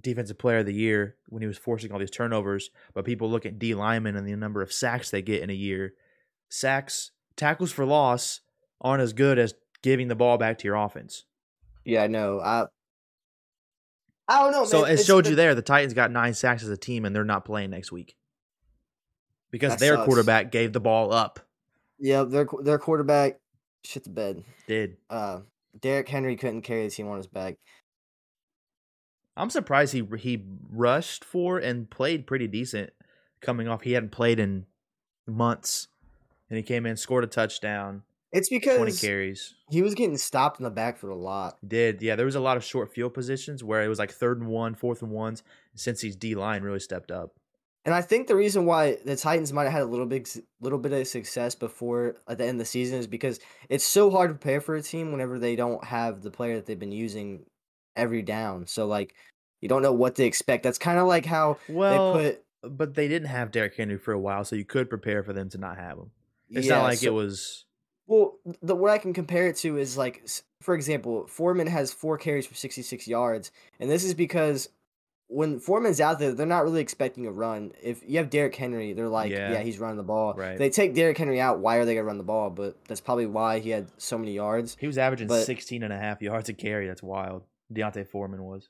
defensive 0.00 0.38
player 0.38 0.58
of 0.58 0.66
the 0.66 0.74
year 0.74 1.16
when 1.28 1.42
he 1.42 1.48
was 1.48 1.58
forcing 1.58 1.92
all 1.92 1.98
these 1.98 2.10
turnovers, 2.10 2.70
but 2.94 3.04
people 3.04 3.30
look 3.30 3.46
at 3.46 3.58
D 3.58 3.74
linemen 3.74 4.16
and 4.16 4.26
the 4.26 4.36
number 4.36 4.62
of 4.62 4.72
sacks 4.72 5.10
they 5.10 5.22
get 5.22 5.42
in 5.42 5.50
a 5.50 5.54
year. 5.54 5.94
Sacks, 6.48 7.10
tackles 7.36 7.72
for 7.72 7.84
loss 7.84 8.40
aren't 8.80 9.02
as 9.02 9.12
good 9.12 9.38
as 9.38 9.54
giving 9.82 10.08
the 10.08 10.14
ball 10.14 10.38
back 10.38 10.58
to 10.58 10.64
your 10.64 10.76
offense. 10.76 11.24
Yeah, 11.84 12.02
I 12.02 12.06
know. 12.06 12.40
I 12.40 12.66
I 14.28 14.42
don't 14.42 14.52
know. 14.52 14.64
So 14.64 14.82
man. 14.82 14.92
it 14.92 15.04
showed 15.04 15.26
you 15.26 15.34
there 15.34 15.54
the 15.54 15.62
Titans 15.62 15.94
got 15.94 16.10
nine 16.10 16.34
sacks 16.34 16.62
as 16.62 16.68
a 16.68 16.76
team 16.76 17.04
and 17.04 17.14
they're 17.14 17.24
not 17.24 17.44
playing 17.44 17.70
next 17.70 17.90
week. 17.90 18.14
Because 19.50 19.72
That 19.72 19.80
their 19.80 19.94
sucks. 19.96 20.06
quarterback 20.06 20.50
gave 20.52 20.72
the 20.72 20.80
ball 20.80 21.12
up. 21.12 21.40
Yeah, 21.98 22.24
their 22.24 22.46
their 22.62 22.78
quarterback 22.78 23.40
shit 23.82 24.04
the 24.04 24.10
bed. 24.10 24.44
Did. 24.66 24.96
Uh, 25.08 25.40
Derrick 25.80 26.08
Henry 26.08 26.36
couldn't 26.36 26.62
carry 26.62 26.84
the 26.84 26.90
team 26.90 27.08
on 27.08 27.16
his 27.16 27.26
back. 27.26 27.56
I'm 29.36 29.50
surprised 29.50 29.92
he 29.92 30.02
he 30.18 30.44
rushed 30.70 31.24
for 31.24 31.58
and 31.58 31.88
played 31.88 32.26
pretty 32.26 32.46
decent 32.48 32.90
coming 33.40 33.68
off. 33.68 33.82
He 33.82 33.92
hadn't 33.92 34.10
played 34.12 34.40
in 34.40 34.66
months. 35.26 35.88
And 36.50 36.56
he 36.56 36.62
came 36.62 36.86
in, 36.86 36.96
scored 36.96 37.24
a 37.24 37.26
touchdown, 37.26 38.04
It's 38.32 38.48
because 38.48 38.76
20 38.76 38.86
because 38.86 39.00
carries. 39.02 39.54
he 39.68 39.82
was 39.82 39.94
getting 39.94 40.16
stopped 40.16 40.58
in 40.58 40.64
the 40.64 40.70
backfield 40.70 41.12
a 41.12 41.16
lot. 41.16 41.58
Did. 41.66 42.00
Yeah, 42.00 42.16
there 42.16 42.24
was 42.24 42.36
a 42.36 42.40
lot 42.40 42.56
of 42.56 42.64
short 42.64 42.90
field 42.90 43.12
positions 43.12 43.62
where 43.62 43.82
it 43.84 43.88
was 43.88 43.98
like 43.98 44.10
third 44.10 44.40
and 44.40 44.48
one, 44.48 44.74
fourth 44.74 45.02
and 45.02 45.10
ones. 45.10 45.42
Since 45.74 46.00
he's 46.00 46.16
D 46.16 46.34
line 46.34 46.62
really 46.62 46.80
stepped 46.80 47.10
up. 47.10 47.34
And 47.84 47.94
I 47.94 48.02
think 48.02 48.26
the 48.26 48.36
reason 48.36 48.66
why 48.66 48.98
the 49.04 49.16
Titans 49.16 49.52
might 49.52 49.64
have 49.64 49.72
had 49.72 49.82
a 49.82 49.86
little 49.86 50.04
big, 50.06 50.28
little 50.60 50.78
bit 50.78 50.92
of 50.92 51.06
success 51.06 51.54
before 51.54 52.16
at 52.28 52.36
the 52.38 52.44
end 52.44 52.56
of 52.56 52.58
the 52.58 52.64
season 52.64 52.98
is 52.98 53.06
because 53.06 53.40
it's 53.68 53.84
so 53.84 54.10
hard 54.10 54.30
to 54.30 54.34
prepare 54.34 54.60
for 54.60 54.74
a 54.76 54.82
team 54.82 55.10
whenever 55.12 55.38
they 55.38 55.56
don't 55.56 55.82
have 55.84 56.20
the 56.22 56.30
player 56.30 56.56
that 56.56 56.66
they've 56.66 56.78
been 56.78 56.92
using 56.92 57.46
every 57.96 58.20
down. 58.22 58.66
So 58.66 58.86
like, 58.86 59.14
you 59.60 59.68
don't 59.68 59.82
know 59.82 59.92
what 59.92 60.16
to 60.16 60.24
expect. 60.24 60.64
That's 60.64 60.78
kind 60.78 60.98
of 60.98 61.06
like 61.06 61.24
how 61.24 61.56
Well, 61.68 62.14
they 62.14 62.30
put. 62.62 62.76
but 62.76 62.94
they 62.94 63.08
didn't 63.08 63.28
have 63.28 63.52
Derrick 63.52 63.76
Henry 63.76 63.96
for 63.96 64.12
a 64.12 64.20
while, 64.20 64.44
so 64.44 64.54
you 64.56 64.64
could 64.64 64.90
prepare 64.90 65.22
for 65.22 65.32
them 65.32 65.48
to 65.50 65.58
not 65.58 65.78
have 65.78 65.98
him. 65.98 66.10
It's 66.50 66.66
yeah, 66.66 66.76
not 66.76 66.84
like 66.84 66.98
so- 66.98 67.06
it 67.06 67.12
was. 67.14 67.64
Well, 68.06 68.38
the 68.62 68.74
what 68.74 68.90
I 68.90 68.96
can 68.96 69.12
compare 69.12 69.48
it 69.48 69.56
to 69.56 69.76
is 69.76 69.98
like, 69.98 70.26
for 70.62 70.74
example, 70.74 71.26
Foreman 71.26 71.66
has 71.66 71.92
four 71.92 72.16
carries 72.16 72.46
for 72.46 72.54
66 72.54 73.06
yards, 73.06 73.50
and 73.80 73.90
this 73.90 74.02
is 74.02 74.14
because 74.14 74.70
when 75.28 75.60
Foreman's 75.60 76.00
out 76.00 76.18
there, 76.18 76.32
they're 76.32 76.46
not 76.46 76.64
really 76.64 76.80
expecting 76.80 77.26
a 77.26 77.30
run. 77.30 77.72
If 77.82 78.02
you 78.08 78.16
have 78.18 78.30
Derrick 78.30 78.54
Henry, 78.54 78.94
they're 78.94 79.08
like, 79.08 79.30
Yeah. 79.30 79.52
yeah, 79.52 79.60
he's 79.60 79.78
running 79.78 79.98
the 79.98 80.02
ball. 80.02 80.34
Right. 80.34 80.56
They 80.58 80.70
take 80.70 80.94
Derrick 80.94 81.18
Henry 81.18 81.38
out. 81.40 81.58
Why 81.60 81.76
are 81.76 81.84
they 81.84 81.94
gonna 81.94 82.04
run 82.06 82.16
the 82.18 82.24
ball? 82.24 82.48
But 82.50 82.82
that's 82.86 83.00
probably 83.02 83.26
why 83.26 83.58
he 83.58 83.70
had 83.70 83.88
so 83.98 84.16
many 84.18 84.32
yards. 84.32 84.76
He 84.80 84.86
was 84.86 84.96
averaging 84.98 85.28
But- 85.28 85.44
16 85.44 85.82
and 85.82 85.92
a 85.92 85.98
half 85.98 86.22
yards 86.22 86.48
a 86.48 86.54
carry. 86.54 86.86
That's 86.88 87.02
wild. 87.02 87.42
D'Onta 87.72 88.06
Foreman 88.06 88.42
was. 88.42 88.68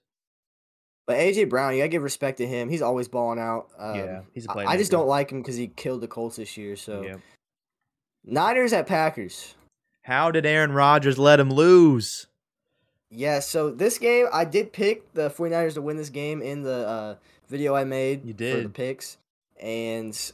But 1.06 1.16
AJ 1.16 1.44
Brown, 1.48 1.72
you 1.74 1.78
gotta 1.78 1.88
give 1.88 2.02
respect 2.02 2.38
to 2.38 2.46
him. 2.46 2.68
He's 2.68 2.82
always 2.82 3.08
balling 3.08 3.38
out. 3.38 3.68
Um, 3.78 3.94
yeah, 3.96 4.20
he's 4.34 4.46
a 4.46 4.50
I- 4.50 4.54
playmaker. 4.54 4.66
I 4.66 4.76
just 4.76 4.90
don't 4.90 5.06
like 5.06 5.30
him 5.30 5.40
because 5.40 5.56
he 5.56 5.68
killed 5.68 6.00
the 6.02 6.08
Colts 6.08 6.36
this 6.36 6.56
year. 6.56 6.76
So 6.76 7.02
Yeah. 7.02 7.16
Niners 8.24 8.72
at 8.72 8.86
Packers. 8.86 9.54
How 10.02 10.30
did 10.30 10.44
Aaron 10.44 10.72
Rodgers 10.72 11.18
let 11.18 11.38
him 11.40 11.50
lose? 11.50 12.26
Yeah, 13.10 13.40
so 13.40 13.70
this 13.70 13.98
game, 13.98 14.26
I 14.32 14.44
did 14.44 14.72
pick 14.72 15.12
the 15.14 15.30
49ers 15.30 15.74
to 15.74 15.82
win 15.82 15.96
this 15.96 16.10
game 16.10 16.42
in 16.42 16.62
the 16.62 16.86
uh, 16.88 17.14
video 17.48 17.74
I 17.74 17.84
made 17.84 18.24
You 18.24 18.34
for 18.34 18.62
the 18.62 18.68
picks. 18.68 19.16
And 19.60 20.32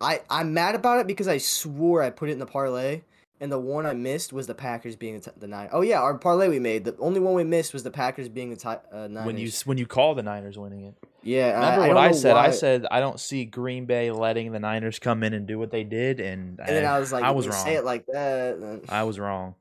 I, 0.00 0.20
I'm 0.28 0.52
mad 0.52 0.74
about 0.74 1.00
it 1.00 1.06
because 1.06 1.28
I 1.28 1.38
swore 1.38 2.02
I 2.02 2.10
put 2.10 2.28
it 2.28 2.32
in 2.32 2.38
the 2.38 2.46
parlay. 2.46 3.02
And 3.40 3.50
the 3.50 3.58
one 3.58 3.86
I 3.86 3.92
missed 3.92 4.32
was 4.32 4.46
the 4.46 4.54
Packers 4.54 4.94
being 4.94 5.14
the, 5.18 5.30
t- 5.30 5.36
the 5.36 5.48
nine. 5.48 5.68
Oh, 5.72 5.80
yeah, 5.80 6.00
our 6.00 6.16
parlay 6.16 6.48
we 6.48 6.60
made. 6.60 6.84
The 6.84 6.96
only 7.00 7.18
one 7.18 7.34
we 7.34 7.42
missed 7.42 7.72
was 7.72 7.82
the 7.82 7.90
Packers 7.90 8.28
being 8.28 8.50
the 8.50 8.56
ti- 8.56 8.68
uh, 8.92 9.08
Niners. 9.08 9.26
When 9.26 9.36
you 9.36 9.50
when 9.64 9.78
you 9.78 9.86
call 9.86 10.14
the 10.14 10.22
Niners 10.22 10.56
winning 10.56 10.84
it. 10.84 10.94
yeah, 11.24 11.54
Remember 11.54 11.80
I, 11.80 11.88
what 11.88 11.96
I, 11.96 12.06
know 12.08 12.12
said? 12.12 12.36
I 12.36 12.50
said 12.52 12.86
I 12.88 13.00
don't 13.00 13.18
see 13.18 13.44
Green 13.44 13.84
Bay 13.86 14.12
letting 14.12 14.52
the 14.52 14.60
Niners 14.60 15.00
come 15.00 15.24
in 15.24 15.32
and 15.34 15.44
do 15.44 15.58
what 15.58 15.72
they 15.72 15.82
did, 15.82 16.20
and, 16.20 16.60
And 16.60 16.68
then 16.68 16.84
I 16.84 17.00
was 17.00 17.10
like, 17.10 17.24
I 17.24 17.32
was 17.32 17.48
wrong. 17.48 17.64
Say 17.64 17.74
it 17.74 17.84
like 17.84 18.06
that. 18.06 18.82
I 18.88 19.02
was 19.02 19.18
wrong. 19.18 19.56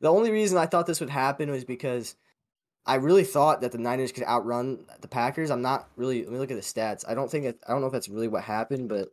The 0.00 0.08
only 0.08 0.30
reason 0.30 0.58
I 0.58 0.66
thought 0.66 0.86
this 0.86 1.00
would 1.00 1.10
happen 1.10 1.50
was 1.50 1.64
because 1.64 2.16
I 2.86 2.96
really 2.96 3.24
thought 3.24 3.60
that 3.60 3.72
the 3.72 3.78
Niners 3.78 4.12
could 4.12 4.24
outrun 4.24 4.86
the 5.00 5.08
Packers. 5.08 5.50
I'm 5.50 5.62
not 5.62 5.88
really. 5.96 6.22
Let 6.22 6.32
me 6.32 6.38
look 6.38 6.50
at 6.50 6.56
the 6.56 6.62
stats. 6.62 7.04
I 7.06 7.14
don't 7.14 7.30
think 7.30 7.44
that. 7.44 7.56
I 7.66 7.72
don't 7.72 7.80
know 7.80 7.86
if 7.86 7.92
that's 7.92 8.08
really 8.08 8.28
what 8.28 8.42
happened, 8.42 8.88
but 8.88 9.12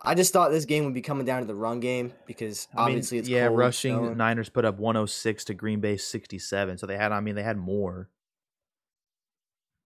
I 0.00 0.14
just 0.14 0.32
thought 0.32 0.50
this 0.50 0.64
game 0.64 0.84
would 0.84 0.94
be 0.94 1.02
coming 1.02 1.26
down 1.26 1.42
to 1.42 1.46
the 1.46 1.54
run 1.54 1.80
game 1.80 2.12
because 2.26 2.66
I 2.72 2.78
mean, 2.78 2.86
obviously 2.86 3.18
it's 3.18 3.28
yeah, 3.28 3.46
cold, 3.48 3.58
rushing 3.58 3.96
snowing. 3.96 4.16
Niners 4.16 4.48
put 4.48 4.64
up 4.64 4.78
106 4.78 5.44
to 5.44 5.54
Green 5.54 5.80
Bay 5.80 5.96
67, 5.96 6.78
so 6.78 6.86
they 6.86 6.96
had. 6.96 7.12
I 7.12 7.20
mean, 7.20 7.34
they 7.34 7.42
had 7.42 7.58
more. 7.58 8.08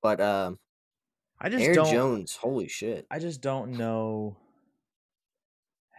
But 0.00 0.20
um, 0.20 0.58
I 1.40 1.48
just 1.48 1.64
Aaron 1.64 1.76
don't. 1.76 1.92
Jones, 1.92 2.36
holy 2.36 2.68
shit! 2.68 3.06
I 3.10 3.18
just 3.18 3.40
don't 3.40 3.72
know 3.72 4.36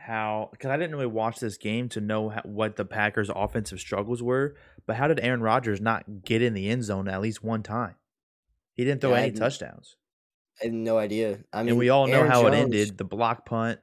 how 0.08 0.48
because 0.52 0.72
I 0.72 0.78
didn't 0.78 0.96
really 0.96 1.06
watch 1.08 1.40
this 1.40 1.58
game 1.58 1.90
to 1.90 2.02
know 2.02 2.30
how, 2.30 2.42
what 2.44 2.78
the 2.78 2.86
Packers' 2.86 3.30
offensive 3.36 3.80
struggles 3.80 4.24
were. 4.24 4.56
But 4.86 4.96
how 4.96 5.08
did 5.10 5.20
Aaron 5.20 5.42
Rodgers 5.42 5.82
not 5.82 6.24
get 6.24 6.42
in 6.42 6.54
the 6.54 6.70
end 6.70 6.84
zone 6.86 7.08
at 7.10 7.22
least 7.22 7.44
one 7.44 7.62
time? 7.62 7.96
He 8.74 8.86
didn't 8.86 9.02
throw 9.02 9.12
Yeah, 9.12 9.18
any 9.18 9.28
didn't- 9.32 9.40
touchdowns, 9.42 9.98
I 10.62 10.66
had 10.66 10.74
no 10.74 10.98
idea. 10.98 11.40
I 11.52 11.62
mean, 11.64 11.70
and 11.70 11.78
we 11.78 11.90
all 11.90 12.08
know 12.08 12.20
Aaron 12.20 12.32
how 12.32 12.48
it 12.48 12.54
ended: 12.54 12.98
the 12.98 13.04
block 13.04 13.46
punt 13.46 13.80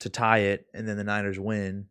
to 0.00 0.10
tie 0.10 0.38
it, 0.38 0.66
and 0.74 0.86
then 0.86 0.96
the 0.96 1.04
Niners 1.04 1.40
win. 1.40 1.86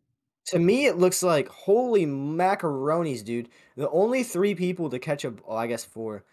To 0.47 0.59
me, 0.59 0.85
it 0.85 0.97
looks 0.97 1.23
like 1.23 1.47
holy 1.47 2.05
macaronis, 2.05 3.23
dude. 3.23 3.49
The 3.75 3.89
only 3.89 4.23
three 4.23 4.53
people 4.55 4.89
to 4.89 4.99
catch 4.99 5.23
a, 5.25 5.33
oh, 5.47 5.55
I 5.55 5.67
guess 5.67 5.83
four. 5.83 6.25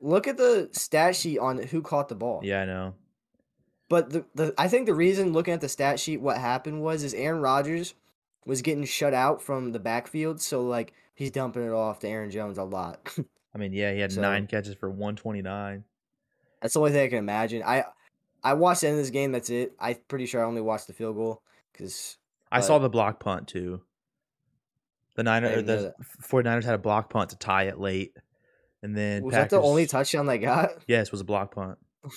Look 0.00 0.26
at 0.26 0.36
the 0.38 0.70
stat 0.72 1.14
sheet 1.16 1.38
on 1.38 1.58
who 1.58 1.82
caught 1.82 2.08
the 2.08 2.14
ball. 2.14 2.40
Yeah, 2.42 2.62
I 2.62 2.64
know. 2.66 2.94
But 3.90 4.10
the, 4.10 4.24
the 4.34 4.54
I 4.56 4.68
think 4.68 4.86
the 4.86 4.94
reason 4.94 5.34
looking 5.34 5.52
at 5.52 5.60
the 5.60 5.68
stat 5.68 6.00
sheet, 6.00 6.22
what 6.22 6.38
happened 6.38 6.80
was 6.80 7.02
is 7.02 7.12
Aaron 7.12 7.42
Rodgers 7.42 7.94
was 8.46 8.62
getting 8.62 8.84
shut 8.84 9.12
out 9.12 9.42
from 9.42 9.72
the 9.72 9.78
backfield, 9.80 10.40
so 10.40 10.62
like 10.62 10.94
he's 11.14 11.30
dumping 11.32 11.64
it 11.66 11.72
off 11.72 11.98
to 11.98 12.08
Aaron 12.08 12.30
Jones 12.30 12.56
a 12.56 12.62
lot. 12.64 13.06
I 13.54 13.58
mean, 13.58 13.72
yeah, 13.72 13.92
he 13.92 13.98
had 14.00 14.12
So- 14.12 14.22
nine 14.22 14.46
catches 14.46 14.74
for 14.76 14.88
129. 14.88 15.84
that's 16.62 16.74
the 16.74 16.80
only 16.80 16.92
thing 16.92 17.04
I 17.04 17.08
can 17.08 17.18
imagine. 17.18 17.62
I 17.64 17.84
I 18.44 18.54
watched 18.54 18.80
the 18.82 18.86
end 18.88 18.96
of 18.96 19.02
this 19.02 19.10
game. 19.10 19.32
That's 19.32 19.50
it. 19.50 19.72
I'm 19.80 19.96
pretty 20.08 20.24
sure 20.26 20.42
I 20.42 20.46
only 20.46 20.62
watched 20.62 20.86
the 20.86 20.92
field 20.94 21.16
goal 21.16 21.42
because 21.72 22.16
I 22.50 22.60
saw 22.60 22.78
the 22.78 22.88
block 22.88 23.18
punt 23.20 23.48
too. 23.48 23.82
The 25.16 25.24
Niner, 25.24 25.58
or 25.58 25.62
the 25.62 25.94
49ers 26.22 26.64
had 26.64 26.74
a 26.74 26.78
block 26.78 27.10
punt 27.10 27.30
to 27.30 27.36
tie 27.36 27.64
it 27.64 27.80
late, 27.80 28.16
and 28.82 28.96
then 28.96 29.24
was 29.24 29.34
that 29.34 29.50
the 29.50 29.60
only 29.60 29.86
touchdown 29.86 30.26
they 30.26 30.38
got? 30.38 30.70
Yes, 30.86 31.08
it 31.08 31.12
was 31.12 31.20
a 31.20 31.24
block 31.24 31.52
punt. 31.54 31.76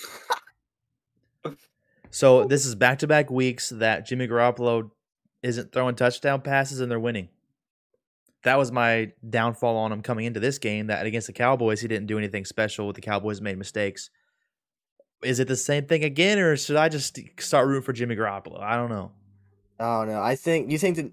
So 2.14 2.46
this 2.46 2.68
is 2.68 2.76
back 2.76 3.00
to 3.00 3.08
back 3.08 3.32
weeks 3.32 3.70
that 3.70 4.06
Jimmy 4.06 4.28
Garoppolo 4.28 4.92
isn't 5.42 5.72
throwing 5.72 5.96
touchdown 5.96 6.42
passes 6.42 6.80
and 6.80 6.92
they're 6.92 7.00
winning. 7.00 7.30
That 8.44 8.60
was 8.60 8.72
my 8.72 9.14
downfall 9.28 9.76
on 9.78 9.92
him 9.92 10.04
coming 10.04 10.26
into 10.26 10.40
this 10.40 10.60
game. 10.60 10.88
That 10.88 11.08
against 11.08 11.26
the 11.26 11.34
Cowboys, 11.34 11.82
he 11.82 11.88
didn't 11.88 12.06
do 12.06 12.20
anything 12.20 12.46
special. 12.46 12.86
With 12.86 12.98
the 12.98 13.02
Cowboys 13.02 13.42
made 13.42 13.58
mistakes. 13.58 14.12
Is 15.24 15.40
it 15.40 15.48
the 15.48 15.56
same 15.56 15.88
thing 15.88 16.04
again, 16.04 16.38
or 16.38 16.56
should 16.56 16.76
I 16.76 16.88
just 16.88 17.18
start 17.40 17.66
rooting 17.66 17.82
for 17.82 17.94
Jimmy 17.94 18.16
Garoppolo? 18.16 18.62
I 18.62 18.76
don't 18.76 18.92
know. 18.92 19.12
I 19.80 19.84
don't 19.84 20.10
know. 20.10 20.22
I 20.22 20.36
think 20.36 20.70
you 20.70 20.78
think 20.78 20.98
that. 20.98 21.12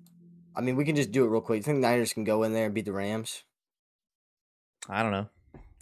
I 0.54 0.60
mean, 0.60 0.76
we 0.76 0.84
can 0.84 0.96
just 0.96 1.12
do 1.12 1.24
it 1.24 1.28
real 1.28 1.40
quick. 1.40 1.58
You 1.58 1.62
think 1.62 1.76
the 1.78 1.88
Niners 1.88 2.12
can 2.12 2.24
go 2.24 2.42
in 2.42 2.52
there 2.52 2.66
and 2.66 2.74
beat 2.74 2.84
the 2.84 2.92
Rams? 2.92 3.44
I 4.86 5.02
don't 5.02 5.12
know. 5.12 5.30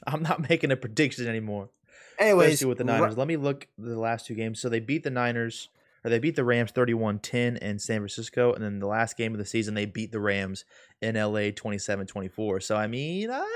I'm 0.07 0.23
not 0.23 0.41
making 0.49 0.71
a 0.71 0.77
prediction 0.77 1.27
anymore. 1.27 1.71
Anyways, 2.19 2.65
with 2.65 2.79
the 2.79 2.85
Niners. 2.85 3.17
Let 3.17 3.29
me 3.29 3.37
look 3.37 3.69
the 3.79 3.99
last 3.99 4.27
two 4.27 4.35
games. 4.35 4.61
So 4.61 4.69
they 4.69 4.81
beat 4.81 5.05
the 5.05 5.11
Niners, 5.11 5.69
or 6.05 6.11
they 6.11 6.19
beat 6.19 6.37
the 6.37 6.45
Rams 6.45 6.73
31-10 6.73 7.59
in 7.59 7.79
San 7.79 8.01
Francisco, 8.01 8.53
and 8.53 8.65
then 8.65 8.81
the 8.81 8.87
last 8.87 9.17
game 9.17 9.33
of 9.33 9.39
the 9.39 9.45
season 9.45 9.75
they 9.75 9.87
beat 9.87 10.13
the 10.13 10.21
Rams 10.21 10.65
in 11.01 11.15
LA 11.15 11.51
27-24. 11.51 12.63
So 12.63 12.77
I 12.77 12.87
mean, 12.87 13.31
I, 13.31 13.47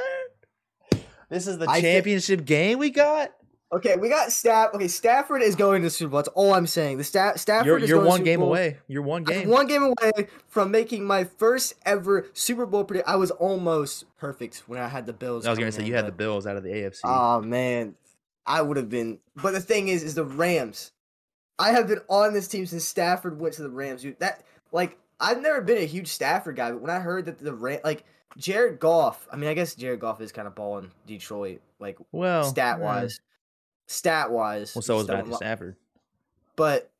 this 1.28 1.46
is 1.46 1.58
the 1.58 1.68
I 1.68 1.80
championship 1.80 2.44
game 2.44 2.78
we 2.78 2.90
got. 2.90 3.32
Okay, 3.72 3.96
we 3.96 4.10
got 4.10 4.30
Staff. 4.30 4.74
Okay, 4.74 4.86
Stafford 4.86 5.40
is 5.40 5.56
going 5.56 5.80
to 5.80 5.86
the 5.86 5.90
Super 5.90 6.10
Bowl. 6.10 6.18
That's 6.18 6.28
all 6.28 6.52
I'm 6.52 6.66
saying. 6.66 6.98
The 6.98 7.04
Staff 7.04 7.38
Stafford 7.38 7.66
You're 7.66 7.78
is 7.78 7.88
you're 7.88 7.98
going 8.00 8.06
to 8.06 8.10
one 8.10 8.22
game 8.22 8.40
Bowl. 8.40 8.50
away. 8.50 8.76
You're 8.86 9.00
one 9.00 9.24
I'm 9.26 9.32
game. 9.32 9.48
one 9.48 9.66
game 9.66 9.82
away 9.82 10.28
from 10.48 10.70
making 10.70 11.06
my 11.06 11.24
first 11.24 11.72
ever 11.86 12.26
Super 12.34 12.66
Bowl 12.66 12.84
prediction. 12.84 13.10
I 13.10 13.16
was 13.16 13.30
almost 13.30 14.04
perfect 14.18 14.64
when 14.66 14.78
I 14.78 14.88
had 14.88 15.06
the 15.06 15.14
Bills. 15.14 15.46
I 15.46 15.50
was 15.50 15.58
gonna 15.58 15.72
say 15.72 15.80
in, 15.80 15.86
you 15.86 15.94
had 15.94 16.06
the 16.06 16.12
Bills 16.12 16.46
out 16.46 16.58
of 16.58 16.64
the 16.64 16.68
AFC. 16.68 17.00
Oh 17.04 17.40
man, 17.40 17.94
I 18.46 18.62
would 18.62 18.76
have 18.76 18.88
been. 18.88 19.18
But 19.36 19.52
the 19.52 19.60
thing 19.60 19.88
is, 19.88 20.02
is 20.02 20.14
the 20.14 20.24
Rams. 20.24 20.92
I 21.58 21.70
have 21.70 21.86
been 21.86 22.00
on 22.08 22.32
this 22.32 22.48
team 22.48 22.66
since 22.66 22.84
Stafford 22.84 23.38
went 23.38 23.54
to 23.54 23.62
the 23.62 23.70
Rams. 23.70 24.02
Dude, 24.02 24.18
that 24.20 24.42
like 24.72 24.98
I've 25.20 25.40
never 25.40 25.60
been 25.60 25.78
a 25.78 25.86
huge 25.86 26.08
Stafford 26.08 26.56
guy, 26.56 26.72
but 26.72 26.80
when 26.80 26.90
I 26.90 26.98
heard 26.98 27.26
that 27.26 27.38
the 27.38 27.54
Ram 27.54 27.80
like 27.84 28.04
Jared 28.36 28.80
Goff, 28.80 29.28
I 29.30 29.36
mean, 29.36 29.48
I 29.48 29.54
guess 29.54 29.74
Jared 29.74 30.00
Goff 30.00 30.20
is 30.20 30.32
kind 30.32 30.48
of 30.48 30.54
balling 30.54 30.90
Detroit, 31.06 31.60
like 31.78 31.98
well, 32.10 32.44
stat 32.44 32.80
wise, 32.80 33.20
stat 33.86 34.30
wise. 34.30 34.74
Well, 34.74 34.82
so 34.82 34.96
was 34.96 35.08
Matthew 35.08 35.34
Stafford. 35.34 35.36
Stafford. 35.36 35.76
But 36.56 36.90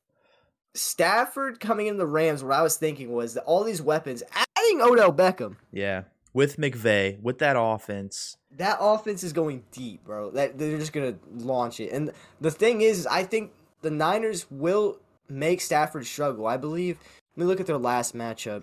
Stafford 0.74 1.61
coming 1.61 1.86
in 1.86 1.97
the 1.97 2.07
Rams, 2.07 2.43
what 2.43 2.55
I 2.55 2.62
was 2.62 2.76
thinking 2.76 3.12
was 3.12 3.34
that 3.34 3.45
all 3.45 3.64
these 3.64 3.82
weapons, 3.82 4.22
adding 4.32 4.80
Odell 4.80 5.12
Beckham, 5.12 5.57
Yeah. 5.72 6.03
With 6.34 6.56
McVay, 6.56 7.20
with 7.20 7.38
that 7.38 7.56
offense. 7.58 8.36
that 8.56 8.78
offense 8.80 9.22
is 9.22 9.32
going 9.34 9.64
deep, 9.70 10.02
bro. 10.04 10.30
That 10.30 10.58
they're 10.58 10.78
just 10.78 10.92
gonna 10.92 11.16
launch 11.34 11.78
it. 11.80 11.90
And 11.92 12.10
the 12.40 12.50
thing 12.50 12.80
is, 12.80 13.00
is 13.00 13.06
I 13.06 13.22
think 13.24 13.52
the 13.82 13.90
Niners 13.90 14.46
will 14.50 14.98
make 15.28 15.60
Stafford 15.60 16.06
struggle. 16.06 16.46
I 16.46 16.56
believe. 16.56 16.98
Let 17.36 17.44
me 17.44 17.46
look 17.48 17.60
at 17.60 17.66
their 17.66 17.78
last 17.78 18.14
matchup. 18.14 18.62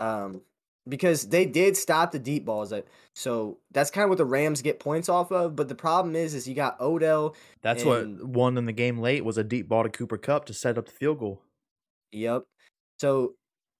Um, 0.00 0.42
because 0.88 1.28
they 1.28 1.44
did 1.44 1.76
stop 1.76 2.12
the 2.12 2.18
deep 2.18 2.44
balls. 2.44 2.70
That 2.70 2.86
so 3.14 3.58
that's 3.72 3.90
kind 3.90 4.04
of 4.04 4.08
what 4.08 4.18
the 4.18 4.24
Rams 4.24 4.62
get 4.62 4.80
points 4.80 5.08
off 5.08 5.30
of. 5.30 5.54
But 5.54 5.68
the 5.68 5.74
problem 5.74 6.16
is, 6.16 6.34
is 6.34 6.48
you 6.48 6.54
got 6.54 6.80
Odell. 6.80 7.34
That's 7.62 7.82
And- 7.82 8.20
what 8.20 8.26
won 8.28 8.56
in 8.58 8.64
the 8.66 8.72
game 8.72 8.98
late 8.98 9.24
was 9.24 9.36
a 9.36 9.44
deep 9.44 9.68
ball 9.68 9.82
to 9.82 9.90
Cooper 9.90 10.16
Kupp 10.16 10.46
to 10.46 10.54
set 10.54 10.78
up 10.78 10.86
the 10.86 10.92
field 10.92 11.18
goal. 11.18 11.42
Yep. 12.12 12.44
So, 13.00 13.34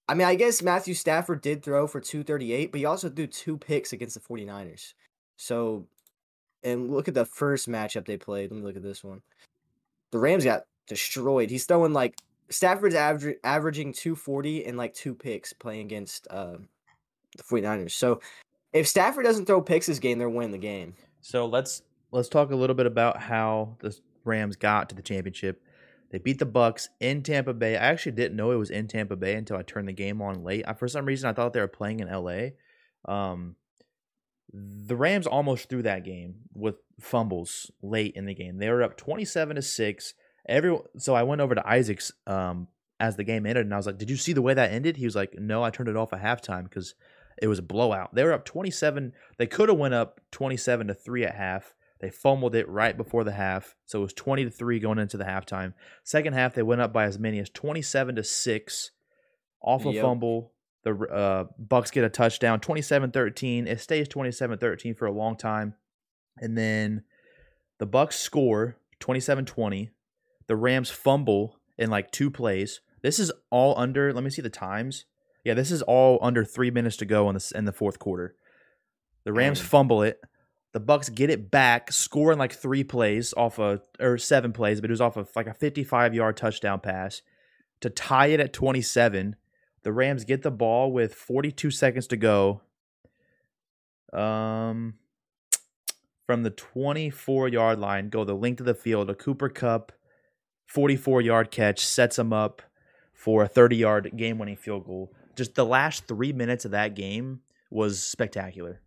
I 0.08 0.14
mean, 0.14 0.26
I 0.26 0.34
guess 0.34 0.62
Matthew 0.62 0.94
Stafford 0.94 1.42
did 1.42 1.62
throw 1.62 1.86
for 1.86 2.00
238, 2.00 2.72
but 2.72 2.78
he 2.78 2.86
also 2.86 3.10
threw 3.10 3.26
two 3.26 3.58
picks 3.58 3.92
against 3.92 4.14
the 4.14 4.20
49ers. 4.20 4.94
So, 5.36 5.86
and 6.62 6.90
look 6.90 7.08
at 7.08 7.14
the 7.14 7.26
first 7.26 7.68
matchup 7.68 8.06
they 8.06 8.16
played. 8.16 8.50
Let 8.50 8.58
me 8.58 8.66
look 8.66 8.76
at 8.76 8.82
this 8.82 9.04
one. 9.04 9.20
The 10.10 10.18
Rams 10.18 10.44
got 10.44 10.62
destroyed. 10.86 11.50
He's 11.50 11.66
throwing 11.66 11.92
like 11.92 12.16
Stafford's 12.48 12.94
aver- 12.94 13.36
averaging 13.44 13.92
240 13.92 14.64
and 14.64 14.78
like 14.78 14.94
two 14.94 15.14
picks 15.14 15.52
playing 15.52 15.82
against 15.82 16.26
uh, 16.30 16.56
the 17.36 17.42
49ers. 17.42 17.92
So, 17.92 18.20
if 18.72 18.86
Stafford 18.86 19.24
doesn't 19.24 19.46
throw 19.46 19.60
picks 19.60 19.86
this 19.86 19.98
game, 19.98 20.18
they're 20.18 20.28
winning 20.30 20.52
the 20.52 20.58
game. 20.58 20.94
So 21.20 21.46
let's 21.46 21.82
let's 22.10 22.28
talk 22.28 22.50
a 22.50 22.56
little 22.56 22.76
bit 22.76 22.86
about 22.86 23.20
how 23.20 23.76
the 23.80 23.96
Rams 24.24 24.56
got 24.56 24.88
to 24.90 24.94
the 24.94 25.02
championship. 25.02 25.62
They 26.10 26.18
beat 26.18 26.38
the 26.38 26.46
Bucs 26.46 26.88
in 27.00 27.22
Tampa 27.22 27.52
Bay. 27.52 27.76
I 27.76 27.86
actually 27.86 28.12
didn't 28.12 28.36
know 28.36 28.50
it 28.50 28.56
was 28.56 28.70
in 28.70 28.88
Tampa 28.88 29.16
Bay 29.16 29.34
until 29.34 29.56
I 29.58 29.62
turned 29.62 29.88
the 29.88 29.92
game 29.92 30.22
on 30.22 30.42
late. 30.42 30.64
I, 30.66 30.72
for 30.72 30.88
some 30.88 31.04
reason, 31.04 31.28
I 31.28 31.34
thought 31.34 31.52
they 31.52 31.60
were 31.60 31.68
playing 31.68 32.00
in 32.00 32.08
LA. 32.08 32.50
Um, 33.06 33.56
the 34.52 34.96
Rams 34.96 35.26
almost 35.26 35.68
threw 35.68 35.82
that 35.82 36.04
game 36.04 36.36
with 36.54 36.76
fumbles 36.98 37.70
late 37.82 38.14
in 38.16 38.24
the 38.24 38.34
game. 38.34 38.58
They 38.58 38.70
were 38.70 38.82
up 38.82 38.96
twenty-seven 38.96 39.56
to 39.56 39.62
six. 39.62 40.14
Every 40.48 40.78
so 40.96 41.14
I 41.14 41.24
went 41.24 41.40
over 41.40 41.54
to 41.54 41.68
Isaac's 41.68 42.12
um 42.26 42.68
as 43.00 43.16
the 43.16 43.24
game 43.24 43.46
ended, 43.46 43.66
and 43.66 43.74
I 43.74 43.76
was 43.76 43.86
like, 43.86 43.98
"Did 43.98 44.10
you 44.10 44.16
see 44.16 44.32
the 44.32 44.42
way 44.42 44.54
that 44.54 44.72
ended?" 44.72 44.96
He 44.96 45.04
was 45.04 45.14
like, 45.14 45.34
"No, 45.38 45.62
I 45.62 45.70
turned 45.70 45.90
it 45.90 45.96
off 45.96 46.12
at 46.12 46.22
halftime 46.22 46.64
because 46.64 46.94
it 47.40 47.46
was 47.46 47.58
a 47.58 47.62
blowout. 47.62 48.14
They 48.14 48.24
were 48.24 48.32
up 48.32 48.46
twenty-seven. 48.46 49.12
They 49.36 49.46
could 49.46 49.68
have 49.68 49.78
went 49.78 49.94
up 49.94 50.20
twenty-seven 50.30 50.86
to 50.86 50.94
three 50.94 51.24
at 51.24 51.34
half. 51.34 51.74
They 52.00 52.10
fumbled 52.10 52.54
it 52.54 52.68
right 52.68 52.96
before 52.96 53.24
the 53.24 53.32
half, 53.32 53.74
so 53.86 53.98
it 53.98 54.02
was 54.02 54.12
twenty 54.12 54.44
to 54.44 54.50
three 54.50 54.78
going 54.78 54.98
into 54.98 55.16
the 55.16 55.24
halftime. 55.24 55.74
Second 56.04 56.34
half, 56.34 56.54
they 56.54 56.62
went 56.62 56.80
up 56.80 56.92
by 56.92 57.04
as 57.04 57.18
many 57.18 57.38
as 57.40 57.50
twenty-seven 57.50 58.14
to 58.16 58.24
six 58.24 58.90
off 59.60 59.84
a 59.84 59.90
Yep. 59.90 60.04
fumble. 60.04 60.52
The 60.84 60.92
uh, 60.92 61.44
Bucs 61.60 61.90
get 61.90 62.04
a 62.04 62.08
touchdown, 62.08 62.60
27-13. 62.60 63.66
It 63.66 63.80
stays 63.80 64.08
27-13 64.08 64.96
for 64.96 65.06
a 65.06 65.12
long 65.12 65.36
time. 65.36 65.74
And 66.40 66.56
then 66.56 67.02
the 67.78 67.86
Bucs 67.86 68.12
score 68.14 68.76
27-20. 69.00 69.90
The 70.46 70.54
Rams 70.56 70.88
fumble 70.90 71.58
in 71.76 71.90
like 71.90 72.12
two 72.12 72.30
plays. 72.30 72.80
This 73.02 73.18
is 73.18 73.32
all 73.50 73.74
under, 73.76 74.12
let 74.12 74.22
me 74.22 74.30
see 74.30 74.40
the 74.40 74.48
times. 74.48 75.04
Yeah, 75.44 75.54
this 75.54 75.72
is 75.72 75.82
all 75.82 76.20
under 76.22 76.44
3 76.44 76.70
minutes 76.70 76.96
to 76.98 77.04
go 77.04 77.28
in 77.28 77.34
the 77.34 77.52
in 77.56 77.64
the 77.64 77.72
fourth 77.72 77.98
quarter. 77.98 78.36
The 79.24 79.32
Rams 79.32 79.58
Dang. 79.58 79.68
fumble 79.68 80.02
it. 80.02 80.20
The 80.72 80.80
Bucs 80.80 81.12
get 81.12 81.30
it 81.30 81.50
back, 81.50 81.90
score 81.92 82.32
in 82.32 82.38
like 82.38 82.52
3 82.52 82.84
plays 82.84 83.32
off 83.36 83.58
a 83.58 83.80
or 83.98 84.18
7 84.18 84.52
plays, 84.52 84.80
but 84.80 84.90
it 84.90 84.92
was 84.92 85.00
off 85.00 85.16
of 85.16 85.30
like 85.34 85.46
a 85.46 85.54
55-yard 85.54 86.36
touchdown 86.36 86.80
pass 86.80 87.22
to 87.80 87.90
tie 87.90 88.26
it 88.26 88.40
at 88.40 88.52
27. 88.52 89.36
The 89.82 89.92
Rams 89.92 90.24
get 90.24 90.42
the 90.42 90.50
ball 90.50 90.92
with 90.92 91.14
42 91.14 91.70
seconds 91.70 92.06
to 92.08 92.16
go. 92.16 92.60
Um, 94.12 94.94
from 96.26 96.42
the 96.42 96.50
24 96.50 97.48
yard 97.48 97.78
line, 97.78 98.10
go 98.10 98.24
the 98.24 98.34
length 98.34 98.60
of 98.60 98.66
the 98.66 98.74
field. 98.74 99.08
A 99.08 99.14
Cooper 99.14 99.48
Kupp 99.48 99.92
44 100.66 101.22
yard 101.22 101.50
catch 101.50 101.84
sets 101.84 102.16
them 102.16 102.32
up 102.32 102.62
for 103.12 103.42
a 103.42 103.48
30 103.48 103.76
yard 103.76 104.12
game 104.16 104.38
winning 104.38 104.56
field 104.56 104.84
goal. 104.84 105.12
Just 105.36 105.54
the 105.54 105.64
last 105.64 106.06
three 106.06 106.32
minutes 106.32 106.64
of 106.64 106.72
that 106.72 106.94
game 106.94 107.40
was 107.70 108.02
spectacular. 108.02 108.80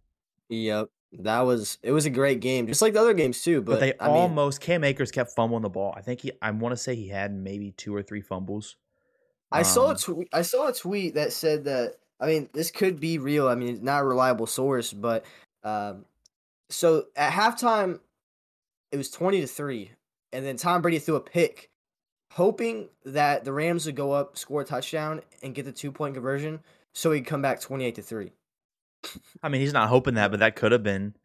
Yep. 0.49 0.89
That 1.19 1.41
was 1.41 1.77
it 1.83 1.91
was 1.91 2.05
a 2.05 2.09
great 2.09 2.39
game, 2.39 2.67
just 2.67 2.81
like 2.81 2.93
the 2.93 3.01
other 3.01 3.13
games 3.13 3.41
too. 3.41 3.61
But, 3.61 3.73
But, 3.73 3.79
they 3.81 3.93
I 3.99 4.07
mean, 4.07 4.15
almost 4.15 4.61
Cam 4.61 4.83
Akers 4.83 5.11
kept 5.11 5.31
fumbling 5.31 5.61
the 5.61 5.69
ball. 5.69 5.93
I 5.95 6.01
think 6.01 6.21
he 6.21 6.31
I 6.41 6.51
want 6.51 6.71
to 6.73 6.77
say 6.77 6.95
he 6.95 7.09
had 7.09 7.33
maybe 7.33 7.71
two 7.71 7.93
or 7.93 8.01
three 8.01 8.21
fumbles. 8.21 8.77
I 9.51 9.63
saw 9.63 9.87
a 9.87 9.89
Um, 9.91 9.95
tweet. 9.97 10.29
I 10.31 10.41
saw 10.43 10.69
a 10.69 10.73
tweet 10.73 11.15
that 11.15 11.33
said 11.33 11.65
that. 11.65 11.95
I 12.21 12.27
mean, 12.27 12.49
this 12.53 12.71
could 12.71 12.99
be 12.99 13.17
real. 13.17 13.47
I 13.47 13.55
mean, 13.55 13.69
it's 13.69 13.81
not 13.81 14.03
a 14.03 14.05
reliable 14.05 14.45
source, 14.47 14.93
but 14.93 15.25
um, 15.63 16.05
so 16.69 17.07
at 17.15 17.33
halftime, 17.33 17.99
it 18.91 18.97
was 18.97 19.09
twenty 19.09 19.41
to 19.41 19.47
three, 19.47 19.91
and 20.31 20.45
then 20.45 20.55
Tom 20.55 20.81
Brady 20.81 20.99
threw 20.99 21.15
a 21.15 21.19
pick, 21.19 21.71
hoping 22.31 22.87
that 23.03 23.43
the 23.43 23.51
Rams 23.51 23.85
would 23.85 23.95
go 23.95 24.13
up, 24.13 24.37
score 24.37 24.61
a 24.61 24.65
touchdown, 24.65 25.21
and 25.43 25.53
get 25.53 25.65
the 25.65 25.71
two 25.73 25.91
point 25.91 26.13
conversion, 26.13 26.61
so 26.93 27.11
he'd 27.11 27.25
come 27.25 27.41
back 27.41 27.59
twenty 27.59 27.83
eight 27.83 27.95
to 27.95 28.01
three. 28.01 28.31
I 29.43 29.49
mean, 29.49 29.61
he's 29.61 29.73
not 29.73 29.89
hoping 29.89 30.15
that, 30.15 30.31
but 30.31 30.39
that 30.39 30.55
could 30.55 30.71
have 30.71 30.83
been. 30.83 31.15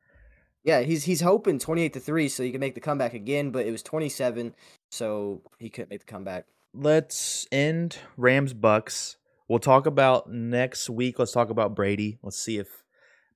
Yeah, 0.64 0.80
he's 0.80 1.04
he's 1.04 1.20
hoping 1.20 1.58
twenty 1.58 1.82
eight 1.82 1.92
to 1.92 2.00
three, 2.00 2.28
so 2.28 2.42
he 2.42 2.50
can 2.50 2.60
make 2.60 2.74
the 2.74 2.80
comeback 2.80 3.14
again. 3.14 3.50
But 3.50 3.66
it 3.66 3.70
was 3.70 3.82
twenty 3.82 4.08
seven, 4.08 4.54
so 4.90 5.42
he 5.58 5.70
couldn't 5.70 5.90
make 5.90 6.00
the 6.00 6.12
comeback. 6.12 6.46
let's 6.74 7.46
end 7.52 7.98
Rams 8.16 8.52
Bucs. 8.52 9.16
We'll 9.48 9.60
talk 9.60 9.86
about 9.86 10.28
next 10.30 10.90
week. 10.90 11.18
Let's 11.18 11.32
talk 11.32 11.50
about 11.50 11.76
Brady. 11.76 12.18
Let's 12.22 12.38
see 12.38 12.58
if 12.58 12.82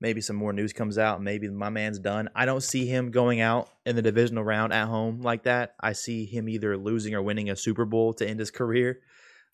maybe 0.01 0.21
some 0.21 0.35
more 0.35 0.53
news 0.53 0.73
comes 0.73 0.99
out. 0.99 1.23
Maybe 1.23 1.49
my 1.49 1.69
man's 1.71 2.01
done. 2.01 2.29
I 2.35 2.47
don't 2.47 2.63
see 2.63 2.87
him 2.87 3.13
going 3.13 3.41
out 3.41 3.71
in 3.87 3.95
the 3.95 4.03
divisional 4.03 4.43
round 4.43 4.73
at 4.73 4.89
home 4.89 5.21
like 5.21 5.45
that. 5.45 5.75
I 5.81 5.93
see 5.93 6.25
him 6.25 6.49
either 6.49 6.77
losing 6.77 7.15
or 7.15 7.23
winning 7.23 7.49
a 7.49 7.55
Super 7.55 7.85
Bowl 7.85 8.13
to 8.15 8.29
end 8.29 8.41
his 8.41 8.51
career. 8.51 9.01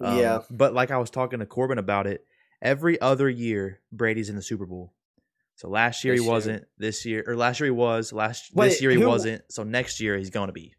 Um, 0.01 0.19
Yeah. 0.19 0.39
But 0.51 0.73
like 0.73 0.91
I 0.91 0.97
was 0.97 1.11
talking 1.11 1.41
to 1.41 1.47
Corbin 1.47 1.79
about 1.79 2.07
it, 2.07 2.25
every 2.63 3.01
other 3.01 3.29
year 3.29 3.81
Brady's 3.93 4.29
in 4.29 4.37
the 4.37 4.43
Super 4.43 4.67
Bowl. 4.67 4.93
So 5.57 5.69
last 5.69 6.05
year 6.05 6.15
This 6.15 6.23
he 6.23 6.29
wasn't. 6.29 6.65
This 6.79 7.05
year 7.07 7.25
or 7.27 7.37
last 7.37 7.61
year 7.61 7.67
he 7.67 7.71
was. 7.71 8.13
Last 8.13 8.55
Wait, 8.55 8.69
this 8.69 8.83
year 8.83 8.91
he 8.91 9.01
who- 9.01 9.09
wasn't. 9.09 9.43
So 9.51 9.63
next 9.63 10.01
year 10.01 10.17
he's 10.19 10.31
going 10.31 10.49
to 10.49 10.53
be. 10.53 10.75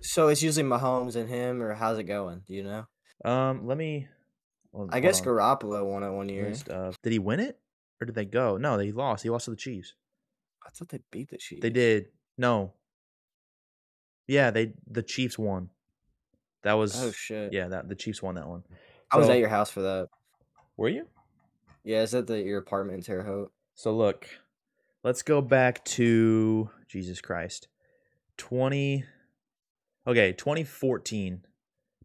So 0.00 0.28
it's 0.28 0.42
usually 0.42 0.68
Mahomes 0.68 1.14
and 1.16 1.28
him, 1.28 1.62
or 1.62 1.74
how's 1.74 1.98
it 1.98 2.04
going? 2.04 2.42
Do 2.48 2.54
you 2.54 2.64
know? 2.64 2.86
Um, 3.24 3.66
let 3.66 3.76
me. 3.78 4.08
hold- 4.74 4.90
I 4.92 5.00
guess 5.00 5.20
on. 5.20 5.26
Garoppolo 5.26 5.84
won 5.84 6.02
it 6.02 6.10
one 6.10 6.28
year. 6.28 6.54
stuff. 6.54 6.96
Did 7.02 7.12
he 7.12 7.18
win 7.18 7.40
it 7.40 7.58
or 8.00 8.06
did 8.06 8.14
they 8.14 8.24
go? 8.24 8.56
No, 8.56 8.76
they 8.78 8.90
lost. 8.90 9.22
He 9.22 9.30
lost 9.30 9.44
to 9.44 9.50
the 9.52 9.56
Chiefs. 9.56 9.94
I 10.66 10.70
thought 10.70 10.88
they 10.88 11.00
beat 11.10 11.28
the 11.30 11.38
Chiefs. 11.38 11.60
They 11.62 11.70
did. 11.70 12.06
No. 12.38 12.72
Yeah, 14.26 14.50
they 14.50 14.72
the 14.88 15.02
Chiefs 15.02 15.38
won. 15.38 15.70
That 16.62 16.74
was 16.74 17.00
Oh 17.02 17.10
shit! 17.12 17.52
yeah. 17.52 17.68
That 17.68 17.88
the 17.88 17.94
Chiefs 17.96 18.22
won 18.22 18.36
that 18.36 18.48
one. 18.48 18.62
I 19.10 19.18
was 19.18 19.28
at 19.28 19.38
your 19.38 19.48
house 19.48 19.70
for 19.70 19.82
that. 19.82 20.08
Were 20.76 20.88
you? 20.88 21.06
Yeah, 21.84 22.02
is 22.02 22.12
that 22.12 22.26
the 22.26 22.40
your 22.40 22.58
apartment 22.58 22.98
in 22.98 23.02
Terre 23.02 23.24
Haute? 23.24 23.52
So 23.74 23.94
look, 23.94 24.28
let's 25.02 25.22
go 25.22 25.40
back 25.40 25.84
to 25.86 26.70
Jesus 26.88 27.20
Christ. 27.20 27.68
20 28.38 29.04
Okay, 30.06 30.32
2014 30.32 31.44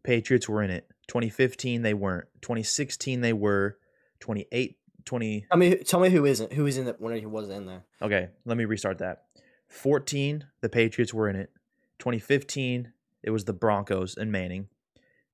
Patriots 0.02 0.48
were 0.48 0.62
in 0.62 0.70
it. 0.70 0.88
2015 1.08 1.82
they 1.82 1.94
weren't. 1.94 2.28
2016 2.42 3.20
they 3.20 3.32
were. 3.32 3.78
28 4.20 4.76
20 5.04 5.46
Tell 5.48 5.58
me, 5.58 5.76
tell 5.76 6.00
me 6.00 6.10
who 6.10 6.26
isn't 6.26 6.52
who 6.52 6.66
is 6.66 6.76
in 6.76 6.84
that 6.84 7.00
when 7.00 7.18
he 7.18 7.26
wasn't 7.26 7.54
in 7.54 7.66
there. 7.66 7.82
Okay, 8.02 8.28
let 8.44 8.56
me 8.56 8.64
restart 8.64 8.98
that. 8.98 9.24
14, 9.68 10.46
the 10.60 10.68
Patriots 10.68 11.12
were 11.12 11.28
in 11.28 11.36
it. 11.36 11.50
2015, 11.98 12.92
it 13.22 13.30
was 13.30 13.44
the 13.44 13.52
Broncos 13.52 14.16
and 14.16 14.32
Manning. 14.32 14.68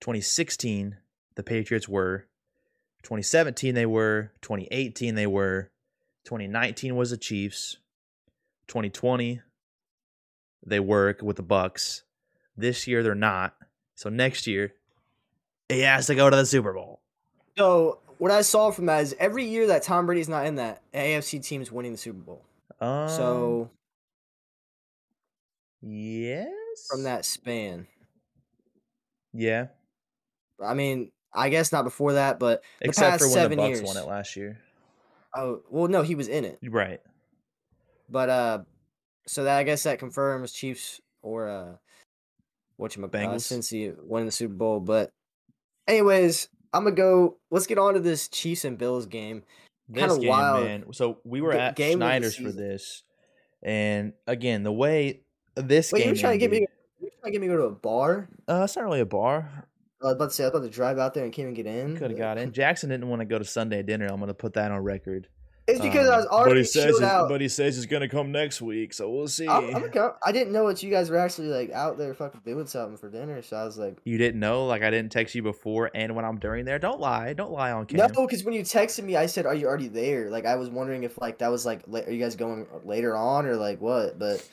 2016, 0.01 0.97
the 1.36 1.42
Patriots 1.42 1.88
were. 1.88 2.26
2017, 3.05 3.74
they 3.74 3.86
were. 3.86 4.32
2018, 4.42 5.14
they 5.14 5.26
were. 5.26 5.70
2019 6.24 6.96
was 6.96 7.11
the 7.11 7.16
Chiefs. 7.16 7.76
2020, 8.68 9.42
they 10.66 10.80
work 10.80 11.20
with 11.20 11.36
the 11.36 11.42
Bucs. 11.42 12.02
This 12.57 12.86
year, 12.86 13.02
they're 13.02 13.14
not. 13.14 13.55
So 13.94 14.09
next 14.09 14.46
year, 14.46 14.72
he 15.68 15.80
has 15.80 16.07
to 16.07 16.14
go 16.14 16.30
to 16.30 16.36
the 16.36 16.46
Super 16.46 16.72
Bowl. 16.72 17.02
So 17.59 17.98
what 18.18 18.30
I 18.30 18.40
saw 18.40 18.70
from 18.70 18.86
that 18.86 19.02
is 19.02 19.14
every 19.18 19.44
year 19.44 19.66
that 19.68 19.82
Tom 19.82 20.07
Brady's 20.07 20.28
not 20.28 20.46
in 20.46 20.55
that, 20.57 20.80
AFC 20.94 21.44
team's 21.44 21.70
winning 21.70 21.92
the 21.92 21.98
Super 21.98 22.18
Bowl. 22.18 22.42
Um, 22.80 23.09
So 23.09 23.70
yes, 25.82 26.48
from 26.88 27.02
that 27.02 27.24
span, 27.26 27.86
yeah. 29.34 29.66
I 30.64 30.74
mean, 30.74 31.11
I 31.35 31.49
guess 31.49 31.72
not 31.72 31.85
before 31.85 32.14
that, 32.14 32.39
but 32.39 32.62
the 32.80 32.89
Except 32.89 33.11
past 33.11 33.22
for 33.22 33.28
when 33.28 33.35
seven 33.35 33.59
the 33.59 33.64
Bucs 33.64 33.68
years. 33.68 33.82
won 33.82 33.97
it 33.97 34.07
last 34.07 34.37
year. 34.37 34.59
Oh 35.35 35.62
well, 35.68 35.89
no, 35.89 36.03
he 36.03 36.14
was 36.14 36.28
in 36.28 36.45
it. 36.45 36.59
Right. 36.62 37.01
But 38.09 38.28
uh, 38.28 38.59
so 39.26 39.45
that 39.45 39.59
I 39.59 39.64
guess 39.64 39.82
that 39.82 39.99
confirms 39.99 40.53
Chiefs 40.53 41.01
or 41.22 41.49
uh, 41.49 41.72
what 42.76 42.95
you 42.97 43.05
uh, 43.05 43.39
since 43.39 43.68
he 43.68 43.93
won 44.03 44.26
the 44.26 44.32
Super 44.32 44.55
Bowl. 44.55 44.80
But 44.80 45.11
anyways, 45.89 46.49
I'm 46.72 46.85
gonna 46.85 46.95
go. 46.97 47.39
Let's 47.51 47.66
get 47.66 47.78
on 47.78 47.95
to 47.95 48.01
this 48.01 48.28
Chiefs 48.28 48.64
and 48.64 48.78
Bills 48.78 49.07
game. 49.07 49.43
This 49.89 50.03
Kinda 50.03 50.18
game, 50.20 50.28
wild. 50.28 50.64
man. 50.64 50.85
So 50.93 51.18
we 51.24 51.41
were 51.41 51.53
at 51.53 51.76
Schneider's 51.76 52.37
for 52.37 52.53
this, 52.53 53.03
and 53.62 54.12
again, 54.26 54.62
the 54.62 54.72
way 54.72 55.20
this 55.57 55.93
Wait, 55.93 56.01
game 56.01 56.09
you're 56.09 56.16
trying 56.16 56.32
to 56.32 56.39
get 56.39 56.51
me? 56.51 56.66
You're 57.01 57.11
trying 57.20 57.32
to 57.32 57.39
get 57.39 57.41
me 57.41 57.49
to 57.49 57.55
go 57.55 57.59
to 57.59 57.66
a 57.66 57.70
bar? 57.76 58.28
Uh, 58.49 58.62
it's 58.64 58.76
not 58.76 58.85
really 58.85 59.01
a 59.01 59.07
bar. 59.07 59.66
I 60.03 60.07
was 60.07 60.14
about 60.14 60.30
to 60.30 60.34
say 60.34 60.45
I 60.45 60.49
was 60.49 60.57
about 60.57 60.66
to 60.66 60.70
drive 60.70 60.99
out 60.99 61.14
there 61.14 61.24
and 61.24 61.32
can't 61.32 61.49
even 61.51 61.55
get 61.55 61.66
in. 61.66 61.97
Could 61.97 62.11
have 62.11 62.18
got 62.18 62.38
in. 62.38 62.53
Jackson 62.53 62.90
didn't 62.90 63.09
want 63.09 63.20
to 63.20 63.26
go 63.26 63.38
to 63.38 63.45
Sunday 63.45 63.82
dinner. 63.82 64.07
I'm 64.07 64.20
gonna 64.20 64.34
put 64.34 64.55
that 64.55 64.70
on 64.70 64.80
record. 64.80 65.28
It's 65.66 65.80
because 65.80 66.11
I 66.11 66.16
was 66.18 66.26
Um, 66.26 66.32
already 66.32 66.51
but 66.51 66.57
he 66.59 66.64
says 66.64 67.01
out. 67.01 67.28
but 67.30 67.40
he 67.40 67.49
says 67.49 67.74
he's 67.76 67.86
gonna 67.86 68.09
come 68.09 68.30
next 68.30 68.61
week, 68.61 68.92
so 68.92 69.09
we'll 69.09 69.28
see. 69.28 69.49
I'm, 69.49 69.74
I'm 69.74 69.90
I 70.22 70.30
didn't 70.30 70.53
know 70.53 70.68
that 70.68 70.82
you 70.82 70.90
guys 70.90 71.09
were 71.09 71.16
actually 71.16 71.49
like 71.49 71.70
out 71.70 71.97
there 71.97 72.12
fucking 72.12 72.42
doing 72.45 72.66
something 72.66 72.99
for 72.99 73.09
dinner, 73.09 73.40
so 73.40 73.57
I 73.57 73.64
was 73.64 73.78
like, 73.78 73.97
you 74.05 74.18
didn't 74.18 74.40
know, 74.40 74.66
like 74.66 74.82
I 74.82 74.90
didn't 74.90 75.11
text 75.11 75.34
you 75.34 75.42
before, 75.42 75.90
and 75.95 76.14
when 76.14 76.26
I'm 76.26 76.38
during 76.38 76.66
there, 76.66 76.78
don't 76.78 77.01
lie, 77.01 77.32
don't 77.32 77.51
lie 77.51 77.72
on 77.72 77.86
camera. 77.86 78.09
no, 78.14 78.26
because 78.26 78.45
when 78.45 78.53
you 78.53 78.61
texted 78.61 79.05
me, 79.05 79.16
I 79.16 79.24
said, 79.24 79.47
"Are 79.47 79.55
you 79.55 79.66
already 79.66 79.88
there?" 79.88 80.28
Like 80.28 80.45
I 80.45 80.57
was 80.57 80.68
wondering 80.68 81.03
if 81.05 81.16
like 81.16 81.38
that 81.38 81.49
was 81.51 81.64
like, 81.64 81.82
are 81.88 82.11
you 82.11 82.20
guys 82.20 82.36
going 82.36 82.66
later 82.84 83.16
on 83.16 83.47
or 83.47 83.57
like 83.57 83.80
what? 83.80 84.18
But 84.18 84.47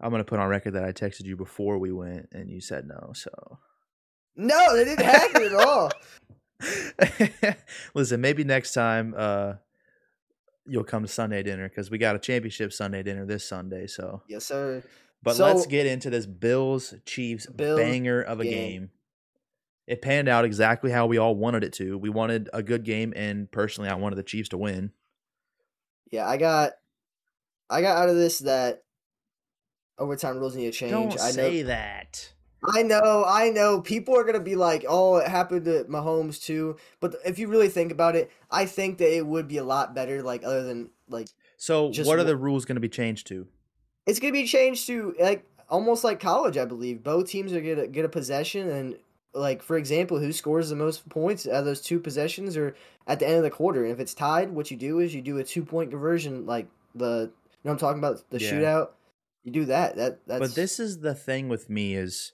I'm 0.00 0.10
gonna 0.10 0.24
put 0.24 0.40
on 0.40 0.48
record 0.48 0.72
that 0.72 0.84
I 0.84 0.92
texted 0.92 1.26
you 1.26 1.36
before 1.36 1.76
we 1.76 1.92
went, 1.92 2.30
and 2.32 2.48
you 2.50 2.62
said 2.62 2.86
no. 2.88 3.12
So 3.14 3.58
no, 4.36 4.76
that 4.76 4.84
didn't 4.84 5.04
happen 5.04 5.42
at 5.44 5.54
all. 5.54 5.90
listen, 7.94 8.20
maybe 8.20 8.44
next 8.44 8.72
time 8.72 9.14
uh, 9.16 9.54
you'll 10.66 10.84
come 10.84 11.02
to 11.02 11.08
Sunday 11.08 11.42
dinner 11.42 11.68
because 11.68 11.90
we 11.90 11.98
got 11.98 12.16
a 12.16 12.18
championship 12.18 12.72
Sunday 12.72 13.02
dinner 13.02 13.26
this 13.26 13.44
Sunday. 13.44 13.86
So, 13.86 14.22
Yes, 14.28 14.44
sir. 14.44 14.82
but 15.22 15.36
So- 15.36 15.44
let's 15.46 15.66
get 15.66 15.86
into 15.86 16.10
this 16.10 16.26
Bills 16.26 16.94
Chiefs 17.04 17.46
Bills 17.46 17.78
banger 17.78 18.20
of 18.22 18.40
a 18.40 18.44
game. 18.44 18.52
game. 18.52 18.90
It 19.88 20.00
panned 20.00 20.28
out 20.28 20.44
exactly 20.44 20.92
how 20.92 21.06
we 21.06 21.18
all 21.18 21.34
wanted 21.34 21.64
it 21.64 21.72
to. 21.74 21.98
We 21.98 22.08
wanted 22.08 22.48
a 22.52 22.62
good 22.62 22.84
game, 22.84 23.12
and 23.16 23.50
personally, 23.50 23.90
I 23.90 23.94
wanted 23.96 24.14
the 24.16 24.22
Chiefs 24.22 24.48
to 24.50 24.56
win. 24.58 24.92
Yeah, 26.12 26.28
I 26.28 26.36
got, 26.36 26.74
I 27.68 27.82
got 27.82 27.96
out 27.98 28.08
of 28.08 28.14
this 28.14 28.38
that 28.40 28.84
overtime 29.98 30.38
rules 30.38 30.54
need 30.54 30.66
to 30.66 30.70
change. 30.70 30.92
Don't 30.92 31.12
I 31.20 31.26
know, 31.26 31.32
say 31.32 31.62
that. 31.62 32.32
I 32.64 32.82
know, 32.82 33.24
I 33.26 33.50
know. 33.50 33.80
People 33.80 34.16
are 34.16 34.24
gonna 34.24 34.40
be 34.40 34.54
like, 34.54 34.84
"Oh, 34.88 35.16
it 35.16 35.28
happened 35.28 35.64
to 35.64 35.84
Mahomes 35.84 36.40
too." 36.42 36.76
But 37.00 37.16
if 37.24 37.38
you 37.38 37.48
really 37.48 37.68
think 37.68 37.90
about 37.90 38.14
it, 38.14 38.30
I 38.50 38.66
think 38.66 38.98
that 38.98 39.14
it 39.16 39.26
would 39.26 39.48
be 39.48 39.56
a 39.56 39.64
lot 39.64 39.94
better. 39.94 40.22
Like 40.22 40.44
other 40.44 40.62
than 40.62 40.90
like, 41.08 41.28
So, 41.56 41.90
Just 41.90 42.06
what 42.06 42.18
are 42.18 42.24
the 42.24 42.36
rules 42.36 42.64
going 42.64 42.76
to 42.76 42.80
be 42.80 42.88
changed 42.88 43.26
to? 43.28 43.46
it's 44.06 44.18
gonna 44.18 44.32
be 44.32 44.46
changed 44.46 44.86
to 44.88 45.14
like 45.20 45.44
almost 45.68 46.04
like 46.04 46.20
college. 46.20 46.56
I 46.56 46.64
believe 46.64 47.02
both 47.02 47.28
teams 47.28 47.52
are 47.52 47.60
gonna 47.60 47.86
get 47.88 48.04
a 48.04 48.08
possession, 48.08 48.68
and 48.68 48.96
like 49.34 49.62
for 49.62 49.76
example, 49.76 50.18
who 50.18 50.32
scores 50.32 50.68
the 50.68 50.76
most 50.76 51.08
points 51.08 51.46
out 51.46 51.54
of 51.54 51.64
those 51.64 51.80
two 51.80 51.98
possessions 51.98 52.56
or 52.56 52.76
at 53.06 53.18
the 53.18 53.26
end 53.26 53.36
of 53.38 53.42
the 53.42 53.50
quarter. 53.50 53.82
And 53.84 53.92
if 53.92 53.98
it's 54.00 54.14
tied, 54.14 54.50
what 54.52 54.70
you 54.70 54.76
do 54.76 55.00
is 55.00 55.14
you 55.14 55.22
do 55.22 55.38
a 55.38 55.44
two 55.44 55.64
point 55.64 55.90
conversion, 55.90 56.46
like 56.46 56.68
the 56.94 57.30
you 57.52 57.68
know 57.68 57.70
what 57.70 57.72
I'm 57.72 57.78
talking 57.78 57.98
about 57.98 58.22
the 58.30 58.38
Yeah. 58.38 58.52
shootout. 58.52 58.88
You 59.44 59.50
do 59.52 59.64
that. 59.66 59.96
That 59.96 60.18
that's 60.26 60.40
But 60.40 60.54
this 60.54 60.78
is 60.78 61.00
the 61.00 61.14
thing 61.14 61.48
with 61.48 61.68
me 61.70 61.94
is 61.94 62.32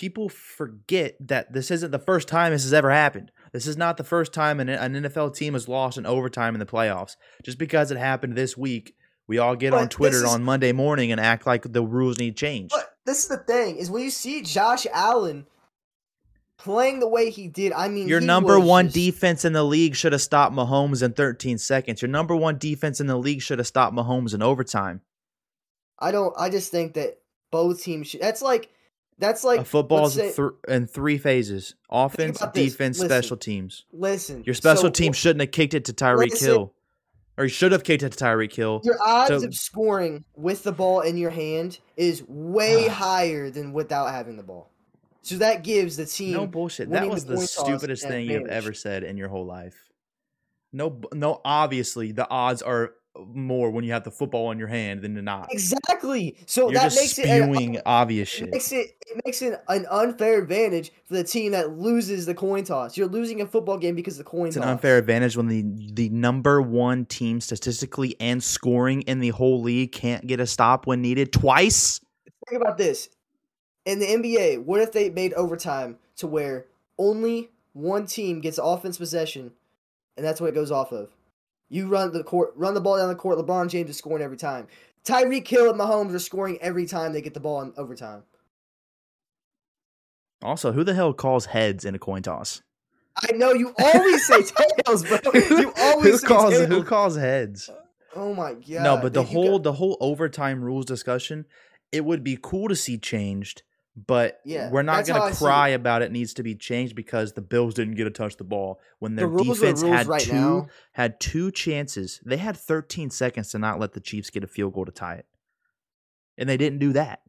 people 0.00 0.30
forget 0.30 1.14
that 1.20 1.52
this 1.52 1.70
isn't 1.70 1.90
the 1.90 1.98
first 1.98 2.26
time 2.26 2.52
this 2.52 2.62
has 2.62 2.72
ever 2.72 2.90
happened. 2.90 3.30
This 3.52 3.66
is 3.66 3.76
not 3.76 3.98
the 3.98 4.02
first 4.04 4.32
time 4.32 4.58
an, 4.58 4.70
an 4.70 4.94
NFL 4.94 5.36
team 5.36 5.52
has 5.52 5.68
lost 5.68 5.98
in 5.98 6.06
overtime 6.06 6.54
in 6.54 6.58
the 6.58 6.64
playoffs. 6.64 7.16
Just 7.44 7.58
because 7.58 7.90
it 7.90 7.98
happened 7.98 8.34
this 8.34 8.56
week, 8.56 8.94
we 9.28 9.36
all 9.36 9.56
get 9.56 9.74
on 9.74 9.80
But 9.80 9.90
this 9.90 9.96
Twitter 9.96 10.16
is- 10.24 10.34
on 10.34 10.42
Monday 10.42 10.72
morning 10.72 11.12
and 11.12 11.20
act 11.20 11.46
like 11.46 11.70
the 11.70 11.82
rules 11.82 12.18
need 12.18 12.34
changed. 12.34 12.72
But 12.74 12.94
this 13.04 13.24
is 13.24 13.28
the 13.28 13.36
thing 13.36 13.76
is 13.76 13.90
when 13.90 14.02
you 14.02 14.08
see 14.10 14.40
Josh 14.40 14.86
Allen 14.90 15.44
playing 16.56 17.00
the 17.00 17.08
way 17.08 17.28
he 17.30 17.46
did. 17.48 17.72
I 17.74 17.88
mean, 17.88 18.08
Your 18.08 18.20
number 18.22 18.58
one 18.58 18.86
just- 18.86 18.94
defense 18.94 19.44
in 19.44 19.52
the 19.52 19.64
league 19.64 19.94
should 19.96 20.12
have 20.12 20.22
stopped 20.22 20.54
Mahomes 20.56 21.02
in 21.02 21.12
13 21.12 21.58
seconds. 21.58 22.00
Your 22.00 22.08
number 22.08 22.34
one 22.34 22.56
defense 22.56 23.00
in 23.02 23.06
the 23.06 23.16
league 23.18 23.42
should 23.42 23.58
have 23.58 23.66
stopped 23.66 23.94
Mahomes 23.94 24.32
in 24.34 24.40
overtime. 24.42 25.02
I 25.98 26.10
don't. 26.10 26.34
I 26.38 26.48
just 26.48 26.70
think 26.70 26.94
that 26.94 27.18
both 27.50 27.82
teams. 27.82 28.06
Should, 28.08 28.22
that's 28.22 28.40
like. 28.40 28.70
That's 29.20 29.44
like 29.44 29.60
a 29.60 29.64
football's 29.64 30.14
say- 30.14 30.32
th- 30.32 30.48
in 30.66 30.86
three 30.86 31.18
phases: 31.18 31.74
offense, 31.90 32.42
defense, 32.54 32.98
Listen. 32.98 33.08
special 33.08 33.36
teams. 33.36 33.84
Listen, 33.92 34.42
Your 34.44 34.54
special 34.54 34.84
so 34.84 34.90
team 34.90 35.12
shouldn't 35.12 35.40
have 35.42 35.50
kicked 35.52 35.74
it 35.74 35.84
to 35.84 35.92
Tyreek. 35.92 36.40
Hill, 36.40 36.72
or 37.38 37.44
you 37.44 37.48
should 37.50 37.72
have 37.72 37.84
kicked 37.84 38.02
it 38.02 38.12
to 38.12 38.24
Tyreek 38.24 38.52
Hill. 38.54 38.80
Your 38.82 38.98
odds 39.00 39.28
So- 39.42 39.46
of 39.46 39.54
scoring 39.54 40.24
with 40.34 40.62
the 40.64 40.72
ball 40.72 41.00
in 41.00 41.16
your 41.16 41.30
hand 41.30 41.78
is 41.96 42.22
way 42.26 42.88
Ah. 42.88 42.92
higher 42.92 43.50
than 43.50 43.72
without 43.72 44.10
having 44.10 44.36
the 44.36 44.42
ball. 44.42 44.70
So 45.22 45.36
that 45.36 45.62
gives 45.64 45.96
the 45.98 46.06
team. 46.06 46.32
No 46.32 46.46
bullshit. 46.46 46.88
That 46.90 47.08
was 47.08 47.26
the 47.26 47.34
the 47.36 47.46
stupidest 47.46 48.08
thing 48.08 48.28
you've 48.30 48.48
ever 48.48 48.72
said 48.72 49.04
in 49.04 49.16
your 49.18 49.28
whole 49.28 49.44
life. 49.44 49.76
No, 50.72 51.00
no. 51.12 51.40
Obviously, 51.44 52.12
the 52.12 52.28
odds 52.30 52.62
are 52.62 52.94
more 53.26 53.70
when 53.70 53.84
you 53.84 53.92
have 53.92 54.04
the 54.04 54.10
football 54.10 54.50
in 54.52 54.58
your 54.58 54.68
hand 54.68 55.02
than 55.02 55.14
to 55.16 55.22
not. 55.22 55.48
Exactly. 55.52 56.36
So 56.46 56.70
You're 56.70 56.80
that 56.80 56.94
makes 56.94 57.18
it. 57.18 57.26
an- 57.26 57.82
obvious 57.84 58.28
It 58.28 58.36
shit. 58.38 58.50
makes 58.50 58.72
it 58.72 58.96
it 59.06 59.20
makes 59.26 59.42
it 59.42 59.60
an 59.68 59.84
unfair 59.90 60.38
advantage 60.40 60.92
for 61.06 61.14
the 61.14 61.24
team 61.24 61.52
that 61.52 61.72
loses 61.76 62.26
the 62.26 62.34
coin 62.34 62.62
toss. 62.64 62.96
You're 62.96 63.08
losing 63.08 63.40
a 63.40 63.46
football 63.46 63.78
game 63.78 63.96
because 63.96 64.18
of 64.18 64.24
the 64.24 64.30
coin 64.30 64.46
It's 64.46 64.56
toss. 64.56 64.64
an 64.64 64.70
unfair 64.70 64.96
advantage 64.98 65.36
when 65.36 65.48
the 65.48 65.64
the 65.92 66.08
number 66.10 66.62
one 66.62 67.04
team 67.04 67.40
statistically 67.40 68.14
and 68.20 68.42
scoring 68.42 69.02
in 69.02 69.18
the 69.18 69.30
whole 69.30 69.60
league 69.60 69.90
can't 69.92 70.26
get 70.26 70.38
a 70.38 70.46
stop 70.46 70.86
when 70.86 71.02
needed 71.02 71.32
twice. 71.32 72.00
Think 72.48 72.62
about 72.62 72.78
this. 72.78 73.08
In 73.86 73.98
the 73.98 74.06
NBA, 74.06 74.64
what 74.64 74.80
if 74.80 74.92
they 74.92 75.10
made 75.10 75.32
overtime 75.34 75.98
to 76.16 76.26
where 76.26 76.66
only 76.98 77.50
one 77.72 78.06
team 78.06 78.40
gets 78.40 78.58
offense 78.58 78.98
possession, 78.98 79.52
and 80.16 80.24
that's 80.24 80.40
what 80.40 80.48
it 80.48 80.54
goes 80.54 80.70
off 80.70 80.92
of? 80.92 81.10
You 81.70 81.86
run 81.86 82.12
the 82.12 82.24
court, 82.24 82.52
run 82.56 82.74
the 82.74 82.80
ball 82.80 82.98
down 82.98 83.08
the 83.08 83.14
court. 83.14 83.38
LeBron 83.38 83.68
James 83.70 83.88
is 83.90 83.96
scoring 83.96 84.22
every 84.22 84.36
time. 84.36 84.66
Tyreek 85.04 85.46
Hill 85.46 85.70
and 85.70 85.78
Mahomes 85.80 86.12
are 86.14 86.18
scoring 86.18 86.58
every 86.60 86.84
time 86.84 87.12
they 87.12 87.22
get 87.22 87.32
the 87.32 87.40
ball 87.40 87.62
in 87.62 87.72
overtime. 87.76 88.24
Also, 90.42 90.72
who 90.72 90.84
the 90.84 90.94
hell 90.94 91.12
calls 91.12 91.46
heads 91.46 91.84
in 91.84 91.94
a 91.94 91.98
coin 91.98 92.22
toss? 92.22 92.62
I 93.16 93.32
know 93.32 93.52
you 93.52 93.74
always 93.78 94.26
say 94.26 94.42
tails, 94.86 95.04
bro. 95.04 95.18
You 95.34 95.72
always 95.76 96.12
who 96.12 96.18
say 96.18 96.26
calls 96.26 96.54
tails. 96.54 96.68
who 96.68 96.82
calls 96.84 97.16
heads? 97.16 97.70
Oh 98.16 98.34
my 98.34 98.54
god. 98.54 98.82
no, 98.82 98.96
but 98.96 99.12
the 99.12 99.22
whole 99.22 99.58
got- 99.58 99.62
the 99.64 99.72
whole 99.74 99.96
overtime 100.00 100.62
rules 100.62 100.86
discussion, 100.86 101.44
it 101.92 102.04
would 102.04 102.24
be 102.24 102.38
cool 102.40 102.68
to 102.68 102.76
see 102.76 102.98
changed, 102.98 103.62
but 104.06 104.40
Yeah, 104.44 104.70
we're 104.70 104.82
not 104.82 105.06
gonna 105.06 105.34
cry 105.34 105.68
about 105.68 106.02
it 106.02 106.12
needs 106.12 106.34
to 106.34 106.42
be 106.42 106.54
changed 106.54 106.94
because 106.94 107.32
the 107.32 107.40
Bills 107.40 107.74
didn't 107.74 107.94
get 107.94 108.04
to 108.04 108.10
touch 108.10 108.36
the 108.36 108.44
ball 108.44 108.80
when 108.98 109.16
their 109.16 109.26
are 109.26 109.36
defense 109.38 109.82
rules 109.82 109.94
had 109.96 110.06
right 110.06 110.20
two 110.22 110.32
now. 110.32 110.68
had 110.92 111.18
two 111.20 111.50
chances. 111.50 112.20
They 112.24 112.36
had 112.36 112.56
13 112.56 113.10
seconds 113.10 113.50
to 113.50 113.58
not 113.58 113.78
let 113.80 113.92
the 113.92 114.00
Chiefs 114.00 114.30
get 114.30 114.44
a 114.44 114.46
field 114.46 114.74
goal 114.74 114.84
to 114.84 114.92
tie 114.92 115.14
it. 115.16 115.26
And 116.38 116.48
they 116.48 116.56
didn't 116.56 116.78
do 116.78 116.92
that. 116.94 117.20